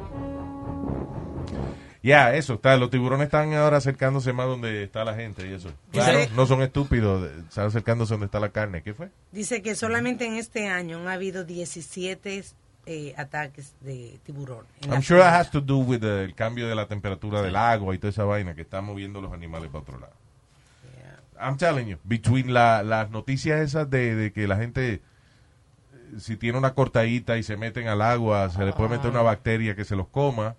Ya, 2.06 2.34
eso, 2.34 2.54
está, 2.54 2.76
los 2.76 2.88
tiburones 2.90 3.24
están 3.26 3.52
ahora 3.54 3.78
acercándose 3.78 4.32
más 4.32 4.46
donde 4.46 4.84
está 4.84 5.04
la 5.04 5.14
gente 5.14 5.48
y 5.48 5.52
eso. 5.54 5.72
Claro, 5.90 6.20
Sí. 6.22 6.30
no 6.36 6.46
son 6.46 6.62
estúpidos, 6.62 7.28
están 7.48 7.66
acercándose 7.66 8.14
donde 8.14 8.26
está 8.26 8.38
la 8.38 8.50
carne. 8.50 8.82
¿Qué 8.82 8.94
fue? 8.94 9.08
Dice 9.32 9.60
que 9.60 9.74
solamente 9.74 10.24
en 10.26 10.36
este 10.36 10.68
año 10.68 10.98
han 11.00 11.08
habido 11.08 11.44
17 11.44 12.44
eh, 12.88 13.14
ataques 13.18 13.74
de 13.80 14.20
tiburón. 14.24 14.64
I'm 14.88 15.02
sure 15.02 15.18
that 15.20 15.34
has 15.40 15.50
to 15.50 15.60
do 15.60 15.78
with 15.78 15.98
the- 16.00 16.22
el 16.22 16.34
cambio 16.36 16.68
de 16.68 16.76
la 16.76 16.86
temperatura 16.86 17.42
del 17.42 17.56
agua 17.56 17.92
y 17.94 17.98
toda 17.98 18.10
esa 18.10 18.22
vaina 18.22 18.54
que 18.54 18.62
está 18.62 18.80
moviendo 18.80 19.20
los 19.20 19.32
animales 19.32 19.68
para 19.70 19.80
otro 19.82 19.98
lado. 19.98 20.12
I'm 21.40 21.56
telling 21.56 21.86
you, 21.88 21.98
between 22.04 22.54
la- 22.54 22.82
las 22.84 23.10
noticias 23.10 23.60
esas 23.60 23.90
de, 23.90 24.14
de 24.14 24.32
que 24.32 24.46
la 24.46 24.56
gente 24.56 24.94
eh, 24.94 25.00
si 26.18 26.36
tiene 26.36 26.56
una 26.56 26.72
cortadita 26.74 27.36
y 27.36 27.42
se 27.42 27.56
meten 27.56 27.88
al 27.88 28.00
agua, 28.00 28.48
se 28.50 28.64
le 28.64 28.72
puede 28.72 28.90
meter 28.90 29.10
una 29.10 29.22
bacteria 29.22 29.74
que 29.74 29.84
se 29.84 29.96
los 29.96 30.06
coma. 30.08 30.54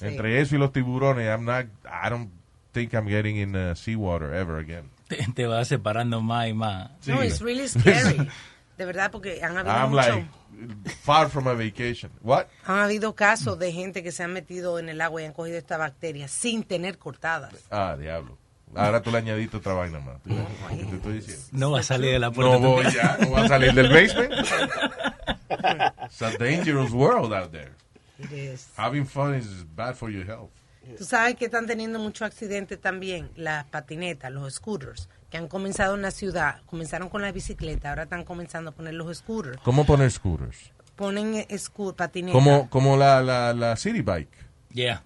Sí. 0.00 0.06
Entre 0.06 0.40
eso 0.40 0.56
y 0.56 0.58
los 0.58 0.72
tiburones, 0.72 1.26
I'm 1.28 1.44
not, 1.44 1.66
I 1.84 2.08
don't 2.10 2.30
think 2.72 2.92
I'm 2.94 3.06
getting 3.06 3.36
in 3.36 3.54
uh, 3.54 3.74
seawater 3.76 4.34
ever 4.34 4.58
again. 4.58 4.90
Te, 5.08 5.16
te 5.34 5.46
vas 5.46 5.68
separando 5.68 6.20
más 6.22 6.48
y 6.48 6.54
más. 6.54 6.90
No, 7.06 7.22
it's 7.22 7.40
really 7.40 7.68
scary. 7.68 8.28
De 8.78 8.84
verdad, 8.86 9.10
porque 9.10 9.42
han 9.44 9.56
habido 9.58 9.74
I'm 9.76 9.90
mucho- 9.90 10.08
like 10.08 10.26
far 11.02 11.28
from 11.28 11.46
a 11.48 11.52
vacation. 11.54 12.10
What? 12.22 12.46
han 12.64 12.78
habido 12.80 13.14
casos 13.14 13.58
de 13.58 13.72
gente 13.72 14.02
que 14.02 14.10
se 14.12 14.22
han 14.22 14.32
metido 14.32 14.78
en 14.78 14.88
el 14.88 15.00
agua 15.00 15.22
y 15.22 15.24
han 15.26 15.32
cogido 15.32 15.58
esta 15.58 15.76
bacteria 15.76 16.28
sin 16.28 16.64
tener 16.64 16.96
cortadas. 16.98 17.52
Ah, 17.70 17.96
diablo. 17.98 18.38
Ahora 18.74 19.02
tú 19.02 19.10
le 19.10 19.18
añadiste 19.18 19.56
otra 19.56 19.72
vaina 19.74 19.98
más. 19.98 20.22
¿Tú 20.22 20.30
ves 20.30 20.38
lo 20.38 20.68
que 20.78 20.84
te 20.84 20.96
estoy 20.96 21.12
diciendo? 21.14 21.44
No 21.52 21.70
va 21.72 21.80
a 21.80 21.82
salir 21.82 22.12
de 22.12 22.18
la 22.20 22.30
puerta. 22.30 22.52
No 22.58 22.60
voy 22.70 22.84
ya, 22.92 23.18
no 23.20 23.28
voy 23.30 23.40
a 23.42 23.48
salir 23.48 23.74
del 23.74 23.88
basement. 23.88 24.32
It's 26.06 26.22
a 26.22 26.36
dangerous 26.38 26.90
world 26.92 27.32
out 27.32 27.52
there. 27.52 27.72
It 28.22 28.32
is. 28.32 28.68
Having 28.76 29.06
fun 29.06 29.34
is 29.34 29.64
bad 29.74 29.94
for 29.94 30.10
your 30.10 30.24
health. 30.26 30.50
Tú 30.98 31.04
sabes 31.04 31.36
que 31.36 31.44
están 31.44 31.66
teniendo 31.66 31.98
muchos 31.98 32.22
accidentes 32.22 32.80
también, 32.80 33.30
las 33.36 33.64
patinetas, 33.66 34.32
los 34.32 34.54
scooters, 34.54 35.08
que 35.30 35.36
han 35.36 35.46
comenzado 35.46 35.94
en 35.94 36.02
la 36.02 36.10
ciudad, 36.10 36.62
comenzaron 36.66 37.08
con 37.10 37.22
la 37.22 37.30
bicicleta, 37.32 37.90
ahora 37.90 38.04
están 38.04 38.24
comenzando 38.24 38.70
a 38.70 38.74
poner 38.74 38.94
los 38.94 39.18
scooters. 39.18 39.58
¿Cómo 39.62 39.84
poner 39.84 40.10
scooters? 40.10 40.72
Ponen 40.96 41.34
eh, 41.48 41.58
scoot, 41.58 41.96
patineta, 41.96 42.32
Como, 42.36 42.68
como 42.70 42.96
la, 42.96 43.22
la, 43.22 43.52
la 43.54 43.76
city 43.76 44.00
bike. 44.02 44.30
Yeah. 44.72 45.04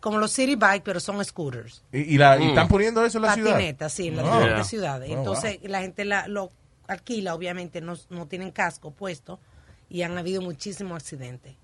como 0.00 0.18
los 0.18 0.30
city 0.32 0.54
bike, 0.54 0.82
pero 0.84 1.00
son 1.00 1.24
scooters. 1.24 1.82
¿Y, 1.92 2.14
y 2.14 2.18
la, 2.18 2.36
y 2.38 2.44
Mm. 2.44 2.48
están 2.50 2.68
poniendo 2.68 3.04
eso 3.04 3.18
en 3.18 3.22
la 3.22 3.34
ciudad? 3.34 3.52
Patinetas, 3.52 3.92
sí, 3.92 4.08
en 4.08 4.16
las 4.16 4.24
Oh. 4.26 4.28
diferentes 4.38 4.56
Yeah. 4.56 4.64
ciudades. 4.64 5.10
Oh, 5.10 5.18
Entonces 5.18 5.58
la 5.62 5.80
gente 5.80 6.04
la, 6.04 6.28
lo 6.28 6.52
alquila, 6.86 7.34
obviamente 7.34 7.80
no, 7.80 7.94
no 8.10 8.26
tienen 8.26 8.50
casco 8.52 8.90
puesto 8.92 9.40
y 9.88 10.02
han 10.02 10.16
habido 10.18 10.42
muchísimos 10.42 10.96
accidentes 11.02 11.56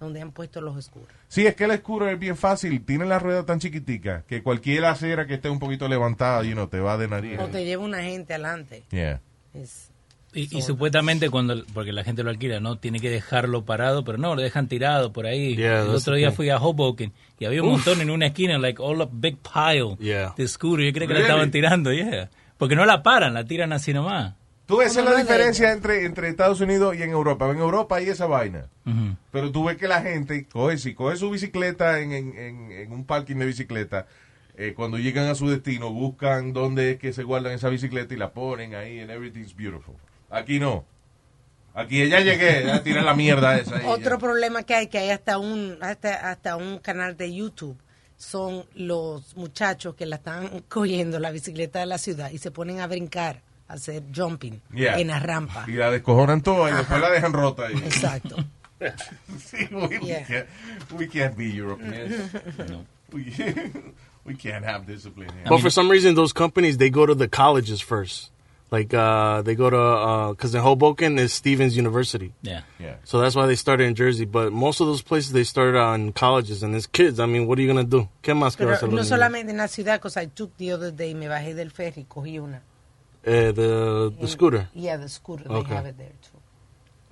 donde 0.00 0.20
han 0.20 0.32
puesto 0.32 0.60
los 0.60 0.84
scooters. 0.84 1.14
Sí, 1.28 1.46
es 1.46 1.54
que 1.54 1.64
el 1.64 1.76
scooter 1.78 2.08
es 2.10 2.18
bien 2.18 2.36
fácil. 2.36 2.84
Tiene 2.84 3.04
la 3.06 3.18
rueda 3.18 3.44
tan 3.46 3.58
chiquitica 3.60 4.22
que 4.26 4.42
cualquier 4.42 4.84
acera 4.84 5.26
que 5.26 5.34
esté 5.34 5.48
un 5.48 5.58
poquito 5.58 5.88
levantada, 5.88 6.42
you 6.44 6.52
know, 6.52 6.66
te 6.66 6.80
va 6.80 6.96
de 6.98 7.08
nariz. 7.08 7.38
O 7.38 7.46
te 7.46 7.64
lleva 7.64 7.82
una 7.84 8.02
gente 8.02 8.34
adelante. 8.34 8.82
Yeah. 8.90 9.20
Es- 9.54 9.90
Y, 10.36 10.58
y 10.58 10.62
supuestamente 10.62 11.30
cuando, 11.30 11.64
porque 11.72 11.92
la 11.92 12.02
gente 12.02 12.24
lo 12.24 12.30
alquila, 12.30 12.58
¿no? 12.58 12.76
Tiene 12.76 12.98
que 12.98 13.08
dejarlo 13.08 13.64
parado, 13.64 14.02
pero 14.04 14.18
no, 14.18 14.34
lo 14.34 14.42
dejan 14.42 14.66
tirado 14.66 15.12
por 15.12 15.26
ahí. 15.26 15.54
Yeah, 15.54 15.82
el 15.82 15.90
otro 15.90 16.16
día 16.16 16.32
fui 16.32 16.50
a 16.50 16.58
Hoboken 16.58 17.12
y 17.38 17.44
había 17.44 17.62
un 17.62 17.68
Uf. 17.68 17.74
montón 17.76 18.00
en 18.00 18.10
una 18.10 18.26
esquina, 18.26 18.58
like 18.58 18.82
all 18.82 19.00
a 19.00 19.08
big 19.10 19.38
pile 19.38 19.96
Yeah. 20.00 20.34
de 20.36 20.48
scooter. 20.48 20.84
Yo 20.86 20.92
creo 20.92 21.06
que 21.06 21.14
Really? 21.14 21.20
la 21.28 21.34
estaban 21.34 21.50
tirando, 21.52 21.92
yeah. 21.92 22.30
Porque 22.58 22.74
no 22.74 22.84
la 22.84 23.02
paran, 23.04 23.32
la 23.32 23.44
tiran 23.44 23.72
así 23.72 23.92
nomás. 23.94 24.34
Tú 24.66 24.80
esa 24.80 25.00
es 25.00 25.04
Como 25.04 25.10
la 25.10 25.20
diferencia 25.20 25.72
entre, 25.72 26.06
entre 26.06 26.28
Estados 26.28 26.60
Unidos 26.60 26.96
y 26.96 27.02
en 27.02 27.10
Europa. 27.10 27.50
En 27.50 27.58
Europa 27.58 27.96
hay 27.96 28.08
esa 28.08 28.26
vaina. 28.26 28.68
Pero 29.30 29.52
tú 29.52 29.64
ves 29.64 29.76
que 29.76 29.88
la 29.88 30.00
gente 30.02 30.46
coge, 30.46 30.78
si 30.78 30.94
coge 30.94 31.16
su 31.16 31.30
bicicleta 31.30 32.00
en, 32.00 32.12
en, 32.12 32.38
en, 32.38 32.72
en 32.72 32.92
un 32.92 33.04
parking 33.04 33.36
de 33.36 33.46
bicicleta, 33.46 34.06
eh, 34.56 34.72
cuando 34.74 34.98
llegan 34.98 35.26
a 35.26 35.34
su 35.34 35.48
destino, 35.50 35.90
buscan 35.92 36.52
dónde 36.52 36.92
es 36.92 36.98
que 36.98 37.12
se 37.12 37.24
guardan 37.24 37.52
esa 37.52 37.68
bicicleta 37.68 38.14
y 38.14 38.16
la 38.16 38.32
ponen 38.32 38.74
ahí 38.74 39.00
and 39.00 39.10
everything's 39.10 39.54
beautiful. 39.54 39.96
Aquí 40.30 40.58
no. 40.60 40.84
Aquí 41.74 42.08
ya 42.08 42.20
llegué, 42.20 42.64
ya 42.64 42.82
tiré 42.84 43.02
la 43.02 43.14
mierda 43.14 43.58
esa. 43.58 43.76
ahí, 43.78 43.84
Otro 43.86 44.12
ya. 44.12 44.18
problema 44.18 44.62
que 44.62 44.74
hay, 44.74 44.86
que 44.86 44.98
hay 44.98 45.10
hasta 45.10 45.38
un, 45.38 45.76
hasta, 45.82 46.30
hasta 46.30 46.56
un 46.56 46.78
canal 46.78 47.16
de 47.16 47.34
YouTube, 47.34 47.76
son 48.16 48.64
los 48.74 49.36
muchachos 49.36 49.94
que 49.96 50.06
la 50.06 50.16
están 50.16 50.60
cogiendo 50.68 51.18
la 51.18 51.32
bicicleta 51.32 51.80
de 51.80 51.86
la 51.86 51.98
ciudad 51.98 52.30
y 52.30 52.38
se 52.38 52.50
ponen 52.50 52.80
a 52.80 52.86
brincar 52.86 53.42
hacer 53.68 54.02
jumping 54.14 54.60
Yeah. 54.72 54.98
en 54.98 55.08
la 55.08 55.18
rampa. 55.20 55.64
Y 55.68 55.72
la 55.72 55.90
descojonan 55.90 56.42
toda 56.42 56.70
y 56.70 56.74
después 56.74 57.00
la 57.00 57.10
dejan 57.10 57.32
rota 57.32 57.66
ahí. 57.66 57.76
Exacto. 57.76 58.36
Sí, 59.38 59.66
we, 59.72 59.98
can't, 60.26 60.46
we 60.98 61.06
can't 61.06 61.36
be 61.36 61.46
Europeans. 61.46 62.30
We, 63.12 63.32
we 64.24 64.34
can't 64.34 64.64
have 64.64 64.86
discipline 64.86 65.30
here. 65.30 65.44
But 65.48 65.60
for 65.60 65.70
some 65.70 65.88
reason, 65.88 66.14
those 66.16 66.32
companies 66.32 66.76
they 66.78 66.90
go 66.90 67.06
to 67.06 67.14
the 67.14 67.28
colleges 67.28 67.80
first. 67.80 68.30
Like 68.70 68.92
uh, 68.92 69.42
they 69.42 69.54
go 69.54 69.70
to 69.70 70.32
because 70.34 70.54
in 70.54 70.60
Hoboken 70.60 71.18
is 71.18 71.32
Stevens 71.32 71.76
University. 71.76 72.32
Yeah. 72.42 72.62
Yeah. 72.80 72.96
So 73.04 73.20
that's 73.20 73.36
why 73.36 73.46
they 73.46 73.54
started 73.54 73.84
in 73.84 73.94
Jersey. 73.94 74.24
But 74.24 74.52
most 74.52 74.80
of 74.80 74.88
those 74.88 75.00
places 75.00 75.32
they 75.32 75.44
started 75.44 75.78
on 75.78 76.12
colleges 76.12 76.62
and 76.64 76.74
as 76.74 76.88
kids. 76.88 77.20
I 77.20 77.26
mean, 77.26 77.46
what 77.46 77.58
are 77.58 77.62
you 77.62 77.68
gonna 77.68 77.84
do? 77.84 78.08
¿Qué 78.22 78.34
más 78.34 78.56
que 78.56 78.64
a 78.64 78.86
no 78.88 79.04
solamente 79.04 79.50
en 79.50 79.58
la 79.58 79.68
ciudad, 79.68 80.00
because 80.00 80.16
I 80.16 80.26
took 80.26 80.56
the 80.56 80.72
other 80.72 80.90
day, 80.90 81.14
me 81.14 81.26
bajé 81.26 81.54
del 81.54 81.70
ferry, 81.70 82.04
cogí 82.08 82.40
una. 82.40 82.62
Eh, 83.26 83.52
the 83.52 84.12
the 84.20 84.28
scooter. 84.28 84.68
Yeah, 84.74 84.96
the 84.98 85.08
scooter, 85.08 85.44
they 85.48 85.62
have 85.74 85.86
it 85.86 85.96
there 85.96 86.12
too. 86.22 86.38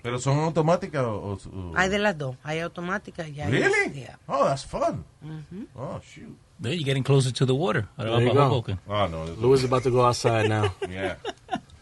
¿Pero 0.03 0.19
son 0.19 0.39
automáticas 0.41 1.05
o...? 1.05 1.39
o- 1.39 1.73
Hay 1.77 1.89
de 1.89 1.99
las 2.01 2.19
dos, 2.19 2.35
hay 2.43 2.59
automática 2.59 3.29
y 3.29 3.41
hay... 3.41 3.53
Really? 3.53 3.93
Yeah. 4.01 4.17
Oh, 4.27 4.45
that's 4.45 4.65
fun. 4.65 5.05
Mhm. 5.25 5.69
Oh, 5.77 6.01
shoot. 6.03 6.37
There, 6.61 6.75
you're 6.75 6.85
getting 6.85 7.05
closer 7.05 7.31
to 7.33 7.47
the 7.47 7.55
water. 7.55 7.87
Ahora 7.97 8.11
There 8.17 8.27
you 8.27 8.35
vamos 8.35 8.35
go. 8.35 8.49
Hoboken. 8.49 8.79
Oh, 8.89 9.07
no. 9.07 9.25
Louis 9.41 9.61
is 9.61 9.65
about 9.65 9.85
to 9.85 9.91
go 9.91 10.05
outside 10.05 10.49
now. 10.49 10.75
Yeah. 10.91 11.15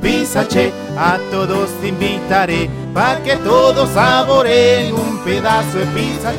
Pizza 0.00 0.44
Che, 0.44 0.72
a 0.96 1.18
todos 1.30 1.70
invitaré 1.82 2.68
pa' 2.94 3.20
que 3.22 3.36
todos 3.36 3.88
saboreen 3.90 4.92
un 4.94 5.18
pedazo 5.24 5.78
de 5.78 5.86
Pizza 5.86 6.32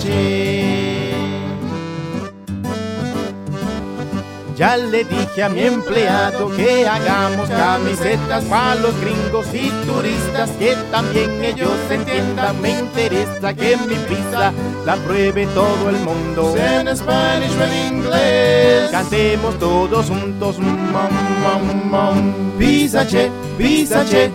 Ya 4.59 4.75
le 4.75 5.05
dije 5.05 5.41
a 5.41 5.47
mi 5.47 5.61
empleado 5.61 6.49
que 6.53 6.85
hagamos 6.85 7.47
camisetas 7.49 8.43
para 8.43 8.75
los 8.75 8.93
gringos 8.99 9.47
y 9.53 9.69
turistas 9.87 10.49
que 10.59 10.75
también 10.91 11.41
ellos 11.41 11.71
entiendan. 11.89 12.59
Me 12.59 12.77
interesa 12.77 13.53
que 13.53 13.77
mi 13.77 13.95
pizza 13.95 14.51
la 14.85 14.97
pruebe 14.97 15.47
todo 15.55 15.89
el 15.89 15.95
mundo. 15.99 16.53
En 16.57 16.93
Spanish 16.93 17.55
o 17.57 17.63
en 17.63 17.95
inglés. 17.95 18.91
Cantemos 18.91 19.57
todos 19.59 20.07
juntos. 20.07 20.59
Mom, 20.59 21.09
mom, 21.41 21.89
mom. 21.89 22.33
Pizza 22.57 23.05
che, 23.05 23.31
pizza 23.57 24.03
che. 24.03 24.29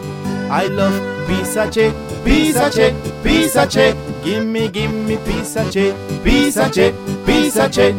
I 0.48 0.70
love 0.70 1.02
pizza 1.26 1.68
che, 1.68 1.92
pizza 2.24 2.70
che, 2.70 2.94
pizza 3.22 3.66
che. 3.66 3.94
Gimme, 4.24 4.70
gimme 4.70 5.18
pizza 5.18 5.64
che, 5.64 5.92
pizza 6.22 6.70
che, 6.70 6.94
pizza 7.26 7.68
che. 7.68 7.94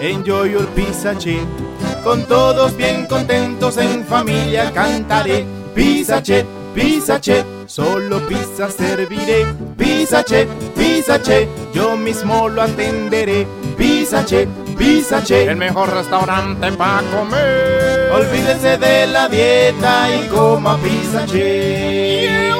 Enjoy 0.00 0.52
your 0.52 0.66
pizza 0.68 1.12
che. 1.14 1.65
Con 2.06 2.22
todos 2.26 2.76
bien 2.76 3.06
contentos 3.06 3.76
en 3.78 4.04
familia 4.04 4.70
cantaré. 4.72 5.44
Pizza 5.74 6.22
che, 6.22 6.46
pizza 6.72 7.18
che. 7.18 7.44
Solo 7.66 8.20
pizza 8.28 8.70
serviré. 8.70 9.44
Pizza 9.76 10.22
che, 10.22 10.46
pizza 10.76 11.18
che. 11.18 11.48
Yo 11.72 11.96
mismo 11.96 12.46
lo 12.46 12.62
atenderé. 12.62 13.44
Pizza 13.76 14.24
che, 14.24 14.46
pizza 14.76 15.20
che. 15.20 15.50
El 15.50 15.56
mejor 15.56 15.92
restaurante 15.92 16.70
para 16.74 17.02
comer. 17.10 18.12
Olvídese 18.12 18.78
de 18.78 19.08
la 19.08 19.28
dieta 19.28 20.08
y 20.08 20.28
coma 20.28 20.78
pizza 20.78 21.24
che. 21.24 22.52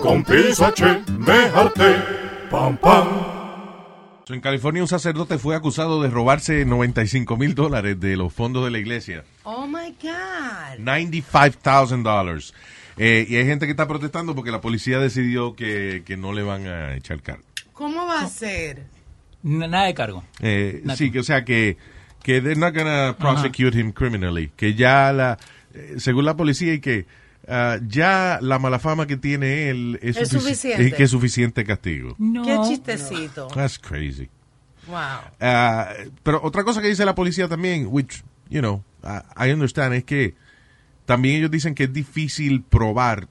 Con 0.00 0.22
pizza 0.22 0.70
che, 0.70 1.02
me 1.18 1.50
harté. 1.52 1.96
Pam, 2.48 2.76
pam. 2.76 3.33
En 4.28 4.40
California 4.40 4.80
un 4.82 4.88
sacerdote 4.88 5.36
fue 5.38 5.54
acusado 5.54 6.02
de 6.02 6.08
robarse 6.08 6.64
95 6.64 7.36
mil 7.36 7.54
dólares 7.54 8.00
de 8.00 8.16
los 8.16 8.32
fondos 8.32 8.64
de 8.64 8.70
la 8.70 8.78
iglesia. 8.78 9.22
Oh 9.42 9.66
my 9.66 9.94
God. 10.00 10.78
$95,000. 10.78 12.52
Eh, 12.96 13.26
y 13.28 13.36
hay 13.36 13.44
gente 13.44 13.66
que 13.66 13.72
está 13.72 13.86
protestando 13.86 14.34
porque 14.34 14.50
la 14.50 14.60
policía 14.60 14.98
decidió 14.98 15.54
que, 15.54 16.02
que 16.06 16.16
no 16.16 16.32
le 16.32 16.42
van 16.42 16.66
a 16.66 16.94
echar 16.96 17.20
cargo. 17.20 17.42
¿Cómo 17.72 18.06
va 18.06 18.20
a 18.22 18.28
ser? 18.28 18.86
N- 19.44 19.68
Nada 19.68 19.86
de 19.86 19.94
cargo. 19.94 20.24
Eh, 20.40 20.80
Nada. 20.84 20.96
sí, 20.96 21.10
que, 21.10 21.18
o 21.18 21.24
sea 21.24 21.44
que, 21.44 21.76
que 22.22 22.40
they're 22.40 22.58
not 22.58 22.74
gonna 22.74 23.16
prosecute 23.18 23.78
him 23.78 23.92
criminally. 23.92 24.50
Que 24.56 24.74
ya 24.74 25.12
la, 25.12 25.36
eh, 25.74 25.96
según 25.98 26.24
la 26.24 26.34
policía 26.36 26.72
y 26.72 26.80
que 26.80 27.04
ah, 27.48 27.78
ya 27.86 28.38
la 28.40 28.58
mala 28.58 28.78
fama 28.78 29.06
que 29.06 29.16
tiene 29.16 29.68
él 29.70 29.98
es, 30.02 30.16
Es 30.16 30.32
sufici- 30.32 30.40
suficiente. 30.40 30.86
es 30.86 30.94
que 30.94 31.02
es 31.04 31.10
suficiente 31.10 31.64
castigo. 31.64 32.16
Qué 32.44 32.58
chistecito. 32.68 33.48
That's 33.48 33.78
crazy. 33.78 34.28
Wow. 34.86 34.96
Ah, 35.40 35.90
pero 36.22 36.40
otra 36.42 36.62
cosa 36.64 36.82
que 36.82 36.88
dice 36.88 37.04
la 37.04 37.14
policía 37.14 37.48
también, 37.48 37.86
which, 37.90 38.22
you 38.50 38.60
know, 38.60 38.82
I 39.02 39.48
I 39.48 39.52
understand, 39.52 39.94
es 39.94 40.04
que 40.04 40.34
también 41.06 41.36
ellos 41.36 41.50
dicen 41.50 41.74
que 41.74 41.84
es 41.84 41.92
difícil 41.92 42.62
probar 42.62 43.28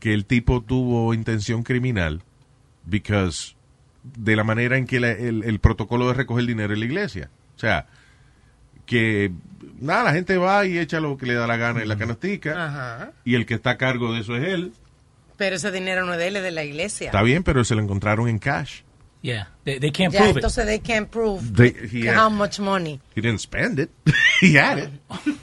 que 0.00 0.12
el 0.14 0.24
tipo 0.24 0.62
tuvo 0.62 1.14
intención 1.14 1.62
criminal 1.62 2.22
because 2.86 3.54
de 4.02 4.34
la 4.34 4.44
manera 4.44 4.76
en 4.76 4.86
que 4.86 4.98
la- 4.98 5.12
el, 5.12 5.44
el 5.44 5.60
protocolo 5.60 6.08
de 6.08 6.14
recoger 6.14 6.44
dinero 6.46 6.72
en 6.74 6.80
la 6.80 6.86
iglesia. 6.86 7.30
O 7.54 7.58
sea, 7.58 7.86
que 8.86 9.30
nada, 9.82 10.04
la 10.04 10.12
gente 10.12 10.36
va 10.38 10.64
y 10.66 10.78
echa 10.78 11.00
lo 11.00 11.16
que 11.16 11.26
le 11.26 11.34
da 11.34 11.46
la 11.46 11.56
gana 11.56 11.82
en 11.82 11.88
la 11.88 11.96
canastica 11.96 12.66
Ajá. 12.66 13.12
y 13.24 13.34
el 13.34 13.46
que 13.46 13.54
está 13.54 13.70
a 13.70 13.76
cargo 13.78 14.12
de 14.12 14.20
eso 14.20 14.36
es 14.36 14.44
él. 14.48 14.72
Pero 15.36 15.56
ese 15.56 15.70
dinero 15.72 16.04
no 16.06 16.12
es 16.12 16.18
de 16.18 16.28
él, 16.28 16.36
es 16.36 16.42
de 16.42 16.50
la 16.52 16.64
iglesia. 16.64 17.06
Está 17.06 17.22
bien, 17.22 17.42
pero 17.42 17.64
se 17.64 17.74
lo 17.74 17.82
encontraron 17.82 18.28
en 18.28 18.38
cash. 18.38 18.80
Yeah, 19.22 19.50
they, 19.64 19.78
they 19.78 19.92
can't 19.92 20.12
Ya, 20.12 20.18
prove 20.18 20.30
it. 20.32 20.36
entonces 20.38 20.66
they 20.66 20.80
can't 20.80 21.08
prove 21.08 21.42
They- 21.54 21.74
he 21.92 22.08
had- 22.08 22.16
how 22.18 22.30
much 22.30 22.58
money. 22.58 23.00
He 23.14 23.20
didn't 23.20 23.38
spend 23.40 23.78
it. 23.78 23.90
He 24.40 24.58
had 24.58 24.78
it. 24.78 24.90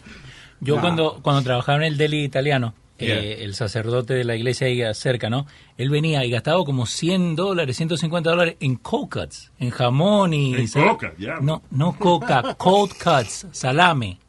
Yo 0.62 0.76
Wow. 0.76 0.82
cuando, 0.82 1.20
cuando 1.22 1.42
trabajaba 1.44 1.78
en 1.78 1.84
el 1.86 1.98
deli 1.98 2.24
italiano, 2.24 2.74
eh, 2.98 3.06
Yeah. 3.08 3.46
el 3.46 3.56
sacerdote 3.56 4.14
de 4.14 4.26
la 4.26 4.36
iglesia 4.36 4.68
ahí 4.68 4.82
cerca, 4.94 5.30
¿no? 5.30 5.48
Él 5.78 5.90
venía 5.90 6.26
y 6.26 6.32
gastaba 6.32 6.66
como 6.66 6.86
100 6.86 7.38
dólares, 7.38 7.78
150 7.78 8.30
dólares 8.30 8.58
en 8.60 8.76
cold 8.76 9.10
cuts, 9.10 9.52
en 9.58 9.70
jamón 9.70 10.34
y... 10.34 10.54
En 10.56 10.68
coca, 10.68 11.14
ya. 11.18 11.38
No, 11.42 11.62
no 11.72 11.98
coca, 11.98 12.56
cold 12.56 12.92
cuts, 13.02 13.48
salame, 13.54 14.20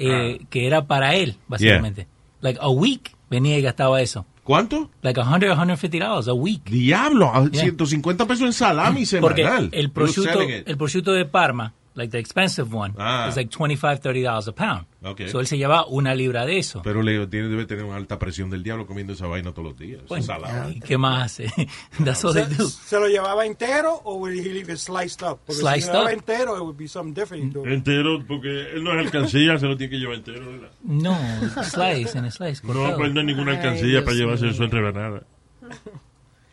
eh, 0.00 0.40
que 0.50 0.66
era 0.66 0.86
para 0.86 1.14
él, 1.14 1.36
básicamente. 1.48 2.06
Like 2.40 2.58
a 2.62 2.68
week 2.70 3.14
venía 3.28 3.58
y 3.58 3.62
gastaba 3.62 4.00
eso. 4.00 4.26
¿Cuánto? 4.44 4.90
Like 5.02 5.20
100, 5.22 5.40
150 5.54 5.98
dollars 6.08 6.26
a 6.28 6.32
week. 6.32 6.64
Diablo, 6.64 7.30
a 7.32 7.48
Yeah. 7.50 7.62
150 7.64 8.26
pesos 8.26 8.46
en 8.46 8.52
salami 8.52 9.04
Porque 9.20 9.42
semanal. 9.42 9.68
el 9.72 9.86
Who's 9.86 9.92
prosciutto, 9.92 10.40
el 10.40 10.76
prosciutto 10.76 11.12
de 11.12 11.24
Parma, 11.26 11.74
like 12.00 12.10
the 12.10 12.18
expensive 12.18 12.74
one, 12.74 12.94
Ah. 12.98 13.28
is 13.28 13.36
like 13.36 13.50
25, 13.50 14.00
30 14.00 14.22
dollars 14.22 14.48
a 14.48 14.52
pound. 14.52 14.86
Okay. 15.02 15.28
So 15.28 15.40
él 15.40 15.46
se 15.46 15.56
lleva 15.56 15.86
una 15.86 16.14
libra 16.14 16.44
de 16.44 16.58
eso. 16.58 16.82
Pero 16.82 17.02
Leo 17.02 17.28
tiene, 17.28 17.48
debe 17.48 17.64
tener 17.66 17.84
una 17.84 17.96
alta 17.96 18.18
presión 18.18 18.50
del 18.50 18.62
diablo 18.62 18.86
comiendo 18.86 19.12
esa 19.14 19.26
vaina 19.26 19.52
todos 19.52 19.68
los 19.68 19.78
días. 19.78 20.02
Bueno, 20.08 20.24
Salado. 20.24 20.70
¿y 20.70 20.80
¿Qué 20.80 20.98
más 20.98 21.24
hace? 21.26 21.46
That's 22.04 22.24
all 22.24 22.34
they 22.34 22.44
do. 22.44 22.68
¿Se 22.68 22.98
lo 22.98 23.06
llevaba 23.08 23.46
entero 23.46 24.00
o 24.04 24.16
would 24.16 24.32
he 24.34 24.52
leave 24.52 24.70
it 24.72 24.78
sliced 24.78 25.22
up? 25.22 25.38
Porque 25.46 25.60
Sliced 25.62 25.80
si 25.82 25.86
lo 25.88 25.92
llevaba 25.94 26.10
up. 26.10 26.18
entero, 26.18 26.56
it 26.56 26.62
would 26.62 26.76
be 26.76 26.88
something 26.88 27.14
different. 27.14 27.56
Entero, 27.66 28.22
porque 28.26 28.72
él 28.74 28.82
no 28.84 28.92
es 28.98 29.06
alcancía, 29.06 29.58
se 29.58 29.66
lo 29.66 29.76
tiene 29.76 29.90
que 29.92 29.98
llevar 29.98 30.16
entero. 30.16 30.50
¿verdad? 30.50 30.70
No, 30.82 31.16
slice, 31.64 32.18
en 32.18 32.30
slice, 32.30 32.66
No, 32.66 32.96
pues 32.96 33.12
no 33.14 33.20
hay 33.20 33.26
ninguna 33.26 33.52
Ay, 33.52 33.56
alcancía 33.58 33.86
Dios 33.88 34.04
para 34.04 34.16
llevarse 34.16 34.44
mío. 34.44 34.52
eso 34.52 34.64
en 34.64 34.70
rebanada. 34.70 35.22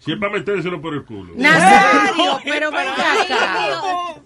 Si 0.08 0.14
es 0.14 0.18
para 0.20 0.32
metérselo 0.34 0.82
por 0.82 0.94
el 0.96 1.04
culo. 1.04 1.34
Nazario, 1.36 2.40
pero 2.46 2.72
ven 2.72 2.88
acá. 2.88 3.04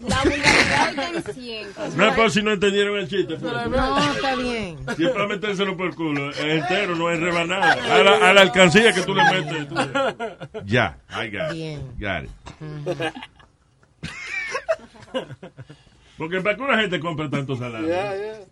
La 0.08 0.22
vulgaridad 0.24 1.16
en 1.16 1.24
100. 1.34 1.68
No 1.98 2.08
es 2.08 2.16
por 2.16 2.32
si 2.32 2.42
no 2.44 2.52
entendieron 2.52 2.98
el 2.98 3.08
chiste. 3.10 3.36
pues. 3.36 3.52
No, 3.70 4.12
está 4.14 4.36
bien. 4.36 4.78
Si 4.96 5.04
es 5.06 5.10
para 5.12 5.28
metérselo 5.28 5.76
por 5.76 5.88
el 5.88 5.96
culo, 5.96 6.30
es 6.30 6.40
entero, 6.40 6.96
no 6.96 7.10
es 7.12 7.20
rebanada. 7.20 7.74
A 7.74 8.04
la, 8.04 8.30
a 8.30 8.34
la 8.34 8.42
alcancía 8.42 8.94
que 8.94 9.02
tú 9.02 9.14
le 9.16 9.24
metes. 9.24 9.68
tú- 9.68 9.76
Ya, 10.66 10.98
I 11.10 11.30
got 11.30 11.52
it. 11.52 11.54
Bien. 11.54 11.82
Got 12.00 12.24
it. 12.26 12.32
Porque 16.22 16.40
para 16.40 16.56
que 16.56 16.62
una 16.62 16.80
gente 16.80 17.00
compre 17.00 17.30
tanto 17.30 17.56
salami. 17.56 17.88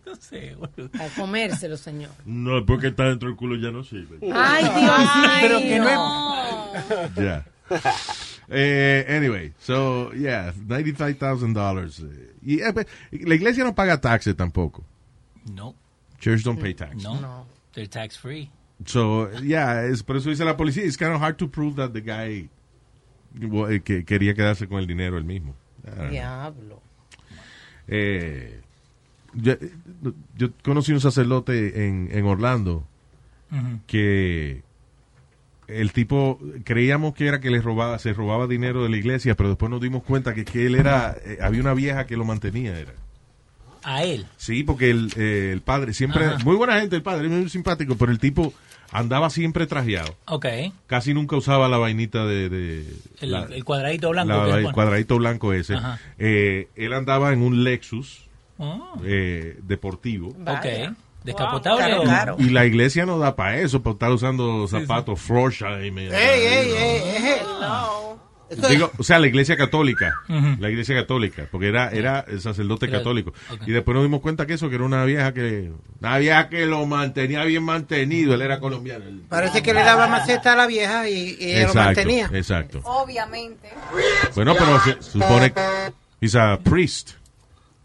No 0.04 0.16
sé, 0.16 0.56
boludo. 0.56 0.90
A 0.98 1.06
comérselo, 1.14 1.76
señor. 1.76 2.10
No, 2.24 2.66
porque 2.66 2.88
está 2.88 3.04
dentro 3.04 3.28
del 3.28 3.36
culo 3.36 3.54
ya 3.54 3.70
no 3.70 3.84
sirve. 3.84 4.18
Ay, 4.34 4.64
Dios 4.64 4.98
mío. 4.98 5.30
Pero 5.40 5.58
que 5.60 5.78
no 5.78 7.14
Ya. 7.14 7.46
Eh, 8.48 9.06
anyway, 9.08 9.52
so, 9.60 10.10
yeah, 10.14 10.52
$95,000. 10.66 12.00
eh, 12.00 12.34
Y 12.42 12.60
eh, 12.60 12.72
pues, 12.72 12.88
la 13.12 13.36
iglesia 13.36 13.62
no 13.62 13.72
paga 13.72 14.00
taxes 14.00 14.34
tampoco. 14.34 14.84
No. 15.54 15.76
Church 16.18 16.42
don't 16.42 16.60
pay 16.60 16.74
taxes. 16.74 17.04
No. 17.04 17.46
They're 17.72 17.86
tax 17.86 18.18
free. 18.18 18.50
So, 18.84 19.30
yeah, 19.42 19.84
es, 19.84 20.02
por 20.02 20.16
eso 20.16 20.28
dice 20.28 20.44
la 20.44 20.56
policía, 20.56 20.82
it's 20.84 20.96
kind 20.96 21.12
of 21.12 21.22
hard 21.22 21.36
to 21.36 21.46
prove 21.46 21.76
that 21.76 21.92
the 21.92 22.00
guy 22.00 22.48
well, 23.40 23.72
eh, 23.72 23.80
que 23.80 24.04
quería 24.04 24.34
quedarse 24.34 24.66
con 24.66 24.80
el 24.80 24.88
dinero 24.88 25.16
él 25.16 25.24
mismo. 25.24 25.54
Diablo. 26.10 26.89
Eh, 27.88 28.60
yo, 29.34 29.54
yo 30.36 30.48
conocí 30.62 30.92
un 30.92 31.00
sacerdote 31.00 31.86
en, 31.86 32.08
en 32.12 32.24
Orlando 32.26 32.84
que 33.86 34.62
el 35.66 35.92
tipo 35.92 36.38
creíamos 36.64 37.14
que 37.14 37.26
era 37.26 37.40
que 37.40 37.50
le 37.50 37.60
robaba 37.60 37.98
se 37.98 38.12
robaba 38.12 38.46
dinero 38.46 38.82
de 38.82 38.88
la 38.88 38.96
iglesia 38.96 39.34
pero 39.36 39.48
después 39.50 39.70
nos 39.70 39.80
dimos 39.80 40.02
cuenta 40.04 40.34
que, 40.34 40.44
que 40.44 40.66
él 40.66 40.74
era 40.76 41.16
eh, 41.24 41.38
había 41.40 41.60
una 41.60 41.74
vieja 41.74 42.06
que 42.06 42.16
lo 42.16 42.24
mantenía 42.24 42.76
era 42.78 42.92
A 43.84 44.02
él. 44.04 44.26
sí 44.36 44.62
porque 44.64 44.90
el, 44.90 45.12
eh, 45.16 45.50
el 45.52 45.60
padre 45.62 45.94
siempre 45.94 46.24
Ajá. 46.26 46.38
muy 46.44 46.56
buena 46.56 46.80
gente 46.80 46.96
el 46.96 47.02
padre 47.02 47.28
muy 47.28 47.48
simpático 47.48 47.96
pero 47.96 48.10
el 48.12 48.18
tipo 48.18 48.52
andaba 48.92 49.30
siempre 49.30 49.66
trajeado 49.66 50.14
Ok. 50.26 50.46
casi 50.86 51.14
nunca 51.14 51.36
usaba 51.36 51.68
la 51.68 51.78
vainita 51.78 52.24
de, 52.26 52.48
de- 52.48 52.94
El, 53.20 53.30
la- 53.32 53.44
el 53.44 53.64
cuadradito 53.64 54.10
blanco. 54.10 54.28
la- 54.46 54.54
que 54.54 54.66
el 54.66 54.72
cuadradito 54.72 55.16
blanco 55.18 55.52
ese 55.52 55.74
Ajá. 55.74 55.98
Eh, 56.18 56.68
él 56.76 56.92
andaba 56.92 57.32
en 57.32 57.42
un 57.42 57.64
Lexus 57.64 58.26
Oh. 58.62 58.94
eh, 59.04 59.56
deportivo 59.62 60.28
Ok. 60.46 60.94
¿Descapotable 61.24 61.94
o...? 61.98 62.36
y 62.38 62.50
la 62.50 62.64
iglesia 62.66 63.04
no 63.06 63.18
da 63.18 63.36
para 63.36 63.58
eso, 63.58 63.82
para 63.82 63.92
estar 63.94 64.10
usando 64.12 64.66
zapatos 64.68 65.20
Florsheim. 65.20 65.98
eh, 65.98 66.08
Ey, 66.08 66.46
ey, 66.46 66.70
ey, 66.72 67.26
ey. 67.26 67.40
No. 67.60 68.09
Digo, 68.68 68.90
o 68.98 69.02
sea, 69.04 69.18
la 69.18 69.26
iglesia 69.28 69.56
católica, 69.56 70.12
la 70.28 70.70
iglesia 70.70 70.94
católica, 70.96 71.46
porque 71.50 71.68
era, 71.68 71.90
era 71.90 72.24
el 72.28 72.40
sacerdote 72.40 72.86
Era- 72.86 72.98
católico. 72.98 73.32
Y 73.66 73.70
después 73.70 73.94
nos 73.94 74.02
dimos 74.04 74.20
cuenta 74.20 74.46
que 74.46 74.54
eso, 74.54 74.68
que 74.68 74.74
era 74.74 74.84
una 74.84 75.04
vieja 75.04 75.32
que, 75.32 75.70
una 76.00 76.18
vieja 76.18 76.48
que 76.48 76.66
lo 76.66 76.84
mantenía 76.86 77.44
bien 77.44 77.62
mantenido, 77.62 78.34
él 78.34 78.42
era 78.42 78.58
colombiano. 78.58 79.04
él- 79.06 79.22
Parece 79.28 79.62
que 79.62 79.72
le 79.72 79.84
daba 79.84 80.08
maceta 80.08 80.54
a 80.54 80.56
la 80.56 80.66
vieja 80.66 81.08
y, 81.08 81.36
lo 81.66 81.74
mantenía. 81.74 82.28
exacto. 82.32 82.80
Obviamente. 82.84 83.68
Bueno, 84.34 84.54
pero 84.58 84.80
se 84.80 85.02
supone 85.02 85.52
que 85.52 85.60
he's 86.20 86.34
a 86.34 86.58
priest. 86.58 87.12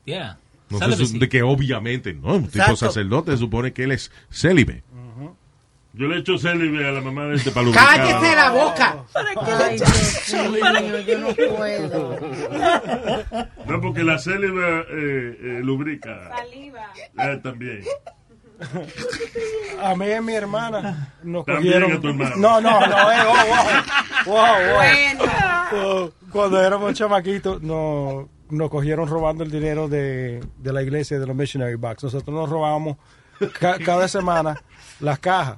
Yeah. 0.05 0.37
No 0.69 0.79
se 0.79 1.19
de 1.19 1.29
que 1.29 1.43
obviamente, 1.43 2.13
no, 2.13 2.35
un 2.35 2.47
tipo 2.47 2.75
sacerdote 2.75 3.31
se 3.31 3.37
supone 3.37 3.71
que 3.71 3.83
él 3.83 3.91
es 3.91 4.11
célibe. 4.31 4.83
Yo 5.97 6.07
le 6.07 6.19
echo 6.19 6.37
célibe 6.37 6.85
a 6.87 6.91
la 6.91 6.99
mamá 7.01 7.25
de 7.25 7.35
este 7.35 7.51
palo. 7.51 7.71
¡Cállese 7.71 8.35
la 8.35 8.49
boca! 8.51 8.97
Ay, 9.13 9.77
Dios 9.77 10.51
mío, 10.51 10.99
yo 11.01 11.19
no 11.19 11.33
puedo. 11.55 12.19
No, 13.65 13.81
porque 13.81 14.03
la 14.03 14.19
célibe 14.19 14.79
eh, 14.81 14.85
eh, 14.89 15.59
lubrica. 15.63 16.29
Saliva. 16.35 16.91
Eh, 17.17 17.39
también. 17.41 17.81
A 19.81 19.95
mí 19.95 20.05
y 20.05 20.11
a 20.13 20.21
mi 20.21 20.33
hermana 20.33 21.13
nos 21.23 21.45
También 21.45 21.81
cogieron. 21.81 21.97
a 21.97 22.01
tu 22.01 22.07
hermana. 22.09 22.35
No, 22.37 22.61
no, 22.61 22.79
no, 22.87 23.11
eh, 23.11 23.15
oh, 23.27 24.25
wow, 24.25 24.35
wow, 24.35 24.35
wow. 24.35 24.75
Bueno. 24.75 25.23
So, 25.71 26.13
Cuando 26.31 26.61
éramos 26.61 26.93
chamaquitos, 26.93 27.61
nos, 27.61 28.27
nos 28.49 28.69
cogieron 28.69 29.07
robando 29.09 29.43
el 29.43 29.51
dinero 29.51 29.87
de, 29.87 30.41
de 30.57 30.73
la 30.73 30.81
iglesia 30.83 31.19
de 31.19 31.25
los 31.27 31.35
missionary 31.35 31.75
box. 31.75 32.03
Nosotros 32.03 32.33
nos 32.35 32.49
robábamos 32.49 32.97
ca- 33.59 33.77
cada 33.79 34.07
semana 34.07 34.61
las 34.99 35.19
cajas 35.19 35.57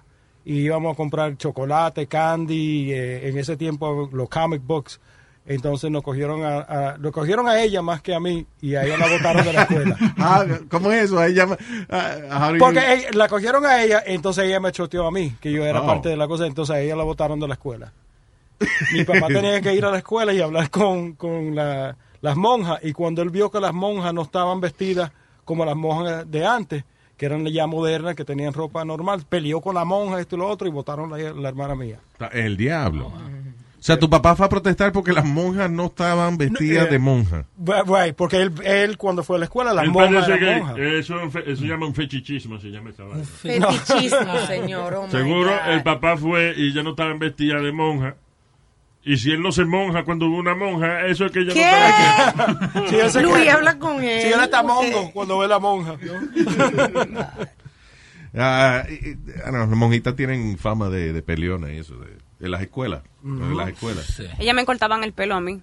y 0.49 0.59
íbamos 0.61 0.93
a 0.93 0.95
comprar 0.95 1.35
chocolate, 1.37 2.07
candy, 2.07 2.93
eh, 2.93 3.27
en 3.27 3.37
ese 3.37 3.57
tiempo 3.57 4.09
los 4.13 4.29
comic 4.29 4.61
books. 4.65 4.99
Entonces 5.45 5.89
nos 5.91 6.03
cogieron 6.03 6.43
a, 6.43 6.57
a- 6.59 6.97
nos 6.97 7.11
cogieron 7.11 7.47
a 7.47 7.61
ella 7.61 7.81
más 7.81 8.01
que 8.01 8.13
a 8.13 8.19
mí 8.19 8.45
y 8.61 8.75
a 8.75 8.83
ella 8.83 8.97
la 8.97 9.07
botaron 9.07 9.45
de 9.45 9.53
la 9.53 9.61
escuela. 9.63 9.97
Ah, 10.17 10.45
¿cómo 10.69 10.91
es 10.91 11.05
eso? 11.05 11.15
Do 11.15 11.27
you- 11.27 11.57
Porque 12.59 12.79
ella- 12.93 13.09
la 13.13 13.27
cogieron 13.27 13.65
a 13.65 13.81
ella, 13.83 14.03
entonces 14.05 14.45
ella 14.45 14.59
me 14.59 14.71
choteó 14.71 15.05
a 15.07 15.11
mí, 15.11 15.35
que 15.39 15.51
yo 15.51 15.65
era 15.65 15.81
Oh. 15.81 15.85
parte 15.85 16.09
de 16.09 16.17
la 16.17 16.27
cosa, 16.27 16.45
entonces 16.45 16.75
a 16.75 16.79
ella 16.81 16.95
la 16.95 17.03
botaron 17.03 17.39
de 17.39 17.47
la 17.47 17.53
escuela. 17.53 17.93
Mi 18.93 19.03
papá 19.03 19.27
tenía 19.27 19.61
que 19.61 19.73
ir 19.73 19.85
a 19.85 19.91
la 19.91 19.99
escuela 19.99 20.33
y 20.33 20.41
hablar 20.41 20.69
con, 20.69 21.13
con 21.13 21.55
la- 21.55 21.95
las 22.21 22.35
monjas, 22.35 22.79
y 22.83 22.91
cuando 22.93 23.21
él 23.21 23.29
vio 23.29 23.49
que 23.51 23.59
las 23.59 23.73
monjas 23.73 24.13
no 24.13 24.23
estaban 24.23 24.59
vestidas 24.59 25.11
como 25.45 25.63
las 25.63 25.75
monjas 25.75 26.29
de 26.29 26.45
antes, 26.45 26.83
que 27.17 27.25
eran 27.25 27.45
ya 27.47 27.67
modernas, 27.67 28.15
que 28.15 28.23
tenían 28.23 28.53
ropa 28.53 28.85
normal, 28.85 29.23
peleó 29.27 29.59
con 29.61 29.75
la 29.75 29.85
monja, 29.85 30.19
esto 30.19 30.35
y 30.35 30.39
lo 30.39 30.47
otro, 30.47 30.67
y 30.67 30.71
votaron 30.71 31.09
la, 31.09 31.17
la 31.17 31.49
hermana 31.49 31.75
mía. 31.75 31.99
El 32.31 32.55
diablo. 32.57 33.11
O 33.79 33.83
sea, 33.87 33.97
tu 33.99 34.09
papá 34.09 34.35
fue 34.35 34.45
a 34.45 34.49
protestar 34.49 34.91
porque 34.91 35.13
las 35.13 35.23
monjas 35.23 35.69
no 35.69 35.85
estaban 35.85 36.37
vestidas 36.37 36.83
No, 36.83 36.87
eh, 36.87 36.91
de 36.91 36.99
monja. 36.99 37.45
Right, 37.57 38.15
porque 38.15 38.37
él, 38.41 38.51
él 38.63 38.97
cuando 38.97 39.23
fue 39.23 39.37
a 39.37 39.39
la 39.39 39.45
escuela, 39.45 39.73
las 39.73 39.85
Él 39.85 39.91
monjas 39.91 40.27
eran 40.27 40.79
eso, 40.79 41.15
se 41.31 41.55
llama 41.67 41.85
un 41.85 41.93
fechichismo, 41.93 42.59
se 42.59 42.69
llama 42.69 42.89
esa 42.89 43.03
vaina. 43.03 43.23
Fetichismo, 43.23 44.37
señor. 44.47 44.93
Oh 44.95 45.09
Seguro 45.09 45.51
el 45.67 45.83
papá 45.83 46.17
fue 46.17 46.53
y 46.57 46.73
ya 46.73 46.81
no 46.83 46.91
estaban 46.91 47.19
vestidas 47.19 47.61
de 47.61 47.71
monja. 47.71 48.15
Y 49.09 49.15
si 49.17 49.31
él 49.31 49.41
no 49.41 49.51
se 49.53 49.63
monja 49.63 50.03
cuando 50.03 50.25
hubo 50.27 50.37
una 50.37 50.53
monja, 50.53 51.05
eso 51.07 51.25
es 51.25 51.31
que 51.31 51.39
ella 51.39 51.53
¿Qué? 51.53 51.71
no 52.75 52.89
Sí, 52.89 52.95
él 52.99 53.09
se 53.09 53.21
Luis, 53.21 53.35
cree- 53.35 53.49
habla 53.51 53.79
con 53.79 54.03
él. 54.03 54.21
Sí, 54.21 54.27
él 54.27 54.39
está 54.41 54.61
mongo 54.63 55.11
cuando 55.13 55.37
ve 55.39 55.47
la 55.47 55.59
monja. 55.59 55.95
Ah, 58.39 58.83
y- 58.89 59.17
ah, 59.45 59.51
no, 59.51 59.59
las 59.59 59.69
monjitas 59.69 60.15
tienen 60.15 60.57
fama 60.57 60.89
de, 60.89 61.11
de 61.13 61.21
peleonas 61.23 61.71
y 61.71 61.77
eso, 61.77 61.95
de, 61.97 62.17
de 62.39 62.49
las 62.49 62.61
escuelas. 62.61 63.01
De 63.23 63.55
las 63.55 63.69
escuelas. 63.69 64.21
Ella 64.37 64.53
me 64.53 64.63
cortaban 64.65 65.03
el 65.03 65.13
pelo 65.13 65.35
a 65.35 65.41
mí. 65.41 65.61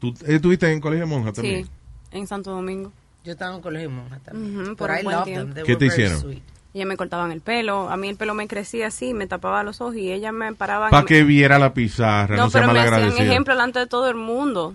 ¿Tú 0.00 0.08
eh, 0.26 0.36
estuviste 0.36 0.72
en 0.72 0.80
colegio 0.80 1.04
de 1.06 1.10
monjas 1.14 1.34
también? 1.34 1.66
Sí, 1.66 1.70
en 2.12 2.26
Santo 2.26 2.50
Domingo. 2.50 2.92
Yo 3.24 3.32
estaba 3.32 3.54
en 3.54 3.60
colegio 3.60 3.90
de 3.90 3.94
monja 3.94 4.18
también. 4.20 4.74
Por 4.74 4.90
I 4.90 5.02
them. 5.26 5.52
They 5.54 5.62
¿Qué 5.64 5.72
were 5.74 5.76
te 5.76 5.86
hicieron? 5.86 6.20
sweet. 6.20 6.42
Ella 6.78 6.86
me 6.86 6.96
cortaban 6.96 7.32
el 7.32 7.40
pelo. 7.40 7.90
A 7.90 7.96
mí 7.96 8.08
el 8.08 8.14
pelo 8.16 8.34
me 8.34 8.46
crecía 8.46 8.86
así, 8.86 9.12
me 9.14 9.26
tapaba 9.26 9.64
los 9.64 9.80
ojos 9.80 9.96
y 9.96 10.12
ella 10.12 10.30
me 10.30 10.52
paraba. 10.54 10.90
Para 10.90 11.04
que 11.04 11.24
viera 11.24 11.58
la 11.58 11.74
pizarra, 11.74 12.36
no, 12.36 12.44
No, 12.44 12.50
sea 12.50 12.60
pero 12.62 12.72
me 12.72 12.78
hacían 12.80 13.26
ejemplo 13.26 13.52
delante 13.54 13.80
de 13.80 13.86
todo 13.88 14.08
el 14.08 14.14
mundo. 14.14 14.74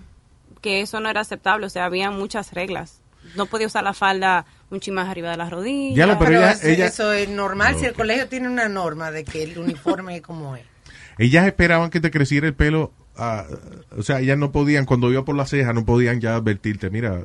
Que 0.60 0.82
eso 0.82 1.00
no 1.00 1.08
era 1.08 1.22
aceptable. 1.22 1.64
O 1.64 1.70
sea, 1.70 1.86
había 1.86 2.10
muchas 2.10 2.52
reglas. 2.52 3.00
No 3.36 3.46
podía 3.46 3.66
usar 3.68 3.84
la 3.84 3.94
falda 3.94 4.44
un 4.70 4.80
chin 4.80 4.92
más 4.92 5.08
arriba 5.08 5.30
de 5.30 5.38
las 5.38 5.48
rodillas. 5.50 5.96
Ya 5.96 6.06
la- 6.06 6.18
pero 6.18 6.32
Pero 6.32 6.40
ella- 6.42 6.52
eso, 6.52 6.66
ella- 6.68 6.86
eso 6.86 7.12
es 7.14 7.28
normal. 7.30 7.74
Si 7.78 7.86
el 7.86 7.94
colegio 7.94 8.28
tiene 8.28 8.48
una 8.48 8.68
norma 8.68 9.10
de 9.10 9.24
que 9.24 9.42
el 9.44 9.56
uniforme 9.58 10.16
es 10.16 10.22
como 10.22 10.56
es. 10.56 10.64
Ellas 11.16 11.46
esperaban 11.46 11.88
que 11.88 12.00
te 12.00 12.10
creciera 12.10 12.46
el 12.46 12.54
pelo, 12.54 12.92
ah, 13.16 13.44
o 13.96 14.02
sea, 14.02 14.20
ellas 14.20 14.36
no 14.36 14.52
podían, 14.52 14.84
cuando 14.84 15.10
iba 15.10 15.24
por 15.24 15.36
la 15.36 15.46
ceja, 15.46 15.72
no 15.72 15.86
podían 15.86 16.20
ya 16.20 16.34
advertirte, 16.34 16.90
mira, 16.90 17.22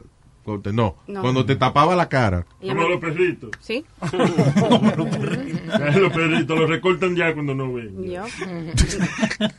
no, 0.73 0.95
No. 1.07 1.21
cuando 1.21 1.45
te 1.45 1.55
tapaba 1.55 1.95
la 1.95 2.09
cara. 2.09 2.45
Como 2.61 2.87
los 2.87 2.99
perritos. 2.99 3.51
Sí. 3.61 3.85
los 5.99 6.11
perritos 6.13 6.59
los 6.59 6.69
recortan 6.69 7.15
ya 7.15 7.33
cuando 7.33 7.53
no 7.55 7.73
ven. 7.73 8.03
Yo. 8.09 8.23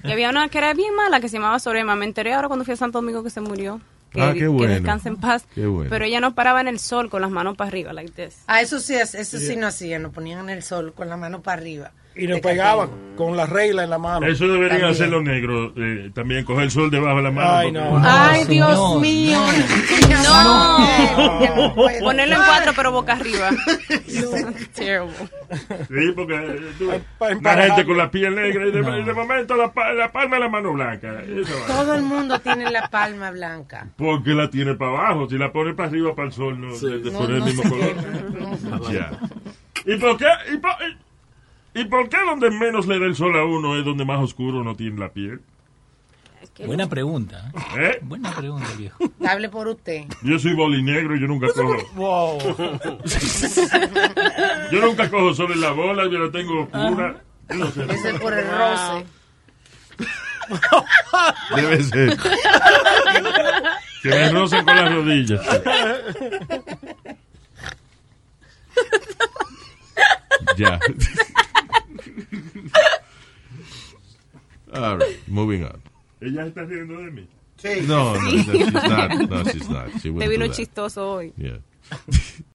y 0.04 0.12
había 0.12 0.30
una 0.30 0.48
que 0.48 0.58
era 0.58 0.74
bien 0.74 0.94
mala 0.94 1.20
que 1.20 1.28
se 1.28 1.36
llamaba 1.36 1.58
Sorema. 1.58 1.96
Me 1.96 2.04
enteré 2.06 2.32
ahora 2.34 2.48
cuando 2.48 2.64
fui 2.64 2.74
a 2.74 2.76
Santo 2.76 2.98
Domingo 2.98 3.22
que 3.22 3.30
se 3.30 3.40
murió. 3.40 3.80
Que, 4.12 4.20
Ah, 4.22 4.32
qué 4.32 4.40
que 4.40 4.48
bueno. 4.48 4.74
descanse 4.74 5.08
en 5.08 5.16
paz. 5.16 5.46
Qué 5.54 5.66
bueno. 5.66 5.88
Pero 5.88 6.04
ella 6.04 6.20
no 6.20 6.34
paraba 6.34 6.60
en 6.60 6.66
el 6.68 6.80
sol 6.80 7.08
con 7.10 7.22
las 7.22 7.30
manos 7.30 7.56
para 7.56 7.68
arriba, 7.68 7.92
like 7.92 8.10
this. 8.10 8.42
Ah, 8.48 8.60
eso 8.60 8.80
sí, 8.80 8.94
eso 8.94 9.38
sí 9.38 9.54
no 9.56 9.68
hacían. 9.68 10.02
Nos 10.02 10.12
ponían 10.12 10.40
en 10.40 10.50
el 10.50 10.62
sol 10.64 10.92
con 10.94 11.08
la 11.08 11.16
mano 11.16 11.42
para 11.42 11.60
arriba. 11.60 11.92
Y 12.16 12.26
nos 12.26 12.36
De 12.36 12.42
pegaban 12.42 12.90
con 13.16 13.36
la 13.36 13.46
regla 13.46 13.84
en 13.84 13.90
la 13.90 13.98
mano. 13.98 14.26
Eso 14.26 14.48
deberían 14.48 14.84
hacer 14.84 15.08
los 15.10 15.22
negros, 15.22 15.72
eh, 15.76 16.10
también 16.14 16.44
coger 16.44 16.64
el 16.64 16.70
sol 16.70 16.90
debajo 16.90 17.18
de 17.18 17.22
la 17.22 17.30
mano. 17.30 17.50
Ay, 17.50 17.72
porque- 17.72 17.88
no. 17.90 18.02
Ay, 18.04 18.44
Dios 18.46 19.00
mío. 19.00 19.40
No. 20.22 21.74
puedo. 21.74 22.00
Ponerlo 22.00 22.34
en 22.36 22.42
cuatro 22.42 22.72
pero 22.74 22.92
boca 22.92 23.12
arriba. 23.12 23.50
Terrible. 24.74 25.12
Sí, 25.88 26.12
porque 26.14 26.34
eh, 26.34 26.72
tú- 26.78 26.90
para 27.18 27.56
la 27.56 27.62
gente 27.66 27.86
con 27.86 27.96
la 27.98 28.10
piel 28.10 28.34
negra 28.34 28.66
y 28.66 28.70
de, 28.70 29.00
y 29.00 29.04
de 29.04 29.12
momento 29.14 29.56
la, 29.56 29.72
la 29.94 30.10
palma 30.12 30.36
de 30.36 30.42
la 30.42 30.48
mano 30.48 30.72
blanca. 30.72 31.20
Eso. 31.22 31.52
Todo 31.66 31.94
el 31.94 32.02
mundo 32.02 32.38
tiene 32.40 32.70
la 32.70 32.88
palma 32.88 33.30
blanca. 33.30 33.86
Porque 33.96 34.30
la 34.30 34.48
tiene 34.50 34.74
para 34.74 34.90
abajo. 34.92 35.28
Si 35.28 35.36
la 35.38 35.52
pone 35.52 35.74
para 35.74 35.88
arriba, 35.88 36.14
para 36.14 36.28
el 36.28 36.34
sol, 36.34 36.60
no, 36.60 36.76
de- 36.78 36.98
de 36.98 37.10
No, 37.10 37.18
poner 37.18 37.38
no 37.38 37.46
el 37.46 37.54
mismo 37.54 37.62
color. 37.70 38.92
Ya. 38.92 39.10
¿Y 39.86 39.96
por 39.96 40.16
qué? 40.16 40.26
¿Y 40.52 40.56
por, 40.58 40.70
y- 40.70 41.09
y 41.74 41.84
por 41.84 42.08
qué 42.08 42.18
donde 42.24 42.50
menos 42.50 42.86
le 42.86 42.98
da 42.98 43.06
el 43.06 43.14
sol 43.14 43.36
a 43.38 43.44
uno 43.44 43.78
es 43.78 43.84
donde 43.84 44.04
más 44.04 44.20
oscuro 44.20 44.60
uno 44.60 44.74
tiene 44.74 44.98
la 44.98 45.10
piel? 45.10 45.40
Buena 46.66 46.88
pregunta. 46.88 47.50
¿Eh? 47.78 47.98
Buena 48.02 48.34
pregunta, 48.34 48.68
viejo. 48.76 48.98
Hable 49.26 49.48
por 49.48 49.68
usted. 49.68 50.04
Yo 50.22 50.38
soy 50.38 50.54
bolinegro 50.54 51.16
y 51.16 51.20
yo 51.20 51.26
nunca 51.26 51.46
cojo. 51.52 51.76
Wow. 51.94 52.38
Yo 54.70 54.80
nunca 54.80 55.08
cojo 55.10 55.32
sol 55.32 55.52
en 55.52 55.60
la 55.60 55.70
bola, 55.70 56.04
yo 56.10 56.18
la 56.18 56.30
tengo 56.30 56.68
no 57.54 57.70
sé. 57.72 57.84
Ese 57.88 58.10
es 58.10 58.20
por 58.20 58.32
el 58.32 58.46
roce. 58.46 59.06
Debe 61.56 61.82
ser. 61.82 62.16
Que 64.02 64.08
me 64.08 64.30
rocen 64.30 64.64
con 64.64 64.76
las 64.76 64.94
rodillas. 64.94 65.40
Ya. 70.56 70.78
All 74.72 74.96
right, 74.98 75.18
moving 75.28 75.64
on. 75.64 75.80
Ella 76.20 76.46
está 76.46 76.62
riendo 76.64 76.98
de 76.98 77.10
mí. 77.10 77.28
No, 77.86 78.14
no, 78.14 78.20
Sí. 78.20 78.44
she's 78.44 78.72
not. 78.72 79.10
No, 79.28 79.42
she's 79.44 79.68
not. 79.68 79.88
She 80.00 80.10
Te 80.12 80.28
vino 80.28 80.46
chistoso 80.48 81.10
hoy. 81.12 81.32
Yeah. 81.36 81.58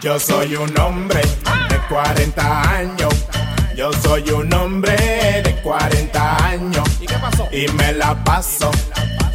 Yo 0.00 0.18
soy 0.18 0.56
un 0.56 0.76
hombre 0.78 1.20
de 1.68 1.78
40 1.88 2.78
años. 2.78 3.26
Yo 3.76 3.92
soy 3.92 4.28
un 4.30 4.52
hombre 4.52 4.96
de 5.44 5.54
40 5.62 6.46
años. 6.48 6.88
¿Y 7.00 7.06
qué 7.06 7.14
pasó? 7.20 7.48
Y 7.52 7.68
me 7.72 7.92
la 7.92 8.14
paso 8.24 8.70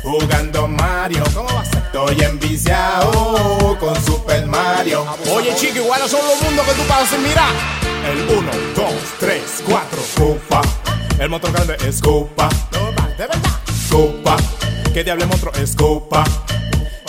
jugando 0.03 0.67
Mario. 0.67 1.23
¿Cómo 1.33 1.49
va 1.53 1.61
a 1.61 1.65
ser? 1.65 1.76
Estoy 1.87 2.21
enviciado 2.21 3.77
con 3.79 3.95
Super 4.03 4.45
Mario. 4.45 5.05
Oye, 5.33 5.55
chico, 5.55 5.77
iguales 5.77 6.11
son 6.11 6.19
los 6.27 6.41
mundos 6.41 6.65
que 6.65 6.73
tú 6.73 6.83
pasas 6.83 7.17
mira. 7.17 7.47
El 8.05 8.37
1, 8.37 8.51
2, 8.75 8.85
3, 9.19 9.41
4. 9.65 9.99
Cupa. 10.17 10.61
El 11.17 11.29
motor 11.29 11.53
grande 11.53 11.77
es 11.87 12.01
Cupa. 12.01 12.49
De 13.17 13.25
verdad. 13.25 13.37
Cupa. 13.89 14.35
¿Qué 14.93 15.01
diable 15.05 15.25
monstruo 15.27 15.53
es? 15.53 15.75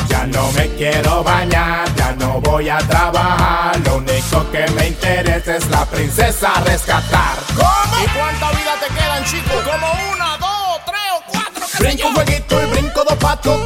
Ya 0.09 0.27
no 0.27 0.51
me 0.53 0.69
quiero 0.77 1.25
bañar, 1.25 1.93
ya 1.97 2.13
no 2.13 2.41
voy 2.41 2.69
a 2.69 2.79
trabajar. 2.79 3.81
Lo 3.85 3.97
único 3.97 4.49
que 4.53 4.65
me 4.77 4.89
interesa 4.89 5.57
es 5.57 5.69
la 5.71 5.85
princesa 5.87 6.53
a 6.53 6.61
rescatar. 6.61 7.37
¿Cómo? 7.57 8.05
¿Y 8.05 8.09
cuánta 8.17 8.51
vida 8.53 8.75
te 8.81 8.95
quedan, 8.95 9.25
chicos? 9.25 9.61
Como 9.65 9.93
una, 10.13 10.39
dos, 10.39 10.81
tres 10.87 11.01
o 11.17 11.23
cuatro. 11.33 11.67
Brinco 11.81 12.09
un 12.09 12.15
jueguito 12.15 12.63
y 12.63 12.67
brinco 12.67 12.78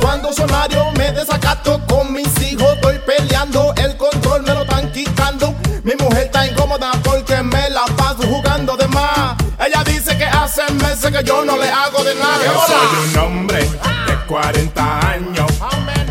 Cuando 0.01 0.33
soy 0.33 0.47
Mario 0.47 0.91
me 0.97 1.13
desacato 1.13 1.81
con 1.87 2.13
mis 2.13 2.27
hijos. 2.41 2.75
Estoy 2.75 2.99
peleando, 3.07 3.73
el 3.77 3.97
control 3.97 4.43
me 4.43 4.55
lo 4.55 4.63
están 4.63 4.91
quitando. 4.93 5.55
Mi 5.85 5.93
mujer 5.95 6.25
está 6.25 6.47
incómoda 6.47 6.93
porque 7.05 7.43
me 7.43 7.71
la 7.71 7.85
paso 7.97 8.23
jugando 8.23 8.77
de 8.77 8.89
más. 8.89 9.37
Ella 9.59 9.85
dice 9.85 10.17
que 10.17 10.25
hace 10.25 10.63
meses 10.73 11.11
que 11.11 11.23
yo 11.25 11.45
no 11.45 11.57
le 11.57 11.69
hago 11.69 12.03
de 12.03 12.15
nada. 12.15 12.45
Yo 12.45 12.67
soy 12.67 13.09
un 13.09 13.19
hombre 13.19 13.61
de 13.61 14.17
40 14.27 15.09
años. 15.11 15.53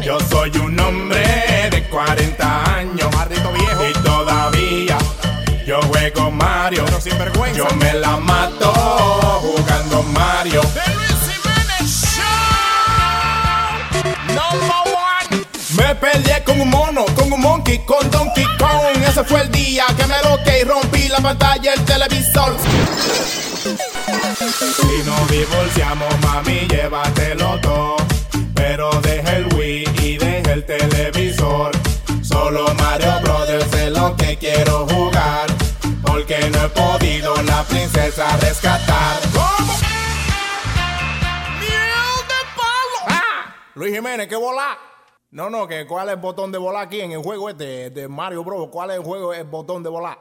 Yo 0.02 0.20
soy 0.30 0.52
un 0.58 0.80
hombre 0.80 1.70
de 1.72 1.88
40 1.89 2.64
años. 2.64 2.71
Peleé 16.02 16.43
con 16.43 16.60
un 16.60 16.70
mono, 16.70 17.06
con 17.16 17.32
un 17.32 17.39
monkey, 17.39 17.80
con 17.86 18.10
Donkey 18.10 18.45
Kong. 18.58 18.97
Ese 19.08 19.24
fue 19.24 19.41
el 19.41 19.52
día 19.52 19.86
que 19.95 20.06
me 20.08 20.18
loqué 20.24 20.62
y 20.62 20.64
rompí 20.64 21.08
la 21.08 21.20
pantalla 21.20 21.72
del 21.72 21.86
televisor. 21.86 22.58
Si 24.78 25.04
nos 25.06 25.30
divorciamos, 25.30 26.20
mami, 26.22 26.68
llévatelo 26.68 27.60
todo. 27.62 27.95
Pero 28.56 28.89
deja 29.02 29.38
el 29.38 29.54
Wii 29.54 29.84
y 30.02 30.18
deja 30.18 30.54
el 30.54 30.66
televisor. 30.66 31.72
Solo 32.24 32.74
Mario 32.76 33.20
Brothers 33.22 33.74
es 33.74 33.91
lo 33.91 34.16
que 34.18 34.38
quiero 34.38 34.88
jugar. 34.88 35.47
Porque 36.02 36.49
no 36.49 36.66
he 36.66 36.70
podido 36.70 37.41
la 37.43 37.64
princesa 37.64 38.36
rescatar. 38.38 39.20
¿Cómo? 39.34 39.74
¡Miel 41.60 42.18
de 42.28 42.41
palo! 42.56 42.99
¡Ah! 43.08 43.56
Luis 43.76 43.93
Jiménez, 43.93 44.28
¿qué 44.28 44.36
volá? 44.36 44.78
No, 45.34 45.50
no, 45.50 45.66
que 45.66 45.88
cuál 45.88 46.10
es 46.10 46.16
el 46.16 46.20
botón 46.20 46.52
de 46.52 46.58
volar 46.58 46.88
aquí 46.88 47.00
en 47.00 47.14
el 47.14 47.20
juego 47.20 47.50
este 47.50 47.90
de 47.90 48.10
Mario 48.10 48.44
Bros. 48.44 48.68
¿Cuál 48.70 48.92
es 48.92 48.98
el 48.98 49.04
juego, 49.04 49.34
el 49.34 49.46
botón 49.46 49.82
de 49.82 49.90
volar? 49.90 50.18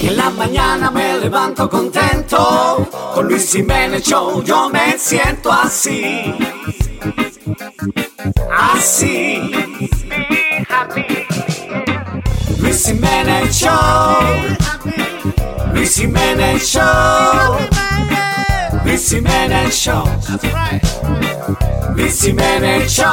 En 0.00 0.16
la 0.16 0.30
mañana 0.30 0.90
me 0.90 1.18
levanto 1.18 1.70
contento, 1.70 2.88
con 3.14 3.28
Luis 3.28 3.52
Jiménez 3.52 4.02
Show 4.02 4.42
yo 4.42 4.68
me 4.68 4.98
siento 4.98 5.52
así, 5.52 6.34
así. 8.50 9.48
Luis 12.58 12.84
Jiménez 12.84 13.54
Show, 13.54 14.51
Luis 15.82 15.96
Jiménez 15.96 16.62
Show, 16.62 17.58
Luis 18.84 19.10
Jiménez 19.10 19.74
Show, 19.74 20.04
Luis 21.96 22.22
Jiménez 22.22 22.88
Show. 22.88 23.08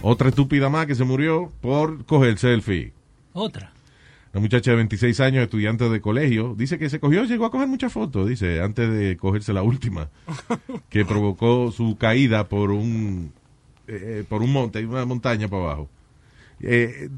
Otra 0.00 0.30
estúpida 0.30 0.70
más 0.70 0.86
que 0.86 0.94
se 0.94 1.04
murió 1.04 1.52
por 1.60 2.06
coger 2.06 2.38
selfie. 2.38 2.94
Otra. 3.34 3.74
La 4.32 4.40
muchacha 4.40 4.70
de 4.70 4.78
26 4.78 5.20
años, 5.20 5.42
estudiante 5.42 5.90
de 5.90 6.00
colegio, 6.00 6.54
dice 6.56 6.78
que 6.78 6.88
se 6.88 6.98
cogió, 6.98 7.24
llegó 7.24 7.44
a 7.44 7.50
coger 7.50 7.68
muchas 7.68 7.92
fotos, 7.92 8.26
dice, 8.26 8.62
antes 8.62 8.90
de 8.90 9.18
cogerse 9.18 9.52
la 9.52 9.62
última, 9.62 10.08
que 10.88 11.04
provocó 11.04 11.70
su 11.72 11.98
caída 11.98 12.48
por 12.48 12.70
un 12.70 13.34
eh, 13.92 14.24
por 14.28 14.42
un 14.42 14.52
monte, 14.52 14.84
una 14.84 15.04
montaña 15.04 15.48
para 15.48 15.62
abajo. 15.64 15.88
Eh, 16.60 17.08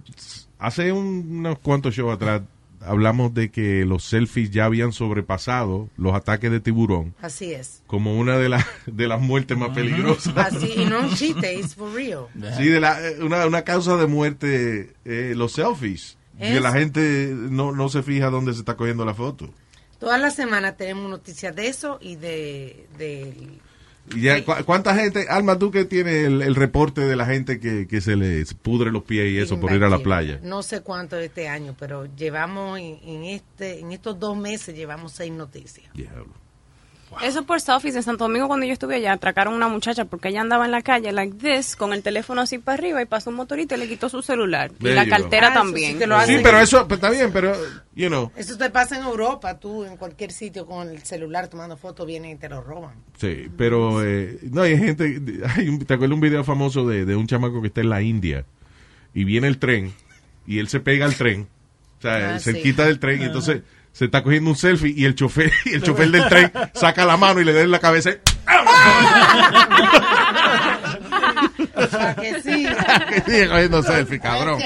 hace 0.59 0.93
un- 0.93 1.27
unos 1.41 1.59
cuantos 1.59 1.95
shows 1.95 2.14
atrás 2.14 2.43
hablamos 2.85 3.33
de 3.35 3.51
que 3.51 3.85
los 3.85 4.05
selfies 4.05 4.51
ya 4.51 4.64
habían 4.64 4.93
sobrepasado 4.93 5.89
los 5.97 6.14
ataques 6.14 6.51
de 6.51 6.59
tiburón 6.59 7.14
Así 7.23 7.53
es. 7.53 7.81
como 7.87 8.18
una 8.18 8.39
de, 8.39 8.49
las 8.49 8.64
de 8.87 9.07
las 9.07 9.20
muertes 9.20 9.57
más 9.57 9.70
peligrosas. 9.70 10.37
Así, 10.37 10.73
y 10.77 10.85
no 10.85 11.01
un 11.01 11.14
chiste, 11.14 11.55
it's 11.55 11.75
for 11.77 11.93
real. 11.93 12.27
Sí, 12.57 12.68
de 12.68 12.81
la, 12.81 13.01
eh, 13.07 13.23
una, 13.23 13.47
una 13.47 13.62
causa 13.62 13.97
de 13.97 14.07
muerte, 14.07 14.95
eh, 15.05 15.35
los 15.37 15.53
selfies. 15.53 16.16
Que 16.39 16.57
Es- 16.57 16.62
la 16.62 16.73
gente 16.73 17.33
no, 17.37 17.70
no 17.73 17.89
se 17.89 18.03
fija 18.03 18.31
dónde 18.31 18.53
se 18.53 18.61
está 18.61 18.77
cogiendo 18.77 19.05
la 19.05 19.14
foto. 19.14 19.49
Todas 20.01 20.20
las 20.20 20.35
semanas 20.35 20.77
tenemos 20.77 21.09
noticias 21.09 21.55
de 21.55 21.68
eso 21.68 21.99
y 22.01 22.16
de, 22.16 22.89
de 22.99 23.33
ya, 24.20 24.44
¿cu- 24.44 24.64
¿Cuánta 24.64 24.94
gente, 24.94 25.26
Alma, 25.28 25.58
tú 25.58 25.70
que 25.70 25.84
tienes 25.84 26.26
el, 26.26 26.42
el 26.42 26.54
reporte 26.54 27.00
de 27.02 27.16
la 27.16 27.26
gente 27.26 27.58
que, 27.60 27.86
que 27.86 28.00
se 28.00 28.16
les 28.16 28.54
pudre 28.54 28.90
los 28.90 29.02
pies 29.04 29.30
y 29.32 29.38
eso 29.38 29.58
por 29.60 29.72
ir 29.72 29.82
a 29.84 29.88
la 29.88 29.98
playa? 29.98 30.40
No 30.42 30.62
sé 30.62 30.80
cuánto 30.82 31.16
de 31.16 31.26
este 31.26 31.48
año, 31.48 31.74
pero 31.78 32.06
llevamos 32.16 32.78
en, 32.78 32.98
en 33.04 33.24
este 33.24 33.80
en 33.80 33.92
estos 33.92 34.18
dos 34.18 34.36
meses 34.36 34.74
llevamos 34.76 35.12
seis 35.12 35.32
noticias. 35.32 35.86
Eso 37.22 37.44
por 37.44 37.60
selfies 37.60 37.94
en 37.96 38.02
Santo 38.02 38.24
Domingo 38.24 38.46
cuando 38.48 38.64
yo 38.66 38.72
estuve 38.72 38.96
allá, 38.96 39.12
atracaron 39.12 39.54
a 39.54 39.56
una 39.56 39.68
muchacha 39.68 40.04
porque 40.04 40.28
ella 40.28 40.40
andaba 40.40 40.64
en 40.64 40.70
la 40.70 40.82
calle 40.82 41.12
like 41.12 41.36
this, 41.36 41.76
con 41.76 41.92
el 41.92 42.02
teléfono 42.02 42.40
así 42.40 42.58
para 42.58 42.74
arriba 42.78 43.02
y 43.02 43.06
pasó 43.06 43.30
un 43.30 43.36
motorista 43.36 43.74
y 43.74 43.78
le 43.78 43.88
quitó 43.88 44.08
su 44.08 44.22
celular. 44.22 44.70
There 44.72 44.92
y 44.92 44.94
la 44.94 45.04
you 45.04 45.10
cartera. 45.10 45.48
Ah, 45.48 45.54
también. 45.54 45.98
sí 45.98 46.38
pero 46.42 46.60
eso 46.60 46.86
pues, 46.88 46.98
está 46.98 47.10
bien, 47.10 47.30
pero, 47.32 47.52
you 47.94 48.08
know. 48.08 48.30
Eso 48.36 48.56
te 48.56 48.70
pasa 48.70 48.96
en 48.96 49.02
Europa, 49.04 49.58
tú 49.58 49.84
en 49.84 49.96
cualquier 49.96 50.32
sitio 50.32 50.66
con 50.66 50.88
el 50.88 51.02
celular 51.02 51.48
tomando 51.48 51.76
fotos 51.76 52.06
vienen 52.06 52.32
y 52.32 52.36
te 52.36 52.48
lo 52.48 52.60
roban. 52.62 52.94
Sí, 53.18 53.48
pero 53.56 54.04
eh, 54.04 54.38
no 54.50 54.62
hay 54.62 54.78
gente. 54.78 55.20
Hay 55.56 55.68
un, 55.68 55.78
¿Te 55.84 55.94
acuerdas 55.94 56.14
un 56.14 56.20
video 56.20 56.44
famoso 56.44 56.86
de, 56.88 57.04
de 57.04 57.16
un 57.16 57.26
chamaco 57.26 57.60
que 57.60 57.68
está 57.68 57.80
en 57.80 57.90
la 57.90 58.02
India 58.02 58.44
y 59.14 59.24
viene 59.24 59.46
el 59.48 59.58
tren 59.58 59.92
y 60.46 60.58
él 60.58 60.68
se 60.68 60.80
pega 60.80 61.04
al 61.04 61.14
tren, 61.14 61.48
o 61.98 62.02
sea, 62.02 62.34
Ah, 62.34 62.38
se 62.40 62.52
sí. 62.54 62.62
quita 62.62 62.86
del 62.86 62.98
tren 62.98 63.20
y 63.22 63.24
entonces 63.26 63.62
se 63.93 64.07
está 64.07 64.22
cogiendo 64.22 64.51
un 64.51 64.57
selfie 64.57 64.95
y 64.97 65.05
el 65.05 65.14
chofer 65.14 65.53
y 65.64 65.74
el 65.74 65.82
chofer 65.82 66.11
del 66.11 66.28
tren 66.28 66.53
saca 66.74 67.05
la 67.05 67.16
mano 67.16 67.40
y 67.40 67.45
le 67.45 67.53
da 67.53 67.61
en 67.61 67.70
la 67.70 67.78
cabeza. 67.78 68.11
¿A 71.74 72.14
que 72.20 72.43
sí? 72.43 72.66
que 73.09 73.20
sigue 73.22 73.49
cogiendo 73.49 73.82
selfie, 73.82 74.20
cabrón. 74.20 74.61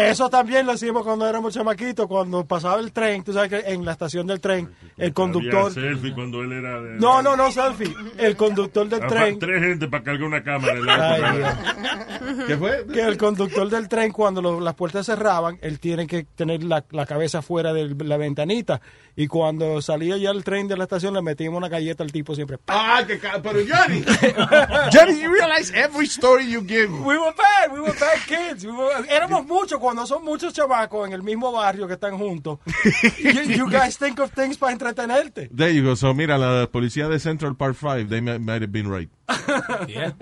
Eso 0.00 0.28
también 0.30 0.66
lo 0.66 0.72
hacíamos 0.72 1.02
cuando 1.02 1.26
éramos 1.28 1.54
chamaquitos, 1.54 2.06
cuando 2.06 2.44
pasaba 2.44 2.80
el 2.80 2.92
tren, 2.92 3.22
tú 3.24 3.32
sabes 3.32 3.48
que 3.50 3.72
en 3.72 3.84
la 3.84 3.92
estación 3.92 4.26
del 4.26 4.40
tren, 4.40 4.70
el 4.96 5.12
conductor... 5.12 5.70
Había 5.70 5.90
selfie 5.90 6.14
cuando 6.14 6.42
él 6.42 6.52
era 6.52 6.80
de... 6.80 6.96
No, 6.98 7.22
no, 7.22 7.36
no, 7.36 7.50
selfie. 7.50 7.94
El 8.16 8.36
conductor 8.36 8.88
del 8.88 9.02
Ah, 9.02 9.06
tren... 9.06 9.38
Tres 9.38 9.62
gente 9.62 9.88
para 9.88 10.02
cargar 10.04 10.24
una 10.24 10.42
cámara 10.42 10.74
Ay. 10.88 12.44
¿Qué 12.46 12.56
fue? 12.56 12.86
Que 12.92 13.00
el 13.00 13.16
conductor 13.16 13.68
del 13.68 13.88
tren, 13.88 14.12
cuando 14.12 14.42
lo- 14.42 14.60
las 14.60 14.74
puertas 14.74 15.06
cerraban, 15.06 15.58
él 15.62 15.78
tiene 15.80 16.06
que 16.06 16.24
tener 16.24 16.62
la, 16.64 16.84
la 16.90 17.06
cabeza 17.06 17.42
fuera 17.42 17.72
de 17.72 17.94
la 18.04 18.16
ventanita. 18.16 18.80
Y 19.16 19.26
cuando 19.26 19.82
salía 19.82 20.16
ya 20.16 20.30
el 20.30 20.44
tren 20.44 20.68
de 20.68 20.76
la 20.76 20.84
estación, 20.84 21.12
le 21.14 21.22
metíamos 21.22 21.58
una 21.58 21.68
galleta 21.68 22.04
al 22.04 22.12
tipo 22.12 22.34
siempre. 22.36 22.58
Ah, 22.68 23.02
que 23.06 23.18
pero 23.42 23.58
Johnny, 23.68 24.04
Johnny, 24.92 25.20
you 25.20 25.32
realize 25.32 25.72
every 25.74 26.06
story 26.06 26.48
you 26.48 26.60
give. 26.62 26.88
We 27.04 27.18
were 27.18 27.34
bad, 27.36 27.72
we 27.72 27.80
were 27.80 27.94
bad 27.98 28.18
kids. 28.26 28.64
We 28.64 28.70
were- 28.72 29.06
éramos 29.08 29.44
muchos 29.46 29.80
cuando 29.88 30.06
son 30.06 30.22
muchos 30.22 30.52
chamacos 30.52 31.06
en 31.06 31.14
el 31.14 31.22
mismo 31.22 31.50
barrio 31.50 31.86
que 31.86 31.94
están 31.94 32.18
juntos, 32.18 32.58
you, 33.18 33.42
you 33.44 33.70
guys 33.70 33.96
think 33.96 34.18
of 34.20 34.30
things 34.32 34.58
para 34.58 34.70
entretenerte. 34.72 35.48
There 35.48 35.72
you 35.74 35.82
go. 35.82 35.96
So, 35.96 36.12
mira, 36.12 36.36
la 36.36 36.66
policía 36.66 37.08
de 37.08 37.18
Central 37.18 37.56
Park 37.56 37.74
5, 37.74 38.10
they 38.10 38.20
might, 38.20 38.38
might 38.40 38.60
have 38.60 38.70
been 38.70 38.86
right. 38.86 39.08
Yeah. 39.88 40.12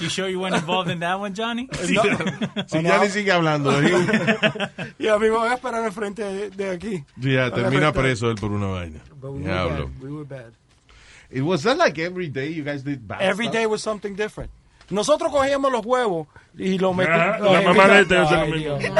you 0.00 0.08
sure 0.08 0.28
you 0.28 0.38
weren't 0.38 0.54
involved 0.54 0.88
in 0.88 1.00
that 1.00 1.18
one, 1.18 1.34
Johnny? 1.34 1.68
Si 1.84 1.94
ya 1.94 2.98
ni 3.00 3.08
sigue 3.08 3.32
hablando. 3.32 3.72
y 5.00 5.08
a 5.08 5.18
mí 5.18 5.26
me 5.26 5.30
voy 5.30 5.48
a 5.48 5.54
esperar 5.54 5.84
enfrente 5.84 6.22
de, 6.22 6.50
de 6.50 6.70
aquí. 6.70 7.04
Ya, 7.16 7.46
a 7.46 7.50
termina 7.50 7.92
preso 7.92 8.30
él 8.30 8.36
por 8.36 8.52
una 8.52 8.66
vaina. 8.68 9.00
But 9.20 9.32
we 9.32 9.40
were 9.40 9.48
Diablo. 9.48 9.86
bad. 9.88 10.02
We 10.02 10.12
were 10.12 10.24
bad. 10.24 10.52
It 11.28 11.42
was 11.42 11.64
that 11.64 11.76
like 11.76 11.98
every 11.98 12.28
day 12.28 12.50
you 12.50 12.62
guys 12.62 12.84
did 12.84 13.06
bad 13.08 13.20
Every 13.22 13.46
stuff? 13.46 13.54
day 13.54 13.66
was 13.66 13.82
something 13.82 14.14
different. 14.14 14.50
Nosotros 14.90 15.32
cogíamos 15.32 15.70
los 15.72 15.84
huevos 15.86 16.28
y 16.58 16.78
los 16.78 16.92
Ah, 16.92 16.94
metíamos. 16.96 17.52
la 17.52 17.60
mamá 17.62 17.88
de 17.88 18.00
este 18.02 18.18
hace 18.18 18.36
lo 18.36 18.46
mismo. 18.46 18.76
Dios. 18.78 18.92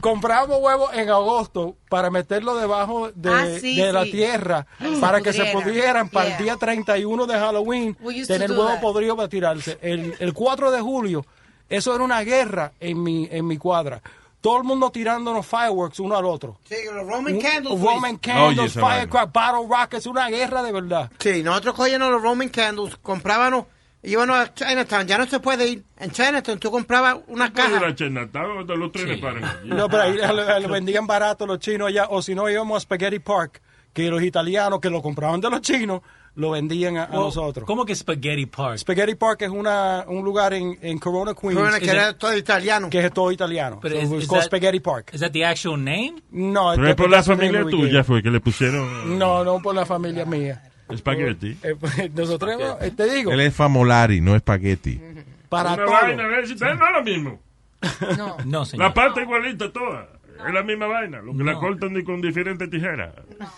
Comprábamos 0.00 0.58
huevos 0.60 0.90
en 0.92 1.08
agosto 1.08 1.76
para 1.88 2.10
meterlo 2.10 2.56
debajo 2.56 3.10
de, 3.14 3.30
Ah, 3.30 3.46
sí, 3.58 3.76
de 3.80 3.90
la 3.92 4.04
sí. 4.04 4.10
tierra 4.12 4.66
Se 4.78 5.00
para 5.00 5.22
que 5.22 5.32
se 5.32 5.46
pudieran 5.46 6.10
para 6.10 6.26
Yeah. 6.26 6.36
el 6.38 6.44
día 6.44 6.56
31 6.56 7.26
de 7.26 7.34
Halloween 7.38 7.96
We 8.00 8.14
used 8.20 8.26
to 8.28 8.34
tener 8.34 8.50
do 8.50 8.56
huevo 8.60 8.68
that. 8.74 8.80
podrido 8.82 9.16
para 9.16 9.28
tirarse. 9.28 9.78
El, 9.80 10.14
el 10.18 10.34
4 10.34 10.70
de 10.70 10.80
julio, 10.82 11.24
eso 11.70 11.94
era 11.94 12.04
una 12.04 12.20
guerra 12.22 12.72
en 12.80 13.02
mi, 13.02 13.26
en 13.30 13.46
mi 13.46 13.56
cuadra. 13.56 14.02
Todo 14.44 14.58
el 14.58 14.64
mundo 14.64 14.90
tirándonos 14.90 15.46
fireworks 15.46 15.98
uno 16.00 16.18
al 16.18 16.26
otro. 16.26 16.58
Sí, 16.64 16.74
los 16.92 17.06
Roman 17.06 17.32
Un- 17.36 17.40
candles. 17.40 17.80
Roman 17.80 18.16
candles, 18.18 18.58
Oye, 18.58 18.66
esa 18.66 18.80
vaina. 18.82 18.96
firecrack, 19.00 19.32
battle 19.32 19.66
rockets, 19.66 20.06
una 20.06 20.28
guerra 20.28 20.62
de 20.62 20.70
verdad. 20.70 21.10
Sí, 21.18 21.42
nosotros 21.42 21.74
cogíamos 21.74 22.10
los 22.10 22.20
Roman 22.20 22.50
candles, 22.50 22.94
comprábamos, 22.98 23.64
íbamos 24.02 24.36
a 24.36 24.52
Chinatown, 24.52 25.06
ya 25.06 25.16
no 25.16 25.26
se 25.26 25.40
puede 25.40 25.66
ir. 25.66 25.84
En 25.96 26.10
Chinatown 26.10 26.58
tú 26.58 26.70
comprabas 26.70 27.20
una 27.28 27.50
¿Puedo 27.50 27.68
ir 27.68 27.74
caja. 27.76 27.86
a 27.86 27.94
Chinatown? 27.94 28.58
¿Dónde 28.58 28.76
los 28.76 28.92
trenes 28.92 29.18
paran? 29.18 29.60
No, 29.64 29.88
pero 29.88 30.02
ahí 30.02 30.12
lo, 30.18 30.60
lo 30.60 30.68
vendían 30.74 31.06
barato 31.06 31.46
los 31.46 31.58
chinos 31.58 31.88
allá, 31.88 32.08
o 32.10 32.20
si 32.20 32.34
no 32.34 32.46
íbamos 32.50 32.76
a 32.76 32.80
Spaghetti 32.80 33.20
Park, 33.20 33.62
que 33.94 34.10
los 34.10 34.22
italianos 34.22 34.78
que 34.78 34.90
lo 34.90 35.00
compraban 35.00 35.40
de 35.40 35.48
los 35.48 35.62
chinos, 35.62 36.02
lo 36.36 36.50
vendían 36.50 36.96
a, 36.96 37.04
a 37.04 37.10
Well, 37.10 37.20
nosotros. 37.26 37.64
¿Cómo 37.66 37.84
que 37.84 37.94
Spaghetti 37.94 38.46
Park? 38.46 38.78
Spaghetti 38.78 39.14
Park 39.14 39.42
es 39.42 39.50
una, 39.50 40.04
un 40.08 40.24
lugar 40.24 40.52
en, 40.54 40.76
en 40.82 40.98
Corona, 40.98 41.32
Queens, 41.34 41.56
Corona, 41.56 41.78
que 41.78 41.90
era 41.90 42.16
todo 42.16 42.36
italiano. 42.36 42.90
que 42.90 42.98
es 43.04 43.12
todo 43.12 43.30
italiano. 43.30 43.78
But 43.82 43.92
So 44.22 44.34
that- 44.34 44.42
Spaghetti 44.44 44.80
Park. 44.80 45.12
That 45.18 45.30
the 45.30 45.44
actual 45.44 45.78
name? 45.82 46.14
No, 46.30 46.72
Pero 46.74 46.88
es 46.88 46.94
por 46.96 47.10
la 47.10 47.22
familia 47.22 47.64
tuya 47.64 48.02
fue 48.04 48.22
que 48.22 48.30
le 48.30 48.40
pusieron 48.40 49.18
No, 49.18 49.44
no 49.44 49.60
por 49.62 49.74
la 49.74 49.86
familia 49.86 50.24
mía. 50.24 50.62
espagueti. 50.88 51.56
Eh, 51.62 51.76
pues, 51.80 52.12
Nosotros, 52.14 52.60
eh, 52.80 52.90
te 52.96 53.08
digo, 53.14 53.30
Él 53.32 53.40
es 53.40 53.54
famolari, 53.54 54.20
no 54.20 54.34
espagueti. 54.34 55.00
para 55.48 55.74
Una 55.74 55.84
todo. 55.84 55.92
vaina, 55.94 56.22
no 56.26 56.36
es 56.40 56.50
lo 56.60 57.02
mismo. 57.02 57.38
No. 58.18 58.36
No, 58.44 58.64
señor. 58.64 58.86
La 58.88 58.94
pata 58.94 59.22
igualita 59.22 59.70
toda. 59.72 60.08
Es 60.46 60.52
la 60.52 60.62
misma 60.62 60.86
vaina. 60.86 61.20
Lo 61.22 61.36
que 61.36 61.44
la 61.44 61.54
cortan 61.54 61.92
ni 61.92 62.02
con 62.02 62.20
diferentes 62.20 62.68
tijeras. 62.68 63.14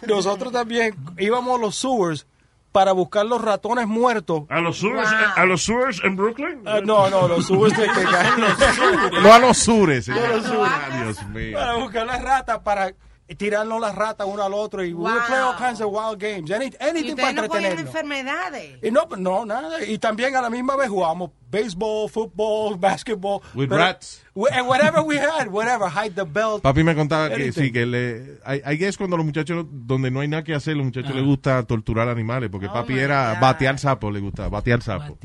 Nosotros 0.07 0.53
también 0.53 0.95
íbamos 1.18 1.59
a 1.59 1.62
los 1.62 1.74
sewers 1.77 2.27
para 2.73 2.93
buscar 2.93 3.25
los 3.25 3.41
ratones 3.41 3.87
muertos. 3.87 4.43
¿A 4.51 4.61
los 4.61 4.79
sewers, 4.79 5.11
Wow. 5.11 5.21
a 5.37 5.45
los 5.47 5.62
sewers 5.64 6.01
en 6.05 6.14
Brooklyn? 6.17 6.61
Ah, 6.67 6.81
no, 6.85 7.09
no, 7.09 7.27
los 7.27 7.47
sewers 7.47 7.77
de 7.77 7.85
que 7.85 8.05
caen 8.11 8.41
los 8.41 9.23
No 9.23 9.33
a 9.33 9.39
los 9.39 9.57
sures, 9.57 10.05
señor. 10.05 10.29
los 10.29 10.45
sures. 10.45 10.71
Ah, 10.73 10.89
Dios 11.03 11.27
mío. 11.29 11.59
para 11.59 11.75
buscar 11.77 12.07
las 12.07 12.23
ratas, 12.23 12.59
para 12.61 12.93
tirarnos 13.35 13.81
las 13.81 13.95
ratas 13.97 14.27
uno 14.31 14.43
al 14.45 14.55
otro 14.55 14.85
y 14.85 14.93
we 14.95 15.03
would 15.11 15.27
play 15.27 15.39
all 15.41 15.55
Wow. 15.55 15.59
kinds 15.59 15.81
of 15.81 15.91
wild 15.93 16.18
games. 16.20 16.49
Any, 16.51 16.66
Y 16.66 16.77
anything 16.79 17.16
para 17.16 17.31
ustedes 17.31 17.35
no 17.35 17.43
entretenernos. 17.45 17.81
enfermedades. 17.87 18.79
Y 18.85 18.91
no, 18.93 19.09
no, 19.18 19.45
nada. 19.45 19.85
Y 19.85 19.99
también 19.99 20.37
a 20.37 20.41
la 20.43 20.49
misma 20.51 20.77
vez 20.77 20.89
jugábamos 20.89 21.31
baseball, 21.51 22.09
football, 22.09 22.77
basketball. 22.79 23.41
With 23.55 23.68
pero- 23.68 23.79
rats. 23.79 24.22
we- 24.35 24.49
And 24.53 24.68
whatever 24.68 25.01
we 25.03 25.18
had, 25.18 25.49
whatever, 25.49 25.89
hide 25.91 26.14
the 26.14 26.24
belt. 26.24 26.62
Papi 26.62 26.85
me 26.85 26.95
contaba 26.95 27.29
que 27.29 27.35
Anything. 27.35 27.62
sí, 27.64 27.72
que 27.72 27.85
le... 27.87 28.39
I, 28.47 28.62
I 28.64 28.77
guess 28.77 28.97
cuando 28.97 29.16
los 29.16 29.27
muchachos, 29.27 29.66
donde 29.70 30.11
no 30.12 30.20
hay 30.20 30.29
nada 30.29 30.45
que 30.45 30.55
hacer, 30.55 30.77
los 30.77 30.85
muchachos 30.87 31.12
les 31.14 31.24
gusta 31.24 31.62
torturar 31.64 32.09
animales, 32.09 32.49
porque 32.51 32.68
papi 32.68 32.93
my 32.95 33.01
era 33.01 33.33
God. 33.35 33.41
batear 33.41 33.79
sapo, 33.81 34.11
le 34.11 34.20
gustaba, 34.20 34.49
batear 34.51 34.83
sapo. 34.83 35.18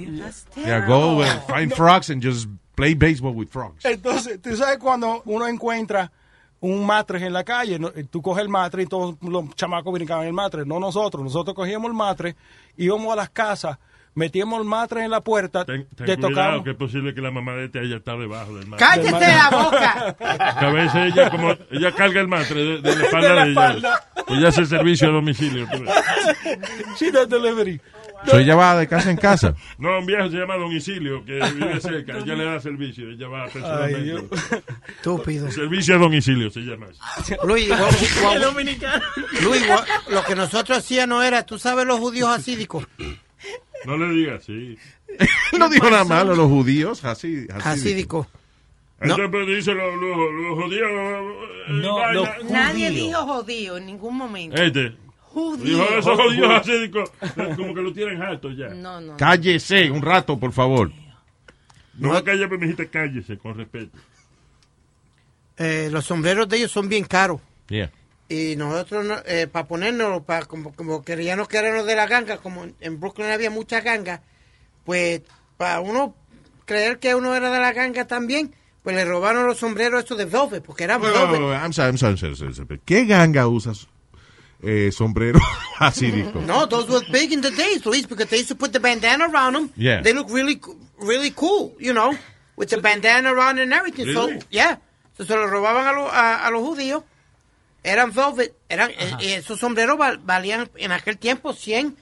Yeah, 0.55 0.85
go 0.87 1.21
and 1.21 1.41
find 1.47 1.71
frogs 1.73 2.09
and 2.09 2.23
just 2.23 2.47
play 2.75 2.95
baseball 2.95 3.33
with 3.35 3.49
frogs. 3.49 3.83
Entonces, 3.85 4.41
tú 4.41 4.55
sabes 4.55 4.77
cuando 4.79 5.21
uno 5.25 5.47
encuentra 5.47 6.11
un 6.61 6.85
matres 6.85 7.21
en 7.23 7.33
la 7.33 7.43
calle, 7.43 7.77
no- 7.79 7.91
tú 8.09 8.21
coges 8.21 8.41
el 8.43 8.49
matres 8.49 8.85
y 8.85 8.87
todos 8.89 9.15
los 9.21 9.53
chamacos 9.55 9.91
brincaban 9.93 10.25
el 10.27 10.33
matres, 10.33 10.65
no 10.65 10.79
nosotros, 10.79 11.23
nosotros 11.23 11.55
cogíamos 11.55 11.89
el 11.89 11.95
matres, 11.97 12.35
íbamos 12.77 13.11
a 13.11 13.15
las 13.15 13.29
casas, 13.31 13.77
metíamos 14.13 14.59
el 14.59 14.65
matres 14.65 15.03
en 15.03 15.09
la 15.11 15.21
puerta, 15.21 15.65
Ten, 15.65 15.87
ten 15.95 16.05
te 16.05 16.17
tocamos. 16.17 16.63
que 16.63 16.71
es 16.71 16.75
posible 16.75 17.13
que 17.15 17.21
la 17.21 17.31
mamá 17.31 17.53
de 17.53 17.65
este 17.65 17.79
haya 17.79 17.95
estado 17.97 18.19
debajo 18.19 18.53
del 18.55 18.67
matre. 18.67 18.85
¡Cállate 18.85 19.27
la 19.27 19.49
boca! 19.49 20.15
Que 20.59 20.65
a 20.65 20.69
veces 20.71 21.13
ella, 21.13 21.29
como, 21.31 21.51
ella 21.71 21.91
carga 21.93 22.21
el 22.21 22.27
matre 22.27 22.55
de, 22.63 22.81
de 22.81 22.95
la 22.95 23.03
espalda 23.05 23.27
De 23.27 23.29
de, 23.29 23.35
la 23.35 23.41
ella. 23.43 23.51
espalda. 23.51 24.05
Ella 24.27 24.47
hace 24.49 24.65
servicio 24.65 25.07
a 25.09 25.11
domicilio. 25.13 25.67
She 26.97 27.11
does 27.11 27.27
delivery. 27.29 27.81
So 28.25 28.37
ella 28.37 28.55
va 28.55 28.77
de 28.77 28.87
casa 28.87 29.09
en 29.11 29.17
casa. 29.17 29.55
No, 29.77 29.97
un 29.99 30.05
viejo 30.05 30.29
se 30.29 30.37
llama 30.37 30.55
Don 30.57 30.71
Isilio, 30.71 31.25
que 31.25 31.33
vive 31.55 31.79
cerca. 31.81 32.17
Ella 32.19 32.35
le 32.35 32.43
da 32.45 32.59
servicio. 32.59 33.09
Ella 33.09 33.27
va 33.27 33.45
personalmente. 33.47 34.35
Estúpido. 34.97 35.51
servicio 35.51 35.95
a 35.95 35.97
Don 35.97 36.13
Isilio 36.13 36.49
se 36.51 36.59
llama. 36.61 36.87
Luis, 37.45 37.69
dominicano. 38.41 39.03
Luis, 39.41 39.65
guau, 39.65 39.81
lo 40.09 40.23
que 40.23 40.35
nosotros 40.35 40.77
hacíamos 40.77 41.23
era, 41.25 41.45
tú 41.45 41.57
sabes 41.57 41.85
los 41.85 41.99
judíos 41.99 42.29
asídicos. 42.29 42.85
No 43.85 43.97
le 43.97 44.09
digas, 44.13 44.43
sí. 44.43 44.77
no 45.57 45.67
dijo 45.69 45.89
nada 45.89 46.03
malo 46.03 46.35
los 46.35 46.47
judíos, 46.47 47.03
así. 47.03 47.47
así 47.53 47.67
Asídicos. 47.69 48.27
Entonces, 48.99 49.47
dice 49.47 49.73
los 49.73 49.95
los- 49.95 50.31
los 50.31 50.63
judíos. 50.63 50.89
eh, 50.91 51.65
No, 51.69 52.11
los- 52.13 52.29
Nadie 52.51 52.89
Judío. 52.89 53.03
dijo 53.07 53.25
jodido 53.25 53.77
en 53.77 53.85
ningún 53.87 54.15
momento. 54.15 54.61
Este. 54.61 54.93
Judío. 55.33 55.77
Dijo 55.77 55.83
esos 55.97 56.19
judíos 56.19 56.49
asídicos, 56.51 57.11
como 57.55 57.73
que 57.73 57.81
lo 57.81 57.93
tienen 57.93 58.21
alto 58.21 58.51
ya. 58.51 58.67
No, 58.69 58.99
no. 58.99 59.15
Cállese 59.17 59.89
un 59.89 60.01
rato, 60.01 60.37
por 60.37 60.51
favor. 60.51 60.91
No 61.97 62.21
pero 62.23 62.49
me 62.49 62.57
dijiste 62.57 62.89
cállese, 62.89 63.37
con 63.37 63.55
respeto. 63.57 63.97
Eh, 65.57 65.89
los 65.91 66.05
sombreros 66.05 66.49
de 66.49 66.57
ellos 66.57 66.71
son 66.71 66.89
bien 66.89 67.05
caros. 67.05 67.39
Yeah. 67.69 67.91
Y 68.27 68.55
nosotros, 68.55 69.05
no- 69.05 69.19
eh, 69.25 69.47
para 69.47 69.67
ponernos, 69.67 70.23
para, 70.23 70.45
como, 70.45 70.73
como 70.73 71.03
queríamos 71.03 71.47
que 71.47 71.57
éramos 71.57 71.85
de 71.85 71.95
la 71.95 72.07
ganga, 72.07 72.37
como 72.37 72.65
en 72.79 72.99
Brooklyn 72.99 73.29
había 73.29 73.49
mucha 73.51 73.81
ganga, 73.81 74.21
pues 74.85 75.21
para 75.57 75.79
uno 75.81 76.15
creer 76.65 76.99
que 76.99 77.13
uno 77.15 77.35
era 77.35 77.51
de 77.51 77.59
la 77.59 77.73
ganga 77.73 78.07
también, 78.07 78.53
pues 78.83 78.95
le 78.95 79.05
robaron 79.05 79.45
los 79.45 79.59
sombreros 79.59 79.99
estos 80.01 80.17
de 80.17 80.25
velvet, 80.25 80.63
porque 80.63 80.85
eran 80.85 81.01
Wait, 81.01 81.11
wait, 81.13 81.21
velvet. 81.21 81.41
wait, 81.41 81.49
wait, 81.51 81.61
I'm 81.61 81.73
sorry, 81.73 81.89
I'm 81.89 81.97
sorry, 81.97 82.13
I'm 82.13 82.35
sorry, 82.35 82.51
I'm 82.51 82.53
sorry. 82.55 82.81
¿Qué 82.85 83.05
ganga 83.05 83.47
usas 83.47 83.87
eh, 84.63 84.91
sombrero 84.91 85.39
asírico? 85.79 86.39
No, 86.41 86.65
those 86.67 86.89
were 86.89 87.01
big 87.11 87.31
in 87.31 87.41
the 87.41 87.51
days, 87.51 87.85
Luis, 87.85 88.05
because 88.07 88.27
they 88.29 88.37
used 88.37 88.49
to 88.49 88.55
put 88.55 88.71
the 88.73 88.79
bandana 88.79 89.27
around 89.29 89.53
them. 89.53 89.69
Yeah. 89.75 90.01
They 90.01 90.13
look 90.13 90.29
really, 90.29 90.59
really 90.99 91.31
cool, 91.31 91.73
you 91.79 91.93
know, 91.93 92.13
with 92.55 92.69
the 92.69 92.77
bandana 92.81 93.33
around 93.33 93.59
and 93.59 93.73
everything. 93.73 94.07
Really? 94.07 94.39
So, 94.39 94.45
yeah. 94.49 94.77
So, 95.17 95.23
se 95.25 95.35
lo 95.35 95.47
robaban 95.47 95.87
a, 95.87 95.91
lo- 95.93 96.09
a, 96.11 96.47
a 96.47 96.51
los 96.51 96.61
judíos. 96.61 97.03
Eran 97.83 98.11
velvet. 98.11 98.53
Eran, 98.69 98.91
eh, 98.91 99.11
eh, 99.21 99.35
esos 99.37 99.59
sombreros 99.59 99.97
val- 99.97 100.19
valían 100.19 100.69
en 100.77 100.91
aquel 100.91 101.17
tiempo 101.17 101.53
100 101.53 101.97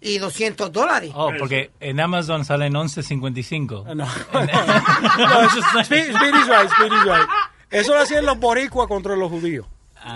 y 0.00 0.18
200 0.18 0.70
dólares. 0.70 1.10
Oh, 1.14 1.32
porque 1.38 1.70
en 1.80 1.98
Amazon 1.98 2.44
salen 2.44 2.74
11.55. 2.74 3.94
No, 3.94 3.94
no 4.04 5.82
Speed- 5.82 6.14
Speedy's 6.14 6.48
right, 6.48 6.68
Speedy's 6.70 7.04
right. 7.04 7.28
Eso 7.70 7.94
lo 7.94 8.00
hacían 8.02 8.24
los 8.24 8.38
boricuas 8.38 8.86
contra 8.86 9.16
los 9.16 9.30
judíos. 9.30 9.66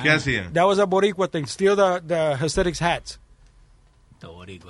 ¿Qué 0.03 0.11
hacían? 0.11 0.53
That 0.53 0.67
was 0.67 0.79
a 0.79 0.87
boricua 0.87 1.29
thing. 1.29 1.47
Steal 1.47 1.77
the, 1.77 2.01
the 2.07 2.37
Hasidics 2.37 2.81
hats. 2.81 3.19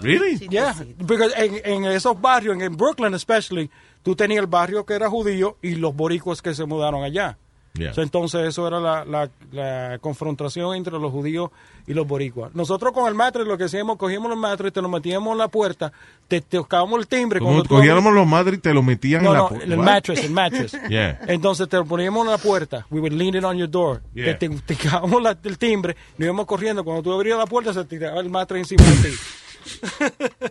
Really? 0.01 0.37
Yeah, 0.51 0.75
because 0.99 1.33
en, 1.35 1.61
en 1.64 1.85
esos 1.87 2.21
barrios, 2.21 2.55
en, 2.55 2.62
en 2.62 2.77
Brooklyn 2.77 3.14
especially, 3.14 3.71
tú 4.03 4.14
tenías 4.14 4.41
el 4.41 4.47
barrio 4.47 4.85
que 4.85 4.95
era 4.95 5.09
judío 5.09 5.57
y 5.62 5.75
los 5.75 5.95
boricuas 5.95 6.43
que 6.43 6.55
se 6.55 6.66
mudaron 6.66 7.03
allá. 7.03 7.39
Yeah. 7.75 7.93
So, 7.95 8.03
entonces 8.03 8.41
eso 8.49 8.66
era 8.66 8.81
la, 8.81 9.05
la, 9.05 9.31
la 9.53 9.99
confrontación 10.01 10.75
entre 10.75 10.95
los 10.99 11.12
judíos 11.12 11.51
y 11.87 11.95
los 11.95 12.09
boricuas. 12.09 12.53
Nosotros 12.55 12.93
con 12.93 13.07
el 13.07 13.14
matre 13.14 13.45
lo 13.45 13.57
que 13.57 13.64
hacíamos, 13.64 13.97
cogíamos 13.97 14.29
los 14.31 14.39
matres, 14.39 14.73
te 14.73 14.83
lo 14.83 14.89
metíamos 14.89 15.31
en 15.33 15.39
la 15.39 15.47
puerta, 15.49 15.93
te 16.27 16.41
te 16.41 16.57
tocábamos 16.59 16.99
el 17.01 17.07
timbre. 17.07 17.39
Cuando 17.41 17.64
cogíamos 17.64 18.12
los 18.12 18.27
madres 18.27 18.59
y 18.59 18.62
te 18.62 18.75
lo 18.75 18.83
metían 18.83 19.23
no, 19.23 19.29
en 19.31 19.33
la 19.35 19.39
no, 19.39 19.49
pu- 19.51 19.62
el 19.62 19.77
mattress, 19.79 20.25
el 20.25 20.31
mattress. 20.33 20.77
Yeah. 20.89 21.21
Entonces 21.29 21.69
te 21.69 21.77
lo 21.77 21.85
poníamos 21.85 22.25
en 22.25 22.33
la 22.33 22.39
puerta. 22.39 22.85
We 22.91 23.01
would 23.01 23.12
lean 23.12 23.35
it 23.37 23.45
on 23.45 23.57
your 23.57 23.71
door. 23.71 24.01
Yeah. 24.12 24.37
Te, 24.39 24.49
te, 24.49 24.75
tocábamos 24.75 25.23
la- 25.23 25.39
el 25.45 25.57
timbre, 25.59 25.95
nos 26.16 26.25
íbamos 26.27 26.47
corriendo. 26.47 26.83
Cuando 26.85 27.03
tú 27.03 27.12
abrías 27.12 27.39
la 27.39 27.47
puerta, 27.47 27.73
se 27.73 27.85
tiraba 27.85 28.21
el 28.21 28.29
mattress 28.29 28.71
encima 28.73 28.83
de 28.91 29.11
ti. 29.11 29.16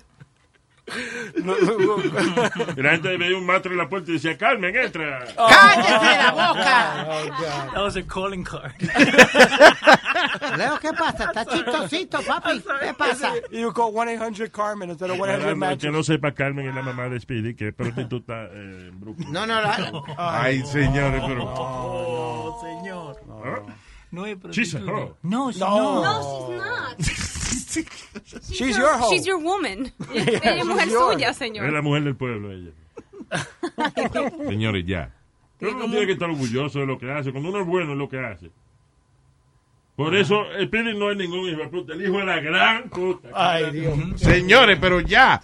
Y 2.76 2.82
la 2.82 2.92
gente 2.92 3.18
veía 3.18 3.38
un 3.38 3.46
matre 3.46 3.72
en 3.74 3.78
la 3.78 3.90
puerta 3.90 4.10
y 4.12 4.14
decía, 4.14 4.38
Carmen, 4.38 4.74
entra. 4.76 5.26
¡Cállese 5.36 6.18
la 6.18 6.32
boca! 6.32 7.72
That 7.74 7.82
was 7.84 7.98
a 7.98 8.04
calling 8.04 8.44
card. 8.46 8.72
Leo, 10.58 10.80
¿qué 10.80 10.94
pasa? 10.94 11.26
¿Está 11.26 11.46
chistosito, 11.46 12.22
papi? 12.22 12.62
¿Qué 12.82 12.94
pasa? 12.94 13.34
You 13.52 13.72
call 13.74 13.92
1-800 13.92 14.50
Carmen 14.52 14.90
instead 14.92 15.10
of 15.12 15.18
1-800 15.18 15.26
Caramba, 15.40 15.56
Matches. 15.68 15.82
que 15.84 15.92
no 15.92 16.04
sepa 16.04 16.32
Carmen 16.34 16.68
es 16.70 16.76
la 16.76 16.82
mamá 16.82 17.10
de 17.10 17.20
Speedy, 17.20 17.54
que 17.56 17.68
es 17.70 17.74
prostituta 17.74 18.46
eh, 18.46 18.88
en 18.90 19.00
Brooklyn. 19.00 19.32
No, 19.32 19.46
no, 19.46 19.62
la- 19.62 19.92
Ay, 20.18 20.66
señores, 20.66 21.22
pero. 21.28 21.44
Oh, 21.46 22.60
señor. 22.62 23.18
No 24.12 24.26
es 24.26 24.38
prostituta. 24.38 24.84
No, 24.86 25.16
No. 25.22 25.52
No, 25.52 25.52
she's 25.52 25.60
not. 25.62 26.98
She's 28.52 28.78
your 28.78 28.98
hoe. 29.00 29.10
She's 29.14 29.26
your 29.26 29.38
woman. 29.44 29.92
Ella 30.14 30.58
es 30.60 30.66
mujer 30.66 30.90
suya, 30.90 31.30
Es 31.32 31.38
señor. 31.38 31.72
la 31.72 31.82
mujer 31.82 32.04
del 32.04 32.16
pueblo, 32.16 32.52
ella. 32.52 32.72
Señores, 34.48 34.86
ya. 34.86 35.14
Pero 35.60 35.76
uno 35.76 35.86
tiene 35.90 36.06
que 36.06 36.12
estar 36.14 36.30
orgulloso 36.30 36.80
de 36.80 36.86
lo 36.86 36.98
que 36.98 37.12
hace. 37.12 37.32
Cuando 37.32 37.50
uno 37.50 37.62
es 37.62 37.68
bueno 37.68 37.92
en 37.94 37.98
lo 37.98 38.08
que 38.08 38.20
hace. 38.20 38.52
Por 39.96 40.16
eso, 40.16 40.44
Speedy 40.64 40.98
no 40.98 41.10
es 41.12 41.18
ningún 41.18 41.50
hijo 41.50 41.58
de 41.62 41.68
puta. 41.68 41.94
El 41.94 42.04
hijo 42.06 42.20
de 42.20 42.26
la 42.26 42.40
gran 42.40 42.90
puta. 42.90 43.30
Ay, 43.34 43.72
Dios. 43.72 43.98
Señores, 44.18 44.78
pero 44.80 45.02
ya. 45.02 45.42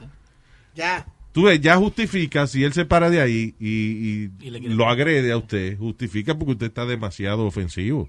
Ya. 0.76 1.05
Tú 1.32 1.43
ves, 1.45 1.59
ya 1.59 1.76
justifica 1.78 2.45
si 2.45 2.63
él 2.63 2.74
se 2.74 2.86
para 2.86 3.09
de 3.09 3.19
ahí 3.19 3.55
y, 3.59 4.30
y 4.39 4.49
lo 4.69 4.88
agrede 4.88 5.32
a 5.32 5.38
usted. 5.38 5.78
Justifica 5.80 6.36
porque 6.38 6.51
usted 6.51 6.67
está 6.67 6.86
demasiado 6.86 7.45
ofensivo. 7.47 8.07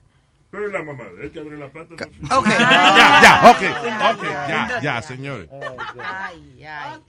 Pero 0.54 0.66
es 0.68 0.72
la 0.72 0.82
mamá 0.84 1.02
de 1.16 1.24
él 1.24 1.30
que 1.32 1.40
abre 1.40 1.58
la 1.58 1.68
pata. 1.68 1.94
Ok. 2.38 2.46
Ya, 2.48 3.20
ya, 3.22 3.50
ok, 3.50 4.16
ok, 4.16 4.22
ya, 4.22 4.80
ya, 4.80 5.02
señores. 5.02 5.48
Ay, 6.00 6.62
ay. 6.64 7.00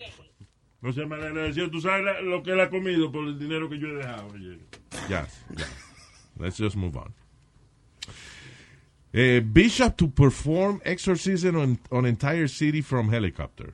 No 0.82 0.92
sea 0.92 1.06
malagradecido. 1.06 1.70
Tú 1.70 1.80
sabes 1.80 2.04
la- 2.06 2.22
lo 2.22 2.42
que 2.42 2.52
él 2.54 2.60
ha 2.60 2.70
comido 2.72 3.12
por 3.12 3.24
el 3.26 3.38
dinero 3.38 3.70
que 3.70 3.78
yo 3.78 3.88
he 3.90 3.94
dejado 3.98 4.34
ayer. 4.34 4.58
Ya, 5.08 5.28
ya. 5.56 5.66
Let's 6.40 6.58
just 6.58 6.76
move 6.76 6.98
on. 6.98 7.14
Eh, 9.14 9.42
Bishop 9.46 9.96
to 9.96 10.10
perform 10.10 10.82
exorcism 10.84 11.56
on, 11.56 11.80
on 11.92 12.06
entire 12.08 12.48
city 12.48 12.82
from 12.82 13.10
helicopter. 13.14 13.74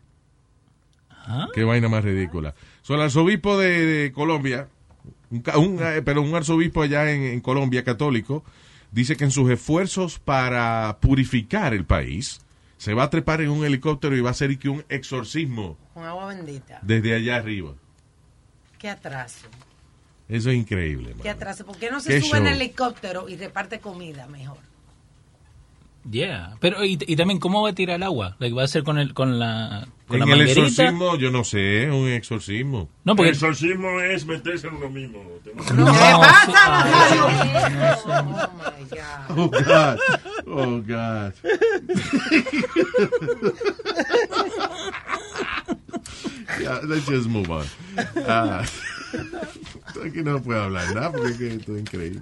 Qué 1.54 1.64
vaina 1.64 1.88
más 1.88 2.04
ridícula. 2.04 2.54
So, 2.82 2.96
el 2.96 3.02
arzobispo 3.02 3.58
de, 3.58 3.86
de 3.86 4.12
Colombia, 4.12 4.68
un, 5.30 5.44
un, 5.56 5.80
eh, 5.82 6.02
pero 6.04 6.22
un 6.22 6.36
arzobispo 6.36 6.82
allá 6.82 7.10
en, 7.12 7.22
en 7.24 7.40
Colombia 7.42 7.84
católico, 7.84 8.44
dice 8.92 9.16
que 9.16 9.24
en 9.24 9.32
sus 9.32 9.50
esfuerzos 9.50 10.20
para 10.20 10.98
purificar 11.02 11.74
el 11.74 11.86
país, 11.86 12.42
se 12.78 12.94
va 12.94 13.04
a 13.04 13.10
trepar 13.10 13.42
en 13.42 13.50
un 13.50 13.64
helicóptero 13.66 14.16
y 14.16 14.22
va 14.22 14.30
a 14.30 14.32
hacer 14.32 14.58
que 14.58 14.70
un 14.70 14.84
exorcismo 14.90 15.78
Con 15.94 16.04
agua 16.06 16.28
bendita. 16.28 16.80
desde 16.82 17.16
allá 17.16 17.36
arriba. 17.38 17.74
Qué 18.78 18.90
atraso. 18.90 19.48
Eso 20.28 20.50
es 20.50 20.56
increíble. 20.56 21.10
Qué 21.10 21.16
mano. 21.18 21.30
atraso. 21.32 21.66
¿Por 21.66 21.78
qué 21.78 21.92
no 21.92 22.00
se 22.00 22.10
Qué 22.10 22.22
sube 22.22 22.38
en 22.40 22.46
show. 22.46 22.54
helicóptero 22.54 23.30
y 23.30 23.36
reparte 23.36 23.80
comida 23.80 24.28
mejor? 24.28 24.58
Yeah. 26.10 26.56
Pero, 26.60 26.84
y, 26.84 26.98
y 27.06 27.16
también, 27.16 27.40
¿cómo 27.40 27.62
va 27.62 27.70
a 27.70 27.74
tirar 27.76 27.98
el 27.98 28.04
agua? 28.04 28.36
Like, 28.40 28.56
¿Va 28.56 28.64
a 28.64 28.68
ser 28.68 28.84
con, 28.84 28.98
el, 28.98 29.14
con 29.14 29.38
la, 29.38 29.88
con 30.08 30.22
En 30.22 30.28
la 30.30 30.36
el 30.36 30.42
exorcismo, 30.42 31.16
yo 31.16 31.30
no 31.32 31.44
sé, 31.44 31.90
un 31.92 32.08
exorcismo. 32.10 32.90
No, 33.04 33.16
porque- 33.16 33.30
El 33.30 33.36
exorcismo 33.36 34.00
es 34.02 34.26
meterse 34.26 34.68
en 34.68 34.76
uno 34.76 34.90
mismo. 34.90 35.24
No, 35.76 35.86
Oh, 39.30 39.48
God. 39.48 40.00
Oh, 40.48 40.82
God. 40.82 41.34
Yeah, 46.60 46.80
let's 46.84 47.06
just 47.08 47.28
move 47.30 47.50
on. 47.50 47.66
Ah, 48.28 48.64
aquí 50.06 50.22
no 50.24 50.42
puedo 50.42 50.62
hablar 50.64 50.94
nada 50.94 51.12
porque 51.12 51.30
es 51.32 51.38
que 51.38 51.54
esto 51.56 51.76
es 51.76 51.82
increíble. 51.82 52.22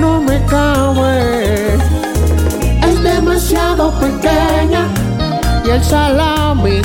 no 0.00 0.20
me 0.20 0.42
cabe. 0.46 1.74
Es 2.88 3.02
demasiado 3.02 3.92
pequeña 4.00 4.88
y 5.64 5.70
el 5.70 5.84
salami 5.84 6.80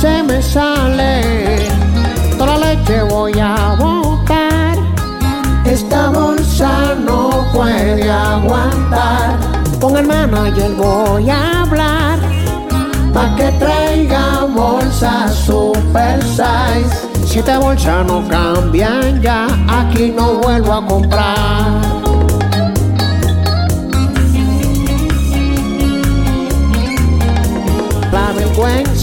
se 0.00 0.22
me 0.22 0.42
sale. 0.42 1.68
Toda 2.36 2.58
la 2.58 2.74
leche 2.74 3.02
voy 3.02 3.38
a 3.40 3.74
botar. 3.78 4.76
Esta 5.64 6.10
bolsa 6.10 6.94
no 7.06 7.46
puede 7.52 8.10
aguantar. 8.10 9.38
Con 9.80 9.96
el 9.96 10.06
manager 10.06 10.72
voy 10.76 11.30
a 11.30 11.62
hablar. 11.62 12.18
Pa' 13.14 13.34
que 13.36 13.50
traiga 13.52 14.44
bolsas 14.44 15.34
super 15.34 16.22
size. 16.22 17.12
Si 17.26 17.38
esta 17.38 17.58
bolsa 17.58 18.02
no 18.04 18.26
cambian 18.28 19.20
ya, 19.22 19.46
aquí 19.68 20.12
no 20.14 20.34
vuelvo 20.34 20.72
a 20.74 20.86
comprar. 20.86 22.11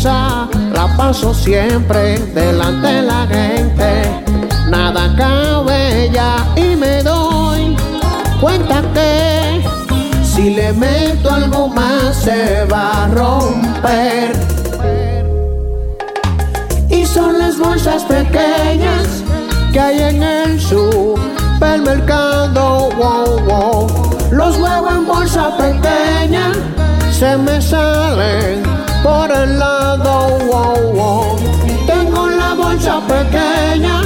La 0.03 0.47
paso 0.95 1.33
siempre 1.33 2.19
delante 2.33 2.87
de 2.87 3.01
la 3.01 3.27
gente. 3.27 4.23
Nada 4.69 5.13
cabe 5.17 6.09
ya 6.13 6.47
y 6.55 6.77
me 6.77 7.03
doy 7.03 7.75
cuenta 8.39 8.81
que 8.93 9.61
si 10.23 10.51
le 10.51 10.71
meto 10.71 11.29
algo 11.29 11.67
más 11.67 12.15
se 12.15 12.63
va 12.71 13.03
a 13.03 13.07
romper. 13.07 14.31
Y 16.89 17.05
son 17.05 17.37
las 17.37 17.57
bolsas 17.57 18.03
pequeñas 18.03 19.25
que 19.73 19.81
hay 19.81 19.99
en 19.99 20.23
el 20.23 20.61
supermercado. 20.61 22.89
Wow, 22.91 23.41
wow. 23.41 23.87
Los 24.31 24.55
huevos 24.57 24.93
en 24.93 25.05
bolsa 25.05 25.57
pequeña 25.57 26.53
se 27.11 27.35
me 27.37 27.61
salen 27.61 28.63
por 29.03 29.31
el 29.31 29.59
lado. 29.59 30.39
Wow, 30.51 30.93
wow. 30.93 31.37
Tengo 31.85 32.29
la 32.29 32.53
bolsa 32.53 33.01
pequeña 33.07 34.01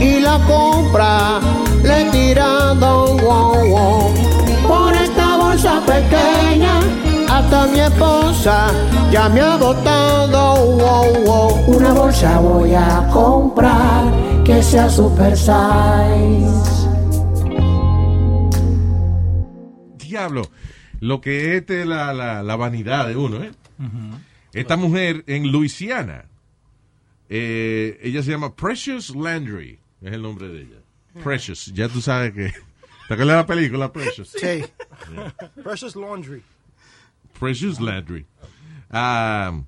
y 0.00 0.20
la 0.20 0.38
compra 0.46 1.40
le 1.82 2.02
he 2.02 2.10
tirado. 2.10 3.16
Wow, 3.16 3.68
wow. 3.68 4.14
Por 4.66 4.94
esta 4.94 5.36
bolsa 5.36 5.80
pequeña 5.86 6.80
hasta 7.30 7.66
mi 7.66 7.80
esposa 7.80 8.68
ya 9.10 9.28
me 9.28 9.40
ha 9.40 9.56
botado. 9.56 10.66
Wow, 10.76 11.24
wow. 11.24 11.76
Una 11.76 11.92
bolsa 11.92 12.38
voy 12.40 12.74
a 12.74 13.08
comprar 13.12 14.04
que 14.44 14.62
sea 14.62 14.88
super 14.88 15.36
size. 15.36 16.88
Diablo, 19.98 20.42
lo 21.00 21.20
que 21.20 21.40
es 21.40 21.60
este, 21.60 21.84
la, 21.84 22.14
la, 22.14 22.42
la 22.42 22.56
vanidad 22.56 23.06
de 23.06 23.16
uno, 23.16 23.42
¿eh? 23.44 23.50
Esta 24.52 24.76
mujer 24.76 25.24
en 25.26 25.50
Luisiana, 25.52 26.24
eh, 27.28 27.98
ella 28.02 28.22
se 28.22 28.30
llama 28.30 28.54
Precious 28.54 29.14
Landry, 29.14 29.78
es 30.00 30.12
el 30.12 30.22
nombre 30.22 30.48
de 30.48 30.62
ella. 30.62 31.22
Precious, 31.22 31.66
ya 31.74 31.88
tú 31.88 32.00
sabes 32.00 32.32
que... 32.32 32.52
¿Te 33.08 33.14
acuerdas 33.14 33.36
de 33.36 33.42
la 33.42 33.46
película 33.46 33.92
Precious? 33.92 34.28
Sí. 34.30 34.40
Yeah. 35.12 35.34
Precious 35.62 35.96
Laundry. 35.96 36.42
Precious 37.38 37.80
Landry. 37.80 38.26
Ah, 38.90 39.60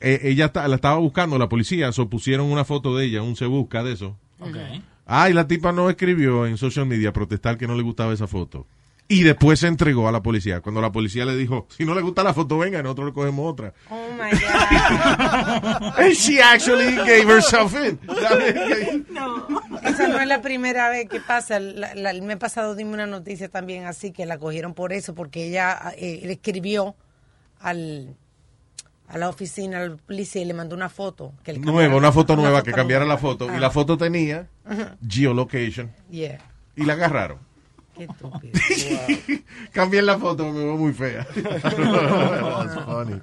eh, 0.00 0.20
ella 0.24 0.46
está- 0.46 0.66
la 0.68 0.76
estaba 0.76 0.98
buscando 0.98 1.38
la 1.38 1.48
policía, 1.48 1.92
so 1.92 2.08
pusieron 2.08 2.46
una 2.46 2.64
foto 2.64 2.96
de 2.96 3.06
ella, 3.06 3.22
un 3.22 3.36
se 3.36 3.46
busca 3.46 3.82
de 3.84 3.92
eso. 3.92 4.16
Ah, 5.06 5.28
y 5.30 5.32
la 5.32 5.46
tipa 5.46 5.70
no 5.72 5.88
escribió 5.90 6.46
en 6.46 6.56
social 6.56 6.86
media 6.86 7.10
a 7.10 7.12
protestar 7.12 7.58
que 7.58 7.66
no 7.66 7.74
le 7.76 7.82
gustaba 7.82 8.12
esa 8.12 8.26
foto. 8.26 8.66
Y 9.12 9.24
después 9.24 9.58
se 9.58 9.66
entregó 9.66 10.06
a 10.08 10.12
la 10.12 10.22
policía. 10.22 10.60
Cuando 10.60 10.80
la 10.80 10.92
policía 10.92 11.24
le 11.24 11.36
dijo, 11.36 11.66
si 11.76 11.84
no 11.84 11.96
le 11.96 12.00
gusta 12.00 12.22
la 12.22 12.32
foto, 12.32 12.56
venga, 12.58 12.80
nosotros 12.80 13.08
le 13.08 13.12
cogemos 13.12 13.52
otra. 13.52 13.72
Oh 13.90 14.06
my 14.12 14.30
God. 14.30 15.92
And 15.98 16.12
she 16.14 16.40
actually 16.40 16.94
gave 16.94 17.26
herself 17.28 17.74
in. 17.74 17.98
Esa 19.82 20.06
no 20.08 20.20
es 20.20 20.26
la 20.28 20.40
primera 20.40 20.88
vez 20.90 21.08
que 21.08 21.20
pasa. 21.20 21.58
La- 21.58 21.94
la- 21.94 22.10
el 22.10 22.22
mes 22.22 22.36
pasado 22.36 22.74
dimos 22.74 22.94
una 22.94 23.06
noticia 23.06 23.48
también 23.48 23.84
así 23.86 24.12
que 24.12 24.26
la 24.26 24.38
cogieron 24.38 24.74
por 24.74 24.92
eso, 24.92 25.14
porque 25.14 25.46
ella 25.48 25.92
eh, 25.96 26.20
le 26.24 26.32
escribió 26.34 26.94
al, 27.58 28.14
a 29.08 29.18
la 29.18 29.28
oficina, 29.28 29.78
al 29.78 29.96
policía 29.96 30.42
y 30.42 30.44
le 30.44 30.54
mandó 30.54 30.76
una 30.76 30.88
foto. 30.88 31.32
Que 31.42 31.54
Nueva, 31.58 31.96
una 31.96 32.12
foto 32.12 32.36
nueva, 32.36 32.62
que 32.62 32.70
foto 32.70 32.76
cambiara 32.76 33.04
la 33.04 33.18
foto. 33.18 33.46
Y 33.46 33.56
Ah. 33.56 33.60
la 33.60 33.70
foto 33.70 33.96
tenía 33.98 34.46
geolocation. 35.08 35.90
Yeah. 36.10 36.38
Y 36.76 36.84
la 36.84 36.92
agarraron. 36.92 37.49
Qué 38.00 38.04
estúpido. 38.10 39.42
Cambié 39.72 40.00
la 40.02 40.18
foto, 40.18 40.44
me 40.50 40.58
veo 40.64 40.76
muy 40.76 40.92
fea. 40.92 41.26
That's 41.34 42.74
funny. 42.86 43.20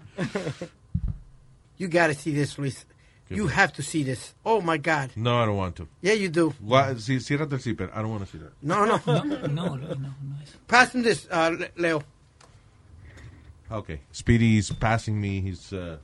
You 1.78 1.88
gotta 1.88 2.14
see 2.14 2.32
this, 2.34 2.58
Luis. 2.60 2.86
You 3.30 3.48
have 3.48 3.74
to 3.74 3.82
see 3.84 4.04
this. 4.04 4.36
Oh 4.46 4.62
my 4.62 4.78
God. 4.78 5.10
No, 5.16 5.38
I 5.42 5.46
don't 5.46 5.58
want 5.58 5.76
to. 5.78 5.88
Yeah, 6.02 6.14
you 6.14 6.30
do. 6.30 6.54
Gua- 6.64 6.96
Sí, 6.98 7.20
ciérrate 7.20 7.54
el 7.54 7.60
zipper. 7.60 7.90
I 7.94 8.02
don't 8.02 8.12
want 8.12 8.26
to 8.26 8.32
see 8.32 8.38
that. 8.38 8.54
No, 8.62 8.86
no. 8.86 9.02
No, 9.48 9.76
no, 9.76 9.76
no. 9.76 10.14
Pass 10.68 10.94
him 10.96 11.04
this, 11.04 11.28
uh, 11.30 11.50
Le- 11.60 11.70
Leo. 11.76 12.04
Okay. 13.70 14.00
Speedy's 14.14 14.72
passing 14.72 15.20
me 15.20 15.42
his 15.42 15.74
uh, 15.74 15.98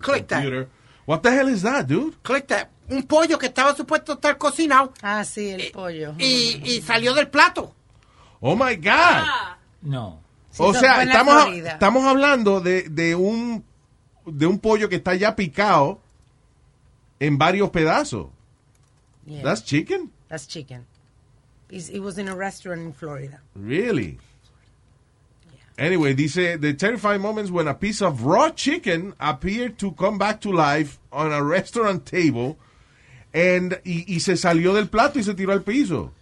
Click 0.00 0.28
that. 0.28 0.42
computer. 0.42 0.68
What 1.04 1.22
the 1.22 1.30
hell 1.30 1.48
is 1.48 1.60
that, 1.62 1.86
dude? 1.88 2.22
Click 2.22 2.46
that. 2.48 2.70
Un 2.88 3.02
pollo 3.02 3.36
que 3.38 3.48
estaba 3.48 3.74
supuesto 3.74 4.14
estar 4.14 4.38
cocinado. 4.38 4.92
Ah, 5.02 5.24
sí, 5.24 5.50
el 5.50 5.70
pollo. 5.72 6.14
Y, 6.18 6.60
y 6.64 6.80
salió 6.80 7.12
del 7.12 7.28
plato. 7.28 7.74
Oh 8.42 8.56
my 8.56 8.74
God. 8.74 9.24
No. 9.82 10.18
o 10.58 10.74
sea, 10.74 11.02
estamos, 11.02 11.46
estamos 11.74 12.04
hablando 12.04 12.60
de, 12.60 12.82
de 12.88 13.14
un 13.14 13.64
de 14.26 14.46
un 14.46 14.58
pollo 14.58 14.88
que 14.88 14.96
está 14.96 15.14
ya 15.14 15.34
picado 15.34 16.00
en 17.20 17.38
varios 17.38 17.70
pedazos. 17.70 18.26
Yeah. 19.26 19.42
That's 19.42 19.62
chicken? 19.62 20.10
That's 20.28 20.46
chicken. 20.46 20.84
It's- 21.70 21.88
it 21.88 22.00
was 22.00 22.18
in 22.18 22.28
a 22.28 22.34
restaurant 22.36 22.82
in 22.82 22.92
Florida. 22.92 23.40
Really? 23.54 24.18
Anyway, 25.78 26.14
dice, 26.14 26.58
the 26.60 26.74
terrifying 26.74 27.20
moments 27.22 27.50
when 27.50 27.66
a 27.66 27.74
piece 27.74 28.02
of 28.02 28.24
raw 28.24 28.50
chicken 28.50 29.14
appeared 29.18 29.78
to 29.78 29.92
come 29.92 30.18
back 30.18 30.40
to 30.42 30.52
life 30.52 30.98
on 31.10 31.32
a 31.32 31.42
restaurant 31.42 32.04
table 32.04 32.58
and, 33.32 33.80
y, 33.84 34.04
y 34.06 34.18
se 34.20 34.36
salió 34.36 34.74
del 34.74 34.88
plato 34.88 35.18
y 35.18 35.22
se 35.22 35.32
tiró 35.34 35.52
al 35.52 35.62
piso. 35.62 36.12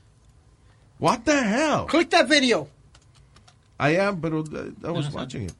What 1.01 1.25
the 1.25 1.43
hell? 1.43 1.87
Click 1.87 2.11
that 2.11 2.29
video. 2.29 2.69
I 3.79 3.97
am, 3.97 4.21
but 4.21 4.33
uh, 4.33 4.45
I 4.87 4.91
was 4.91 5.11
watching 5.11 5.45
it. 5.45 5.55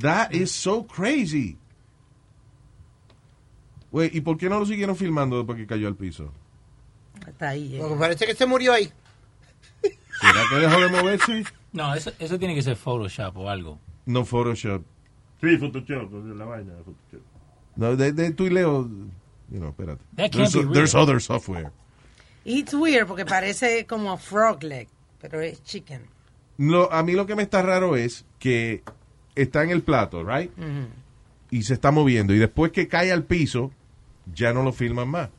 That 0.00 0.32
is 0.34 0.52
so 0.52 0.82
crazy. 0.84 1.58
Güey, 3.92 4.10
¿y 4.12 4.20
por 4.22 4.36
qué 4.38 4.48
no 4.48 4.58
lo 4.58 4.66
siguieron 4.66 4.96
filmando 4.96 5.36
después 5.38 5.56
que 5.58 5.66
cayó 5.66 5.86
al 5.88 5.94
piso? 5.96 6.32
Está 7.26 7.50
ahí. 7.50 7.76
eh. 7.76 7.78
Porque 7.80 7.96
parece 7.96 8.26
que 8.26 8.34
se 8.34 8.46
murió 8.46 8.72
ahí. 8.72 8.90
¿Será 10.20 10.44
que 10.48 10.56
dejó 10.56 10.80
de 10.80 10.88
moverse? 10.88 11.44
No, 11.72 11.94
eso, 11.94 12.12
eso 12.18 12.38
tiene 12.38 12.54
que 12.54 12.62
ser 12.62 12.76
Photoshop 12.76 13.36
o 13.36 13.48
algo. 13.50 13.78
No 14.06 14.24
Photoshop. 14.24 14.82
Sí, 15.40 15.56
Photoshop, 15.58 16.12
la 16.36 16.44
vaina 16.44 16.72
de 16.74 16.82
Photoshop. 16.82 17.22
No, 17.76 17.96
de, 17.96 18.12
de 18.12 18.30
tú 18.32 18.46
y 18.46 18.50
Leo, 18.50 18.82
you 19.50 19.58
know, 19.58 19.70
espérate. 19.70 20.00
That 20.16 20.30
can't 20.30 20.32
There's, 20.34 20.54
be 20.54 20.60
real. 20.62 20.72
there's 20.72 20.94
other 20.94 21.20
software. 21.20 21.72
It's 22.44 22.74
weird 22.74 23.06
porque 23.06 23.24
parece 23.24 23.86
como 23.86 24.16
frog 24.18 24.62
leg, 24.62 24.88
pero 25.20 25.40
es 25.40 25.62
chicken. 25.64 26.02
Lo, 26.58 26.92
a 26.92 27.02
mí 27.02 27.12
lo 27.12 27.26
que 27.26 27.34
me 27.34 27.42
está 27.42 27.62
raro 27.62 27.96
es 27.96 28.24
que 28.38 28.82
está 29.34 29.62
en 29.64 29.70
el 29.70 29.82
plato, 29.82 30.22
right? 30.24 30.50
Y 31.50 31.62
se 31.62 31.74
está 31.74 31.90
moviendo. 31.90 32.34
Y 32.34 32.38
después 32.38 32.70
que 32.72 32.86
cae 32.88 33.10
al 33.12 33.24
piso, 33.24 33.72
ya 34.34 34.52
no 34.52 34.62
lo 34.62 34.72
filman 34.72 35.08
más. 35.08 35.30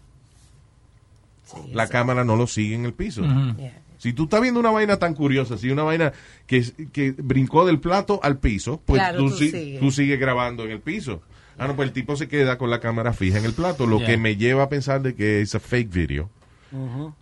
La 1.73 1.87
cámara 1.87 2.23
no 2.23 2.35
lo 2.35 2.47
sigue 2.47 2.75
en 2.75 2.85
el 2.85 2.93
piso. 2.93 3.21
Yeah. 3.21 3.81
Si 3.97 4.13
tú 4.13 4.23
estás 4.23 4.41
viendo 4.41 4.59
una 4.59 4.71
vaina 4.71 4.97
tan 4.97 5.13
curiosa, 5.13 5.57
si 5.57 5.69
una 5.69 5.83
vaina 5.83 6.11
que, 6.47 6.63
que 6.91 7.11
brincó 7.11 7.65
del 7.65 7.79
plato 7.79 8.19
al 8.23 8.37
piso, 8.39 8.81
pues 8.85 8.99
Claro, 8.99 9.19
tú, 9.19 9.29
tú 9.29 9.37
si- 9.37 9.51
sigues. 9.51 9.79
tú 9.79 9.91
sigues 9.91 10.19
grabando 10.19 10.63
en 10.65 10.71
el 10.71 10.81
piso. 10.81 11.21
Ah, 11.57 11.67
no, 11.67 11.75
pues 11.75 11.87
el 11.87 11.93
tipo 11.93 12.15
se 12.17 12.27
queda 12.27 12.57
con 12.57 12.69
la 12.69 12.81
cámara 12.81 13.13
fija 13.13 13.37
en 13.37 13.45
el 13.45 13.53
plato, 13.53 13.85
lo 13.87 13.99
Yeah. 13.99 14.07
que 14.07 14.17
me 14.17 14.35
lleva 14.35 14.63
a 14.63 14.69
pensar 14.69 15.01
de 15.01 15.15
que 15.15 15.41
es 15.41 15.55
a 15.55 15.59
fake 15.59 15.89
video. 15.91 16.29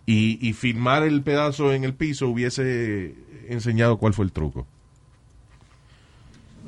Y, 0.06 0.38
y 0.46 0.52
filmar 0.52 1.02
el 1.02 1.22
pedazo 1.22 1.72
en 1.72 1.84
el 1.84 1.94
piso 1.94 2.28
hubiese 2.28 3.14
enseñado 3.48 3.96
cuál 3.98 4.14
fue 4.14 4.24
el 4.24 4.32
truco. 4.32 4.66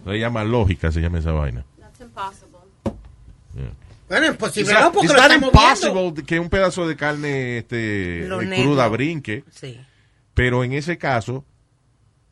Se 0.04 0.18
llama 0.18 0.44
lógica, 0.44 0.92
se 0.92 1.00
llama 1.00 1.18
esa 1.18 1.32
vaina. 1.32 1.64
That's 1.80 2.00
impossible. 2.00 2.58
Bueno, 4.08 4.26
imposible. 4.28 4.72
No, 4.72 4.92
porque 4.92 5.08
lo 5.08 5.14
estamos 5.14 5.40
viendo. 5.40 5.46
impossible 5.48 6.24
que 6.24 6.38
un 6.38 6.48
pedazo 6.48 6.86
de 6.86 6.94
carne 6.96 7.58
este, 7.58 8.24
eh, 8.26 8.62
cruda 8.62 8.86
brinque, 8.88 9.42
Sí. 9.50 9.80
pero 10.32 10.62
en 10.62 10.74
ese 10.74 10.96
caso, 10.96 11.44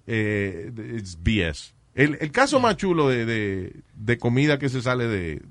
eh, 0.06 0.70
it's 0.96 1.18
BS. 1.20 1.74
El, 1.96 2.16
el 2.20 2.30
caso 2.30 2.60
más 2.60 2.76
chulo 2.76 3.08
de, 3.08 3.24
de, 3.26 3.72
de 3.94 4.18
comida 4.18 4.58
que 4.58 4.68
se 4.68 4.82
sale 4.82 5.08
de, 5.08 5.42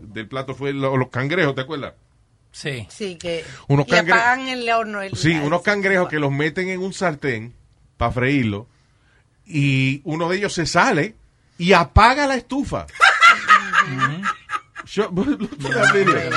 del 0.00 0.28
plato 0.28 0.54
fue 0.54 0.72
lo- 0.72 0.96
los 0.96 1.08
cangrejos, 1.08 1.54
¿te 1.56 1.62
acuerdas? 1.62 1.94
Sí. 2.52 2.86
Sí, 2.90 3.16
que 3.16 3.44
Unos 3.68 3.88
le 3.88 3.98
apagan 3.98 4.46
el 4.46 4.68
horno. 4.70 5.00
El, 5.02 5.16
Sí, 5.16 5.32
unos 5.42 5.62
cangrejos 5.62 6.08
que 6.08 6.18
los 6.18 6.30
meten 6.30 6.68
en 6.68 6.80
un 6.80 6.92
sartén 6.92 7.54
para 7.96 8.12
freírlo 8.12 8.68
y 9.46 10.00
uno 10.04 10.28
de 10.28 10.36
ellos 10.36 10.52
se 10.52 10.66
sale 10.66 11.16
y 11.58 11.72
apaga 11.72 12.26
la 12.26 12.36
estufa. 12.36 12.86
Show- 14.84 15.10
look 15.14 15.40
at 15.42 15.74
that 15.74 15.92
video. 15.94 16.30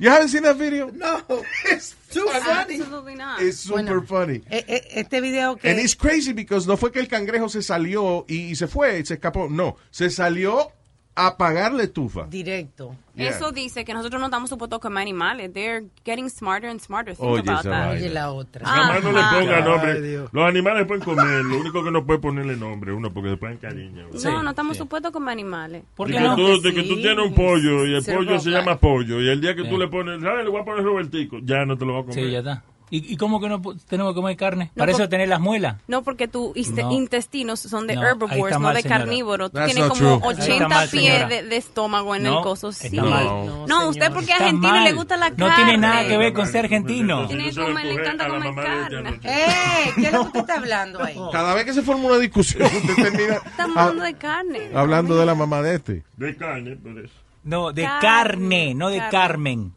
You 0.00 0.10
haven't 0.10 0.28
seen 0.30 0.42
that 0.42 0.56
video? 0.56 0.90
No. 0.90 1.22
It's 1.70 1.94
too 2.10 2.26
funny. 2.28 2.74
Absolutely 2.80 3.14
not. 3.14 3.40
It's 3.42 3.58
super 3.60 4.00
funny. 4.02 4.42
Eh, 4.50 4.64
eh, 4.66 4.82
Este 4.94 5.20
video 5.20 5.56
que... 5.56 5.68
And 5.70 5.78
it's 5.78 5.94
crazy 5.94 6.32
because 6.32 6.66
no 6.66 6.76
fue 6.76 6.90
que 6.90 6.98
el 7.00 7.08
cangrejo 7.08 7.48
se 7.48 7.62
salió 7.62 8.24
y, 8.26 8.50
y 8.50 8.56
se 8.56 8.66
fue, 8.66 9.04
se 9.04 9.14
escapó. 9.14 9.48
No, 9.48 9.76
se 9.90 10.08
salió 10.10 10.72
apagar 11.14 11.72
la 11.72 11.82
estufa. 11.82 12.26
Directo. 12.28 12.94
Yeah. 13.14 13.28
Eso 13.30 13.52
dice 13.52 13.84
que 13.84 13.92
nosotros 13.92 14.18
no 14.20 14.28
estamos 14.28 14.48
supuestos 14.48 14.78
a 14.78 14.80
comer 14.80 15.02
animales. 15.02 15.52
They're 15.52 15.84
getting 16.04 16.30
smarter 16.30 16.70
and 16.70 16.80
smarter. 16.80 17.14
Think 17.14 17.28
Oye, 17.28 17.40
about 17.40 17.64
that. 17.64 17.90
Oye, 17.92 18.08
la 18.08 18.30
otra. 18.32 18.62
Nada 18.62 18.88
más 18.88 19.02
no 19.02 19.12
le 19.12 19.20
ponga 19.20 19.60
nombre. 19.60 20.00
Los 20.32 20.48
animales 20.48 20.86
pueden 20.86 21.04
comer, 21.04 21.44
lo 21.44 21.58
único 21.60 21.84
que 21.84 21.90
no 21.90 22.06
puede 22.06 22.18
ponerle 22.20 22.56
nombre, 22.56 22.92
uno, 22.92 23.12
porque 23.12 23.30
después 23.30 23.58
cariño. 23.58 24.06
No, 24.24 24.42
no 24.42 24.50
estamos 24.50 24.76
supuestos 24.76 25.10
a 25.10 25.12
comer 25.12 25.32
animales. 25.32 25.82
¿Por 25.94 26.08
De 26.08 26.14
que, 26.14 26.20
no? 26.20 26.36
tú, 26.36 26.60
de 26.62 26.72
que 26.74 26.82
tú 26.82 26.94
Sí. 26.94 27.02
tienes 27.02 27.26
un 27.26 27.34
pollo 27.34 27.86
y 27.86 27.94
el 27.96 28.04
pollo 28.04 28.38
se 28.38 28.50
llama 28.50 28.76
pollo 28.78 29.20
y 29.20 29.28
el 29.28 29.40
día 29.40 29.54
que 29.54 29.64
tú 29.64 29.70
Sí. 29.74 29.76
le 29.78 29.88
pones, 29.88 30.22
¿sabes? 30.22 30.44
Le 30.44 30.50
voy 30.50 30.60
a 30.60 30.64
poner 30.64 30.84
Robertico, 30.84 31.38
ya 31.42 31.64
no 31.66 31.76
te 31.76 31.84
lo 31.84 31.94
va 31.94 32.00
a 32.00 32.02
comer. 32.04 32.14
Sí, 32.24 32.30
ya 32.30 32.38
está. 32.38 32.62
¿Y, 32.92 33.12
y 33.14 33.16
cómo 33.16 33.40
que 33.40 33.48
no 33.48 33.62
tenemos 33.88 34.12
que 34.12 34.16
comer 34.20 34.36
carne? 34.36 34.72
No, 34.74 34.80
Para 34.80 34.90
eso 34.92 34.98
por- 35.02 35.08
tener 35.08 35.28
las 35.28 35.38
muelas. 35.40 35.76
No, 35.86 36.02
porque 36.02 36.26
tus 36.26 36.52
No. 36.70 36.90
intestinos 36.92 37.60
son 37.60 37.86
de 37.86 37.94
No, 37.94 38.02
herbivores, 38.02 38.36
está 38.46 38.58
no 38.58 38.60
mal, 38.64 38.74
de 38.74 38.82
carnívoros. 38.82 39.52
Tú 39.52 39.58
tienes 39.64 39.84
como 39.84 39.94
true. 39.94 40.08
Ahí 40.10 40.16
está 40.16 40.28
80 40.44 40.68
mal, 40.68 40.88
pies 40.88 41.28
de, 41.28 41.42
de 41.44 41.56
estómago 41.56 42.14
en 42.16 42.24
No, 42.24 42.38
el 42.38 42.42
coso. 42.42 42.70
está 42.70 42.88
Sí. 42.88 42.96
mal. 43.00 43.24
No, 43.24 43.66
No, 43.68 43.88
usted 43.90 44.10
porque 44.12 44.32
es 44.32 44.40
argentino 44.40 44.76
y 44.76 44.78
le 44.80 44.84
mal. 44.86 44.94
gusta 44.96 45.16
la 45.16 45.30
No 45.30 45.36
carne. 45.36 45.54
tiene 45.54 45.78
nada 45.78 46.06
que 46.08 46.18
ver 46.18 46.32
con 46.32 46.46
ser 46.48 46.64
argentino. 46.64 47.26
Tiene 47.28 47.44
que 47.44 47.48
Eso 47.50 47.62
comer, 47.62 47.86
le 47.86 47.92
encanta 47.94 48.28
comer 48.28 48.54
carne. 48.56 49.20
¡Eh! 49.22 49.92
¿Qué 49.94 50.06
es 50.06 50.12
lo 50.12 50.20
que 50.22 50.26
usted 50.26 50.40
está 50.40 50.54
hablando 50.56 51.04
ahí? 51.04 51.16
Cada 51.30 51.54
vez 51.54 51.64
que 51.66 51.72
se 51.72 51.82
forma 51.82 52.08
una 52.08 52.18
discusión, 52.18 52.62
usted 52.66 52.94
termina 52.96 53.34
Estamos 53.46 53.76
hablando 53.76 54.02
de 54.02 54.14
carne. 54.14 54.70
hablando 54.74 55.16
de 55.16 55.26
la 55.26 55.34
mamá 55.36 55.62
de 55.62 55.76
este. 55.76 56.02
De 56.16 56.36
carne, 56.36 56.76
por 56.76 56.98
eso. 56.98 57.14
No, 57.44 57.72
de 57.72 57.84
Carne, 58.00 58.74
no 58.74 58.90
de. 58.90 59.00
Carmen. 59.10 59.72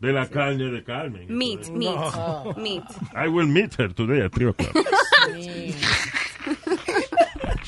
De 0.00 0.12
la 0.12 0.28
carne 0.28 0.70
de 0.70 0.84
Carmen. 0.84 1.26
Meat, 1.28 1.68
meat, 1.70 2.56
meat. 2.56 2.84
I 3.14 3.28
will 3.28 3.46
meet 3.48 3.74
her 3.80 3.92
today 3.92 4.22
at 4.24 4.30
3 4.32 4.48
o'clock. 4.50 4.72
Sí. 5.34 5.74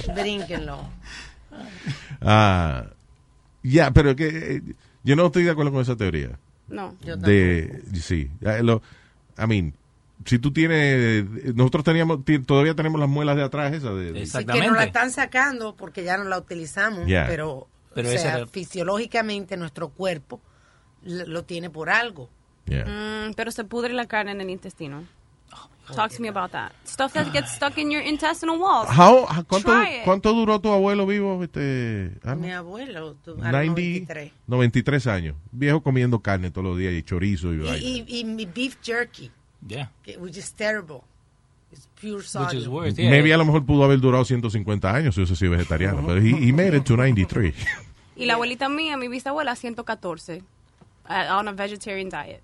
Drínquenlo. 0.15 0.79
Ah, 2.21 2.87
ya, 3.63 3.91
pero 3.93 4.15
que 4.17 4.29
eh, 4.29 4.63
yo 5.03 5.17
no 5.17 5.27
estoy 5.27 5.43
de 5.45 5.51
acuerdo 5.51 5.73
con 5.73 5.83
esa 5.83 5.97
teoría. 5.97 6.39
No. 6.69 6.95
Yo 7.03 7.17
de 7.17 7.83
sí 7.95 8.31
lo, 8.63 8.81
I 9.37 9.47
mean 9.49 9.75
si 10.25 10.39
tú 10.39 10.53
tienes 10.53 11.25
nosotros 11.57 11.83
teníamos 11.83 12.21
todavía 12.47 12.75
tenemos 12.75 13.01
las 13.01 13.09
muelas 13.09 13.35
de 13.37 13.43
atrás 13.43 13.73
esas 13.73 13.97
de, 13.97 14.13
de- 14.13 14.27
Sí, 14.27 14.39
que 14.39 14.45
nos 14.45 14.47
la 14.47 14.53
Exactamente. 14.55 14.85
están 14.85 15.11
sacando 15.11 15.75
porque 15.75 16.05
ya 16.05 16.17
no 16.17 16.25
la 16.25 16.39
utilizamos, 16.39 17.07
Yeah. 17.07 17.27
pero, 17.27 17.67
Pero 17.95 18.09
o 18.09 18.13
sea, 18.13 18.37
era- 18.39 18.47
fisiológicamente 18.47 19.57
nuestro 19.57 19.89
cuerpo 19.89 20.41
lo 21.05 21.45
tiene 21.45 21.71
por 21.71 21.91
algo. 21.91 22.29
yeah. 22.67 22.85
Mm, 22.85 23.35
pero 23.35 23.51
se 23.51 23.65
pudre 23.65 23.93
la 23.95 24.07
carne 24.07 24.33
en 24.33 24.41
el 24.41 24.51
intestino. 24.51 25.05
Oh, 25.53 25.95
Talk 25.95 26.13
to 26.15 26.23
me 26.23 26.29
about 26.29 26.53
that. 26.53 26.71
Stuff 26.87 27.13
that 27.15 27.33
gets 27.33 27.51
stuck 27.57 27.77
in 27.79 27.91
your 27.91 28.01
intestinal 28.03 28.59
walls. 28.61 28.89
How- 28.97 29.27
¿cuánto, 29.49 29.73
cuánto 30.05 30.33
duró 30.33 30.61
tu 30.61 30.69
abuelo 30.71 31.05
vivo 31.07 31.43
este? 31.43 32.13
Mi 32.37 32.53
abuelo, 32.53 33.15
tu- 33.25 33.33
a 33.33 33.35
los 33.35 33.53
90 33.53 33.67
93. 33.73 34.33
93 34.47 35.07
años 35.09 35.35
viejo 35.51 35.83
comiendo 35.83 36.21
carne 36.21 36.51
todos 36.53 36.65
los 36.69 36.79
días 36.79 36.93
y 36.95 37.03
chorizo 37.03 37.53
y, 37.53 37.67
Y, 37.69 38.05
y, 38.07 38.19
y 38.21 38.25
mi 38.25 38.47
beef 38.47 38.77
jerky, 38.83 39.31
Yeah. 39.67 39.91
which 40.19 40.37
is 40.37 40.53
terrible. 40.55 41.01
It's 41.73 41.89
pure 42.01 42.19
Which 42.19 42.55
is 42.55 42.69
worse. 42.69 42.95
yeah. 43.01 43.11
Maybe 43.11 43.33
a 43.33 43.37
lo 43.37 43.45
mejor 43.45 43.65
pudo 43.65 43.83
haber 43.85 43.99
durado 44.01 44.25
150 44.25 44.93
años 44.95 45.15
si 45.15 45.21
hubiese 45.23 45.35
sido 45.37 45.53
vegetariano 45.53 46.03
pero 46.07 46.21
he, 46.21 46.31
he 46.49 46.53
made 46.53 46.77
it 46.77 46.85
to 46.85 46.97
93 46.97 47.53
Y 48.17 48.27
la 48.27 48.35
abuelita 48.35 48.69
mía, 48.69 48.97
mi 48.97 49.09
bisabuela, 49.09 49.57
114. 49.57 50.43
Uh, 51.11 51.35
on 51.39 51.49
a 51.49 51.53
vegetarian 51.53 52.09
diet. 52.09 52.41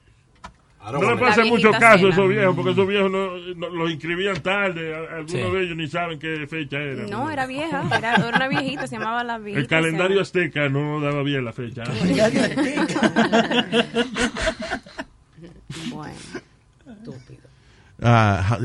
No 0.93 1.01
le 1.15 1.27
hacer 1.27 1.47
mucho 1.47 1.73
caso 1.73 2.07
a 2.07 2.11
esos 2.11 2.29
viejos, 2.29 2.55
porque 2.55 2.71
esos 2.71 2.87
viejos 2.87 3.11
no, 3.11 3.37
no- 3.57 3.69
los 3.71 3.91
inscribían 3.91 4.41
tarde. 4.41 4.95
Algunos 4.95 5.31
Sí. 5.33 5.39
de 5.39 5.63
ellos 5.65 5.77
ni 5.77 5.89
saben 5.89 6.17
qué 6.21 6.47
fecha 6.47 6.79
era. 6.79 7.07
No, 7.09 7.29
era 7.29 7.45
vieja, 7.47 7.83
era, 7.99 8.15
era 8.15 8.29
una 8.37 8.47
viejita, 8.47 8.87
se 8.87 8.97
llamaba 8.97 9.25
la 9.25 9.39
viejita. 9.39 9.61
El 9.63 9.67
calendario 9.67 10.21
azteca 10.21 10.69
no 10.69 11.01
daba 11.01 11.25
bien 11.25 11.45
la 11.45 11.53
fecha. 11.53 11.83
Bueno, 15.91 16.15
Uh, 17.99 18.05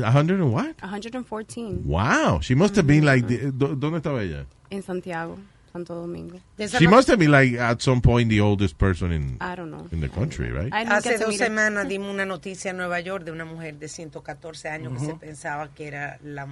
a 0.04 0.10
hundred 0.12 0.38
and 0.40 0.52
what? 0.52 0.74
114 0.82 1.84
Wow, 1.86 2.40
she 2.42 2.54
must 2.54 2.76
have 2.76 2.86
been 2.86 3.02
like, 3.02 3.26
the- 3.26 3.50
¿dó- 3.50 3.74
¿dónde 3.74 3.96
estaba 3.96 4.22
ella? 4.22 4.44
en 4.68 4.82
Santiago, 4.82 5.38
Santo 5.72 5.94
Domingo. 5.94 6.38
She 6.78 6.86
must 6.86 7.08
have 7.08 7.18
been 7.18 7.30
like 7.30 7.54
at 7.58 7.80
some 7.80 8.00
point 8.02 8.28
the 8.28 8.40
oldest 8.40 8.76
person 8.76 9.10
in 9.12 9.36
I 9.40 9.56
don't 9.56 9.70
know. 9.70 9.86
in 9.90 10.00
the 10.00 10.08
country, 10.08 10.50
right? 10.52 10.72
Hace 10.72 11.18
dos 11.18 11.36
semanas 11.36 11.88
dimos 11.88 12.10
una 12.14 12.26
noticia 12.26 12.70
en 12.72 12.76
Nueva 12.76 13.00
York 13.00 13.24
de 13.24 13.32
una 13.32 13.44
mujer 13.44 13.78
de 13.78 13.88
114 13.88 14.68
años 14.68 14.92
que 14.92 15.06
se 15.06 15.14
pensaba 15.14 15.68
que 15.74 15.86
era 15.88 16.18
la... 16.22 16.46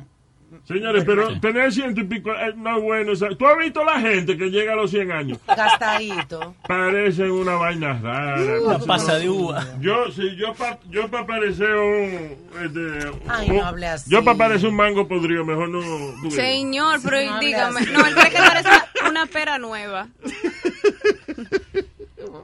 Señores, 0.67 1.05
pero 1.07 1.39
tener 1.39 1.73
ciento 1.73 2.01
y 2.01 2.05
pico 2.05 2.33
eh, 2.33 2.53
no 2.57 2.79
es 2.79 2.83
bueno. 2.83 3.13
o 3.13 3.15
sea, 3.15 3.29
¿Tú 3.37 3.47
has 3.47 3.57
visto 3.57 3.85
la 3.85 4.01
gente 4.01 4.37
que 4.37 4.51
llega 4.51 4.73
a 4.73 4.75
los 4.75 4.91
100 4.91 5.13
años? 5.13 5.39
Gastadito. 5.47 6.57
Parecen 6.67 7.31
una 7.31 7.55
vaina 7.55 7.93
rara. 8.03 8.43
Una 8.43 8.75
cosa. 8.75 8.87
pasa 8.87 9.15
de 9.21 9.29
uva. 9.29 9.65
Yo, 9.81 10.11
sí, 10.11 10.35
yo 10.37 10.53
para 10.55 10.81
yo 10.91 11.09
pa 11.09 11.25
parecer 11.25 11.73
un... 11.73 12.37
Este, 12.65 13.11
Ay, 13.29 13.51
un- 13.51 13.57
no 13.59 13.65
hable 13.67 13.87
así. 13.87 14.11
Yo 14.11 14.25
para 14.25 14.37
parecer 14.39 14.69
un 14.71 14.75
mango 14.75 15.07
podrido, 15.07 15.45
mejor 15.45 15.69
no... 15.69 15.81
Señor, 16.33 16.99
pero 17.05 17.23
No 17.25 17.35
hable 17.35 17.47
dígame, 17.47 17.81
no, 17.87 18.07
él 18.07 18.15
cree 18.17 18.31
que 18.31 18.37
parece 18.39 18.69
una 19.23 19.27
pera 19.31 19.59
nueva. 19.59 20.09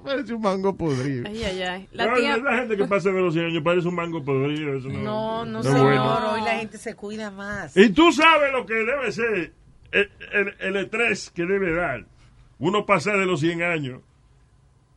Parece 0.05 0.35
un 0.35 0.41
mango 0.43 0.75
podrido. 0.77 1.25
Ay, 1.29 1.43
ay, 1.45 1.63
ay. 1.63 1.89
La 1.93 2.07
No, 2.07 2.15
tía, 2.17 2.37
La 2.39 2.57
gente 2.59 2.77
que 2.77 2.85
pasa 2.87 3.11
de 3.11 3.21
los 3.21 3.35
100 3.35 3.47
años 3.47 3.63
parece 3.63 3.89
un 3.89 3.95
mango 3.95 4.25
podrido. 4.25 4.75
Eso 4.77 4.89
no, 4.89 4.99
No, 5.01 5.45
no, 5.45 5.59
es 5.61 5.67
señor. 5.67 5.83
bueno. 5.83 6.33
Hoy 6.33 6.41
la 6.43 6.57
gente 6.59 6.79
se 6.79 6.95
cuida 6.95 7.31
más. 7.31 7.77
Y 7.77 7.91
tú 7.91 8.11
sabes 8.13 8.53
lo 8.53 8.65
que 8.67 8.75
debe 8.75 9.13
ser 9.13 9.53
el, 9.93 10.11
el- 10.33 10.55
el 10.61 10.77
estrés 10.77 11.31
que 11.31 11.45
debe 11.45 11.75
dar 11.75 12.05
uno 12.59 12.87
pasar 12.87 13.19
de 13.19 13.27
los 13.27 13.41
100 13.41 13.63
años 13.63 14.01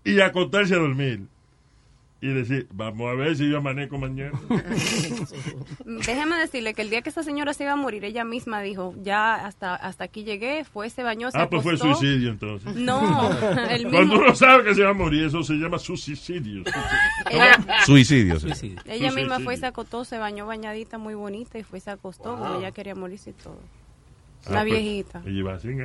y 0.04 0.20
acostarse 0.22 0.76
a 0.76 0.78
dormir 0.78 1.24
y 2.22 2.28
decir, 2.34 2.68
vamos 2.74 3.10
a 3.10 3.14
ver 3.14 3.36
si 3.38 3.50
yo 3.50 3.60
amanezco 3.60 3.98
mañana. 3.98 4.38
déjeme 5.86 6.36
decirle 6.38 6.74
que 6.74 6.82
el 6.82 6.90
día 6.90 7.02
que 7.02 7.10
esa 7.10 7.24
señora 7.24 7.54
se 7.54 7.64
iba 7.64 7.74
a 7.74 7.76
morir, 7.78 8.04
ella 8.04 8.24
misma 8.26 8.62
dijo, 8.62 8.94
ya 9.02 9.36
hasta, 9.46 9.76
hasta 9.76 10.04
aquí 10.04 10.24
llegué, 10.24 10.66
fue, 10.66 10.90
se 10.90 11.02
bañó, 11.04 11.32
se 11.32 11.38
ah, 11.38 11.50
pues 11.50 11.64
fue 11.64 11.74
acostó. 11.76 11.96
suicidio 11.96 12.32
entonces. 12.32 12.76
No, 12.76 13.32
el 13.70 13.86
mismo- 13.86 13.92
Cuando 13.92 14.16
uno 14.20 14.36
sabe 14.36 14.66
que 14.66 14.76
se 14.76 14.84
va 14.84 14.90
a 14.90 14.94
morir, 14.94 15.26
eso 15.26 15.44
se 15.44 15.54
llama 15.54 15.80
suicidio. 15.80 16.64
Ella- 17.30 17.58
Suicidio. 17.86 18.40
sí. 18.40 18.76
Ella 18.86 19.12
misma 19.12 19.36
Suicidio. 19.36 19.44
fue, 19.46 19.58
se 19.58 19.66
acostó, 19.66 20.04
se 20.04 20.18
bañó 20.18 20.46
bañadita, 20.46 20.98
muy 20.98 21.14
bonita, 21.14 21.58
y 21.58 21.64
fue, 21.64 21.80
se 21.80 21.92
acostó, 21.92 22.36
como 22.36 22.60
ella 22.60 22.72
quería 22.72 22.96
morirse 22.96 23.30
y 23.30 23.34
todo. 23.34 23.60
Ah, 24.46 24.50
Una 24.52 24.62
pues, 24.62 24.74
viejita. 24.74 25.22
ella 25.26 25.32
iba 25.40 25.60
sin. 25.60 25.78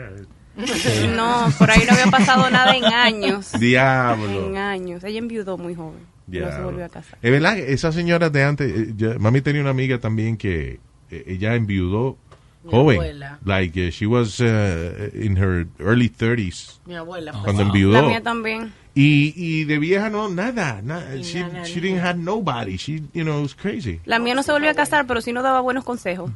No, 1.16 1.48
por 1.58 1.70
ahí 1.70 1.82
no 1.86 1.92
había 1.92 2.06
pasado 2.06 2.48
nada 2.50 2.76
en 2.76 2.84
años. 2.84 3.52
Diablo. 3.58 4.46
En 4.48 4.56
años. 4.56 5.02
Ella 5.02 5.18
enviudó 5.18 5.58
muy 5.58 5.74
joven. 5.74 6.13
No 6.26 6.50
se 6.50 6.60
volvió 6.62 6.84
a 6.84 6.88
casar. 6.88 7.18
Es 7.20 7.30
verdad, 7.30 7.56
que 7.56 7.72
esas 7.72 7.94
señoras 7.94 8.32
de 8.32 8.44
antes, 8.44 8.72
eh, 8.72 8.92
yo- 8.96 9.18
mami 9.18 9.40
tenía 9.40 9.60
una 9.60 9.70
amiga 9.70 9.98
también 9.98 10.36
que 10.36 10.80
eh, 11.10 11.24
ella 11.26 11.54
enviudó 11.54 12.16
Mi 12.64 12.70
joven. 12.70 12.96
abuela. 12.96 13.38
Like, 13.44 13.88
eh, 13.88 13.90
she 13.90 14.06
was 14.06 14.40
uh, 14.40 15.10
in 15.14 15.36
her 15.36 15.66
early 15.78 16.08
30s. 16.08 16.80
Mi 16.86 16.94
abuela 16.96 17.32
fue 17.32 17.42
Cuando 17.44 17.62
así. 17.62 17.68
enviudó. 17.70 18.00
La 18.02 18.08
mía 18.08 18.22
también. 18.22 18.72
Y, 18.94 19.34
y 19.36 19.64
de 19.64 19.78
vieja 19.78 20.08
no, 20.08 20.28
nada. 20.28 20.80
nada. 20.82 21.16
She, 21.20 21.40
nada, 21.40 21.64
she 21.64 21.80
didn't 21.80 22.00
have 22.02 22.18
nobody. 22.18 22.76
She, 22.78 23.02
you 23.12 23.22
know, 23.24 23.38
it 23.40 23.42
was 23.42 23.54
crazy. 23.54 24.00
La 24.06 24.18
mía 24.18 24.34
no 24.34 24.42
se 24.42 24.52
volvió 24.52 24.70
a 24.70 24.74
casar, 24.74 25.06
pero 25.06 25.20
sí 25.20 25.32
nos 25.32 25.42
daba 25.42 25.60
buenos 25.60 25.84
consejos. 25.84 26.30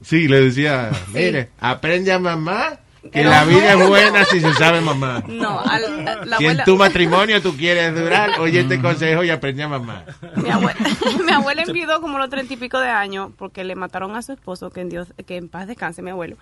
Sí, 0.00 0.28
le 0.28 0.40
decía, 0.42 0.90
mire, 1.12 1.50
aprende 1.58 2.12
a 2.12 2.18
mamá, 2.20 2.78
que 3.12 3.24
la 3.24 3.44
vida 3.44 3.72
es 3.74 3.88
buena 3.88 4.24
si 4.24 4.40
se 4.40 4.52
sabe 4.54 4.80
mamá. 4.80 5.22
No, 5.26 5.60
al- 5.60 6.04
la 6.04 6.36
Si 6.38 6.44
en 6.44 6.50
abuela, 6.50 6.64
tu 6.64 6.76
matrimonio 6.76 7.40
tú 7.42 7.56
quieres 7.56 7.94
durar, 7.94 8.38
oye 8.40 8.60
este 8.60 8.80
consejo 8.80 9.22
y 9.24 9.30
aprende 9.30 9.62
a 9.62 9.68
mamá. 9.68 10.04
mi, 10.36 10.50
abuela, 10.50 10.78
mi 11.26 11.32
abuela 11.32 11.62
enviudó 11.62 12.00
como 12.00 12.18
los 12.18 12.28
treinta 12.30 12.54
y 12.54 12.56
pico 12.56 12.78
de 12.80 12.88
años 12.88 13.30
porque 13.36 13.64
le 13.64 13.74
mataron 13.76 14.16
a 14.16 14.22
su 14.22 14.32
esposo, 14.32 14.70
que 14.70 14.80
en 14.80 14.88
Dios, 14.88 15.08
que 15.26 15.36
en 15.36 15.48
paz 15.48 15.66
descanse 15.66 16.02
mi 16.02 16.10
abuelo. 16.10 16.36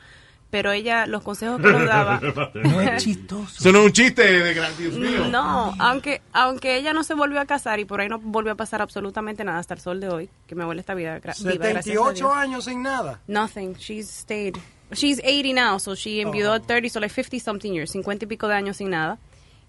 Pero 0.49 0.71
ella, 0.71 1.07
los 1.07 1.25
consejos 1.25 1.61
que 1.61 1.67
nos 1.73 1.85
daba. 1.87 2.21
No 2.55 2.81
es 2.81 3.03
chistoso. 3.03 3.53
Eso 3.59 3.73
no 3.73 3.81
es 3.81 3.87
un 3.87 3.93
chiste 3.93 4.23
de 4.45 4.55
gran 4.55 4.77
Dios 4.79 4.95
mío. 4.95 5.27
No, 5.29 5.75
aunque 5.81 6.23
aunque 6.33 6.77
ella 6.77 6.93
no 6.93 7.03
se 7.03 7.15
volvió 7.15 7.41
a 7.41 7.47
casar 7.47 7.81
y 7.81 7.85
por 7.85 8.01
ahí 8.01 8.09
no 8.09 8.21
volvió 8.21 8.53
a 8.53 8.55
pasar 8.55 8.81
absolutamente 8.81 9.43
nada 9.43 9.59
hasta 9.59 9.75
el 9.75 9.81
sol 9.81 9.99
de 10.01 10.09
hoy, 10.09 10.31
que 10.47 10.55
mi 10.55 10.63
abuela 10.63 10.81
está 10.81 10.95
viva, 10.95 11.17
gra- 11.21 11.37
viva 11.37 11.67
gracias 11.69 11.79
a 11.79 11.83
78 11.83 12.15
Dios. 12.15 12.33
años 12.37 12.65
sin 12.65 12.81
nada. 12.81 13.21
Nothing. 13.27 13.75
She's 13.75 14.09
stayed. 14.09 14.55
She's 14.93 15.21
80 15.25 15.53
now, 15.53 15.79
so 15.79 15.95
she 15.97 16.21
enviudó 16.21 16.55
at 16.55 16.63
30, 16.67 16.89
so 16.89 17.01
like 17.01 17.13
50 17.13 17.41
something 17.41 17.73
years, 17.73 17.91
50 17.91 18.25
y 18.25 18.29
pico 18.29 18.47
de 18.49 18.55
años 18.55 18.77
sin 18.77 18.91
nada. 18.91 19.19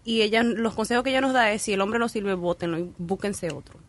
Y 0.06 0.22
ella, 0.22 0.44
los 0.44 0.74
consejos 0.76 1.04
que 1.04 1.10
ella 1.10 1.22
nos 1.22 1.34
da 1.34 1.52
es, 1.52 1.62
si 1.64 1.74
el 1.74 1.82
hombre 1.82 2.00
no 2.00 2.08
sirve, 2.08 2.34
bótenlo 2.36 2.78
y 2.80 2.92
búsquense 2.98 3.52
otro. 3.52 3.80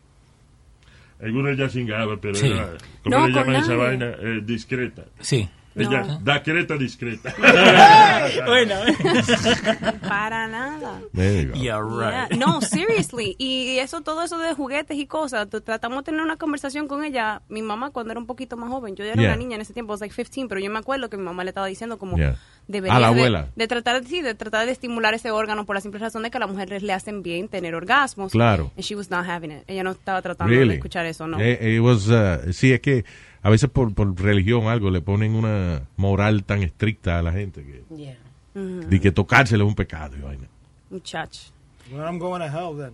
Algunos 1.21 1.57
ya 1.57 1.69
cingaba, 1.69 2.17
pero 2.19 2.35
Sí. 2.35 2.47
era, 2.47 2.77
¿cómo 3.03 3.17
No, 3.19 3.27
le 3.27 3.33
llaman 3.33 3.55
esa 3.57 3.75
vaina? 3.75 4.07
Eh, 4.19 4.39
discreta. 4.43 5.05
Sí. 5.19 5.49
Ella, 5.83 6.03
No. 6.03 6.19
da 6.19 6.41
creta 6.43 6.75
discreta. 6.75 7.33
bueno, 8.47 8.75
Para 10.07 10.47
nada. 10.47 11.01
Yeah, 11.13 11.79
right. 11.81 12.29
Yeah. 12.31 12.37
No, 12.37 12.61
seriously. 12.61 13.35
Y 13.37 13.77
eso, 13.79 14.01
todo 14.01 14.23
eso 14.23 14.37
de 14.37 14.53
juguetes 14.53 14.97
y 14.97 15.07
cosas, 15.07 15.47
tratamos 15.63 15.99
de 15.99 16.03
tener 16.03 16.21
una 16.21 16.37
conversación 16.37 16.87
con 16.87 17.03
ella. 17.03 17.41
Mi 17.49 17.61
mamá 17.61 17.91
cuando 17.91 18.11
era 18.11 18.19
un 18.19 18.25
poquito 18.27 18.57
más 18.57 18.69
joven, 18.69 18.95
yo 18.95 19.03
ya 19.05 19.13
era 19.13 19.21
Yeah. 19.21 19.31
una 19.31 19.37
niña 19.37 19.55
en 19.55 19.61
ese 19.61 19.73
tiempo, 19.73 19.91
I 19.91 19.95
was 19.95 20.01
like 20.01 20.13
15, 20.15 20.47
pero 20.47 20.61
yo 20.61 20.69
me 20.71 20.79
acuerdo 20.79 21.09
que 21.09 21.17
mi 21.17 21.23
mamá 21.23 21.43
le 21.43 21.49
estaba 21.49 21.67
diciendo 21.67 21.97
como 21.97 22.17
Yeah. 22.17 22.37
Debería 22.69 22.95
A 22.95 22.99
la 23.01 23.07
de- 23.11 23.13
abuela. 23.19 23.47
De, 23.57 23.67
tratar, 23.67 24.01
sí, 24.05 24.21
de 24.21 24.33
tratar 24.35 24.65
de 24.65 24.71
estimular 24.71 25.13
ese 25.13 25.31
órgano 25.31 25.65
por 25.65 25.75
la 25.75 25.81
simple 25.81 25.99
razón 25.99 26.23
de 26.23 26.31
que 26.31 26.37
a 26.37 26.39
las 26.39 26.49
mujeres 26.49 26.81
le 26.83 26.93
hacen 26.93 27.21
bien 27.23 27.49
tener 27.49 27.75
orgasmos. 27.75 28.31
Claro. 28.31 28.71
And 28.77 28.83
she 28.85 28.95
was 28.95 29.09
not 29.09 29.25
having 29.27 29.51
it. 29.51 29.63
Ella 29.67 29.83
no 29.83 29.91
estaba 29.91 30.21
tratando 30.21 30.53
de 30.53 30.59
Really? 30.59 30.75
escuchar 30.75 31.05
eso, 31.05 31.27
no. 31.27 31.37
Eh, 31.41 31.75
it 31.75 31.81
was, 31.81 32.07
uh, 32.07 32.53
sí, 32.53 32.71
es 32.71 32.79
que 32.79 33.03
a 33.41 33.49
veces 33.49 33.69
por, 33.69 33.93
por 33.93 34.15
religión 34.21 34.67
algo 34.67 34.89
le 34.91 35.01
ponen 35.01 35.35
una 35.35 35.81
moral 35.97 36.43
tan 36.45 36.63
estricta 36.63 37.19
a 37.19 37.21
la 37.21 37.31
gente 37.33 37.63
que, 37.65 37.83
Yeah. 37.95 38.17
Ujú. 38.55 38.87
de 38.87 38.99
que 39.01 39.11
tocárselo 39.11 39.65
es 39.65 39.67
un 39.69 39.75
pecado. 39.75 40.15
y 40.17 40.21
vaina. 40.21 40.47
Muchacho. 40.89 41.41
Well, 41.91 42.03
I'm 42.03 42.19
going 42.19 42.39
to 42.41 42.47
hell 42.47 42.75
then. 42.77 42.93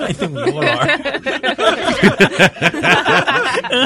I 0.00 0.12
think 0.14 0.34
we 0.34 0.42
all 0.42 0.64
are. 0.64 0.86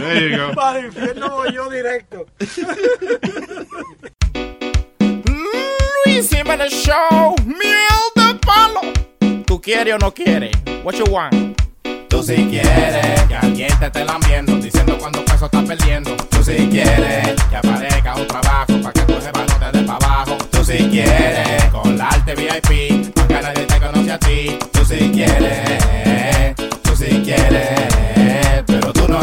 There 0.00 0.30
you 0.30 0.36
go. 0.38 0.54
Para 0.54 0.78
el 0.78 0.86
infierno 0.86 1.50
yo 1.50 1.68
directo. 1.68 2.26
Luis 6.08 6.30
Jiménez 6.30 6.72
Show, 6.72 7.34
miel 7.44 8.02
de 8.16 8.34
palo. 8.46 8.80
¿Tú 9.44 9.60
quieres 9.60 9.94
o 9.94 9.98
no 9.98 10.10
quieres? 10.10 10.50
What 10.82 10.94
you 10.94 11.04
want? 11.10 11.60
Tú 12.08 12.22
si 12.22 12.34
quieres 12.46 13.20
que 13.28 13.34
alguien 13.34 13.78
te 13.78 13.86
esté 13.86 14.04
lambiendo, 14.06 14.56
diciendo 14.56 14.96
cuando 14.98 15.22
peso 15.26 15.44
estás 15.44 15.64
perdiendo. 15.64 16.16
Tú 16.30 16.42
si 16.42 16.66
quieres 16.68 17.36
que 17.50 17.56
aparezca 17.56 18.14
un 18.16 18.26
trabajo 18.26 18.80
para 18.82 18.92
que 18.92 19.00
tu 19.02 19.12
jeva 19.20 19.44
no 19.46 19.70
te 19.70 19.78
dé 19.78 19.84
para 19.84 20.06
abajo. 20.06 20.38
Tú 20.50 20.64
si 20.64 20.78
quieres 20.88 21.64
colarte 21.66 22.34
VIP, 22.34 23.12
aunque 23.18 23.34
nadie 23.42 23.64
te 23.66 23.78
conoce 23.78 24.12
a 24.12 24.18
ti. 24.18 24.58
Tú 24.72 24.84
si 24.86 25.10
quieres, 25.10 26.54
tú 26.82 26.96
si 26.96 27.22
quieres, 27.22 27.77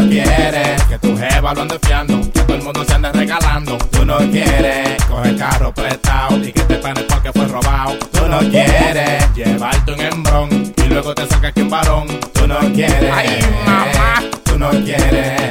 no 0.05 0.11
quieres 0.11 0.83
que 0.83 0.99
tu 0.99 1.17
jeva 1.17 1.53
lo 1.53 1.61
ande 1.61 1.79
fiando, 1.81 2.21
que 2.31 2.39
todo 2.41 2.55
el 2.55 2.63
mundo 2.63 2.85
se 2.85 2.93
ande 2.93 3.11
regalando. 3.11 3.77
Tú 3.91 4.05
no 4.05 4.17
quieres 4.17 5.03
coger 5.09 5.37
carro 5.37 5.73
prestado 5.73 6.37
y 6.37 6.51
que 6.51 6.61
te 6.61 6.75
paguen 6.75 7.05
porque 7.09 7.31
fue 7.31 7.45
robado. 7.47 7.97
Tú 8.11 8.27
no 8.27 8.39
quieres 8.39 9.33
llevarte 9.35 9.93
un 9.93 10.01
hembrón 10.01 10.73
y 10.77 10.89
luego 10.89 11.13
te 11.15 11.25
saca 11.27 11.47
aquí 11.49 11.61
un 11.61 11.69
varón. 11.69 12.07
Tú 12.33 12.47
no 12.47 12.59
quieres, 12.73 13.11
Ay, 13.13 13.39
mamá. 13.65 14.23
tú 14.43 14.59
no 14.59 14.69
quieres. 14.69 15.41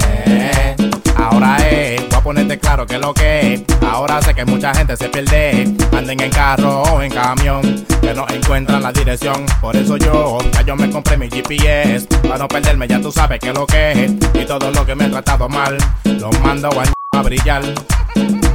Ahora 1.16 1.56
es, 1.68 2.02
ponerte 2.24 2.58
claro 2.58 2.86
que 2.86 2.98
lo 2.98 3.12
que 3.12 3.54
es. 3.54 3.62
Ahora 3.86 4.20
sé 4.22 4.34
que 4.34 4.44
mucha 4.46 4.74
gente 4.74 4.96
se 4.96 5.08
pierde. 5.10 5.72
Anden 5.92 6.18
en 6.18 6.30
carro 6.30 6.82
o 6.82 7.02
en 7.02 7.12
camión, 7.12 7.84
que 8.00 8.14
no 8.14 8.26
encuentran 8.28 8.82
la 8.82 8.90
dirección. 8.92 9.44
Por 9.60 9.76
eso 9.76 9.98
yo, 9.98 10.38
ya 10.52 10.62
yo 10.62 10.74
me 10.74 10.90
compré 10.90 11.18
mi 11.18 11.28
GPS. 11.28 12.06
Para 12.22 12.38
no 12.38 12.48
perderme, 12.48 12.88
ya 12.88 13.00
tú 13.00 13.12
sabes 13.12 13.38
que 13.38 13.52
lo 13.52 13.66
que 13.66 13.92
es. 13.92 14.12
Y 14.34 14.46
todo 14.46 14.70
lo 14.72 14.86
que 14.86 14.94
me 14.94 15.04
he 15.04 15.10
tratado 15.10 15.48
mal, 15.48 15.76
lo 16.04 16.30
mando 16.42 16.70
a, 16.70 16.84
a 17.18 17.22
brillar. 17.22 17.62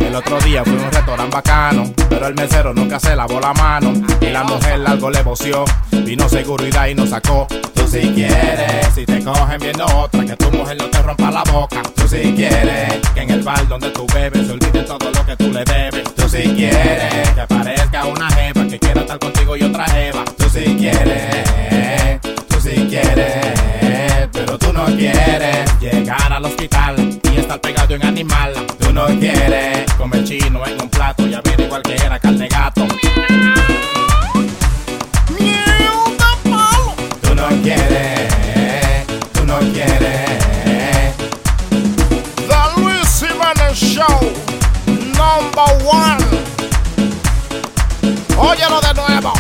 El 0.10 0.16
otro 0.16 0.40
día 0.40 0.64
fui 0.64 0.74
a 0.74 0.88
un 0.88 0.92
restaurante 0.92 1.36
bacano, 1.36 1.94
pero 2.10 2.26
el 2.26 2.34
mesero 2.34 2.74
nunca 2.74 3.00
se 3.00 3.16
lavó 3.16 3.40
la 3.40 3.54
mano. 3.54 3.94
Y 4.20 4.32
la 4.32 4.44
mujer 4.44 4.82
algo 4.84 5.12
le 5.12 5.22
voció, 5.22 5.64
vino 5.92 6.28
seguridad 6.28 6.88
y 6.88 6.96
nos 6.96 7.10
sacó. 7.10 7.46
Tú 7.76 7.88
si 7.88 8.00
quieres, 8.16 8.88
si 8.96 9.06
te 9.06 9.24
cogen 9.24 9.60
viendo 9.62 9.86
otra, 9.86 10.26
que 10.26 10.36
tu 10.36 10.50
mujer 10.50 10.78
no 10.80 10.86
te 10.86 11.00
rompa 11.04 11.30
la 11.30 11.44
boca. 11.44 11.84
Tú 11.96 12.08
si 12.08 12.34
quieres, 12.34 12.96
que 13.14 13.22
en 13.22 13.30
el 13.30 13.44
bar 13.44 13.68
donde 13.68 13.92
tú 13.92 14.08
bebes 14.12 14.48
se 14.48 14.54
olvide 14.54 14.82
todo 14.82 15.12
lo 15.12 15.26
que 15.28 15.36
tú 15.38 15.52
le 15.52 15.64
debes. 15.64 16.04
Tú 16.16 16.28
si 16.28 16.42
quieres, 16.56 17.30
que 17.30 17.46
parezca 17.48 18.06
una 18.06 18.32
jeva, 18.32 18.66
que 18.66 18.80
quiera 18.80 19.02
estar 19.02 19.20
contigo 19.20 19.56
y 19.58 19.62
otra 19.62 19.86
jeva. 19.90 20.26
Tú 20.40 20.50
si 20.50 20.76
quieres, 20.76 22.20
tú 22.48 22.60
si 22.60 22.88
quieres, 22.88 23.89
pero 24.40 24.58
tú 24.58 24.72
no 24.72 24.86
quieres 24.86 25.70
llegar 25.82 26.32
al 26.32 26.46
hospital 26.46 27.20
y 27.30 27.40
estar 27.40 27.60
pegado 27.60 27.94
en 27.94 28.06
animal. 28.06 28.54
Tú 28.80 28.94
no 28.94 29.08
quieres 29.08 29.92
comer 29.96 30.24
chino 30.24 30.66
en 30.66 30.82
un 30.82 30.90
plato 30.90 31.28
y 31.28 31.34
abrir 31.34 31.60
igual 31.60 31.82
que 31.82 31.96
era 31.96 32.18
carne 32.18 32.48
gato. 32.48 32.88
Tú 37.22 37.36
no 37.36 37.48
quieres, 37.62 39.08
tú 39.34 39.46
no 39.46 39.60
quieres. 39.60 41.16
The 42.48 42.80
Luis 42.80 43.20
Jiménez 43.20 43.78
Show, 43.78 44.22
number 45.18 45.86
one. 45.86 46.24
Óyelo 48.38 48.80
de 48.80 48.94
nuevo. 48.94 49.34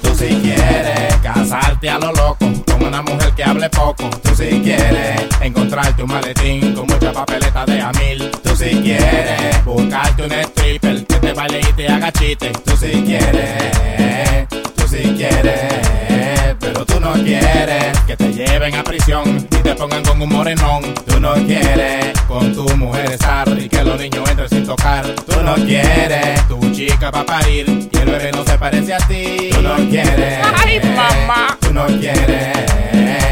Tú 0.00 0.14
si 0.14 0.28
quieres 0.40 1.14
casarte 1.22 1.90
a 1.90 1.98
lo 1.98 2.10
loco 2.12 2.55
una 3.00 3.12
mujer 3.12 3.34
que 3.34 3.44
hable 3.44 3.68
poco. 3.70 4.08
Tú 4.22 4.34
si 4.34 4.60
quieres 4.62 5.20
encontrarte 5.40 6.02
un 6.02 6.08
maletín 6.10 6.74
con 6.74 6.86
mucha 6.86 7.12
papeleta 7.12 7.66
de 7.66 7.80
a 7.80 7.92
mil. 7.92 8.30
Tú 8.42 8.56
si 8.56 8.70
quieres 8.80 9.64
buscarte 9.64 10.22
un 10.22 10.32
stripper 10.32 11.04
que 11.04 11.14
te 11.16 11.32
baile 11.34 11.60
y 11.60 11.72
te 11.74 11.88
haga 11.88 12.10
chiste. 12.12 12.52
Tú 12.64 12.76
si 12.76 13.02
quieres, 13.02 14.48
tú 14.48 14.88
si 14.88 15.02
quieres, 15.14 16.56
pero 16.58 16.86
tú 16.86 16.98
no 16.98 17.12
quieres 17.14 17.98
que 18.06 18.16
te 18.16 18.32
lleven 18.32 18.74
a 18.74 18.82
prisión 18.82 19.45
te 19.66 19.74
pongan 19.74 20.02
con 20.04 20.22
un 20.22 20.28
morenón. 20.28 20.94
Tú 21.06 21.18
no 21.18 21.34
quieres 21.34 22.12
con 22.28 22.54
tu 22.54 22.68
mujer 22.76 23.10
estar 23.12 23.48
y 23.58 23.68
que 23.68 23.82
los 23.82 23.98
niños 24.00 24.28
entren 24.30 24.48
sin 24.48 24.64
tocar. 24.64 25.04
Tú 25.26 25.42
no 25.42 25.54
quieres 25.56 26.46
tu 26.46 26.60
chica 26.72 27.10
va 27.10 27.20
a 27.20 27.26
parir 27.26 27.88
y 27.90 27.96
el 27.98 28.04
bebé 28.06 28.30
no 28.32 28.44
se 28.44 28.56
parece 28.58 28.94
a 28.94 28.98
ti. 28.98 29.50
Tú 29.50 29.62
no 29.62 29.74
quieres, 29.90 30.38
Ay, 30.64 30.80
mamá. 30.80 31.58
tú 31.60 31.74
no 31.74 31.86
quieres. 31.86 33.25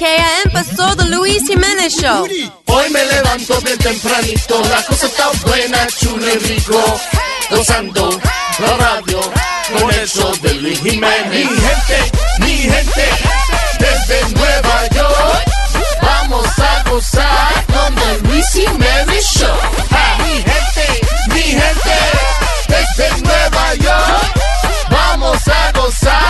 Que 0.00 0.16
ya 0.16 0.42
empezó 0.46 0.96
The 0.96 1.04
Luis 1.10 1.46
Jiménez 1.46 1.94
Show. 2.00 2.26
Hoy 2.68 2.88
me 2.88 3.04
levanto 3.04 3.60
bien 3.60 3.76
tempranito, 3.76 4.62
la 4.70 4.82
cosa 4.86 5.06
está 5.06 5.28
buena, 5.44 5.86
chulo 5.88 6.26
y 6.26 6.38
rico. 6.38 7.00
Gozando 7.50 8.08
la 8.60 8.76
radio 8.78 9.20
con 9.78 9.90
el 9.92 10.08
show 10.08 10.34
de 10.40 10.54
Luis 10.54 10.80
Jiménez. 10.80 11.28
Mi 11.28 11.44
gente, 11.44 12.12
mi 12.38 12.56
gente, 12.56 13.10
desde 13.78 14.34
Nueva 14.38 14.88
York, 14.88 15.44
vamos 16.00 16.46
a 16.58 16.82
gozar 16.88 17.66
con 17.66 17.98
el 18.08 18.22
Luis 18.22 18.46
Jiménez 18.54 19.24
Show. 19.26 19.58
Ah, 19.90 20.16
mi 20.24 20.36
gente, 20.36 21.00
mi 21.28 21.42
gente, 21.42 21.98
desde 22.68 23.20
Nueva 23.20 23.74
York, 23.74 24.40
vamos 24.88 25.46
a 25.46 25.72
gozar 25.72 26.29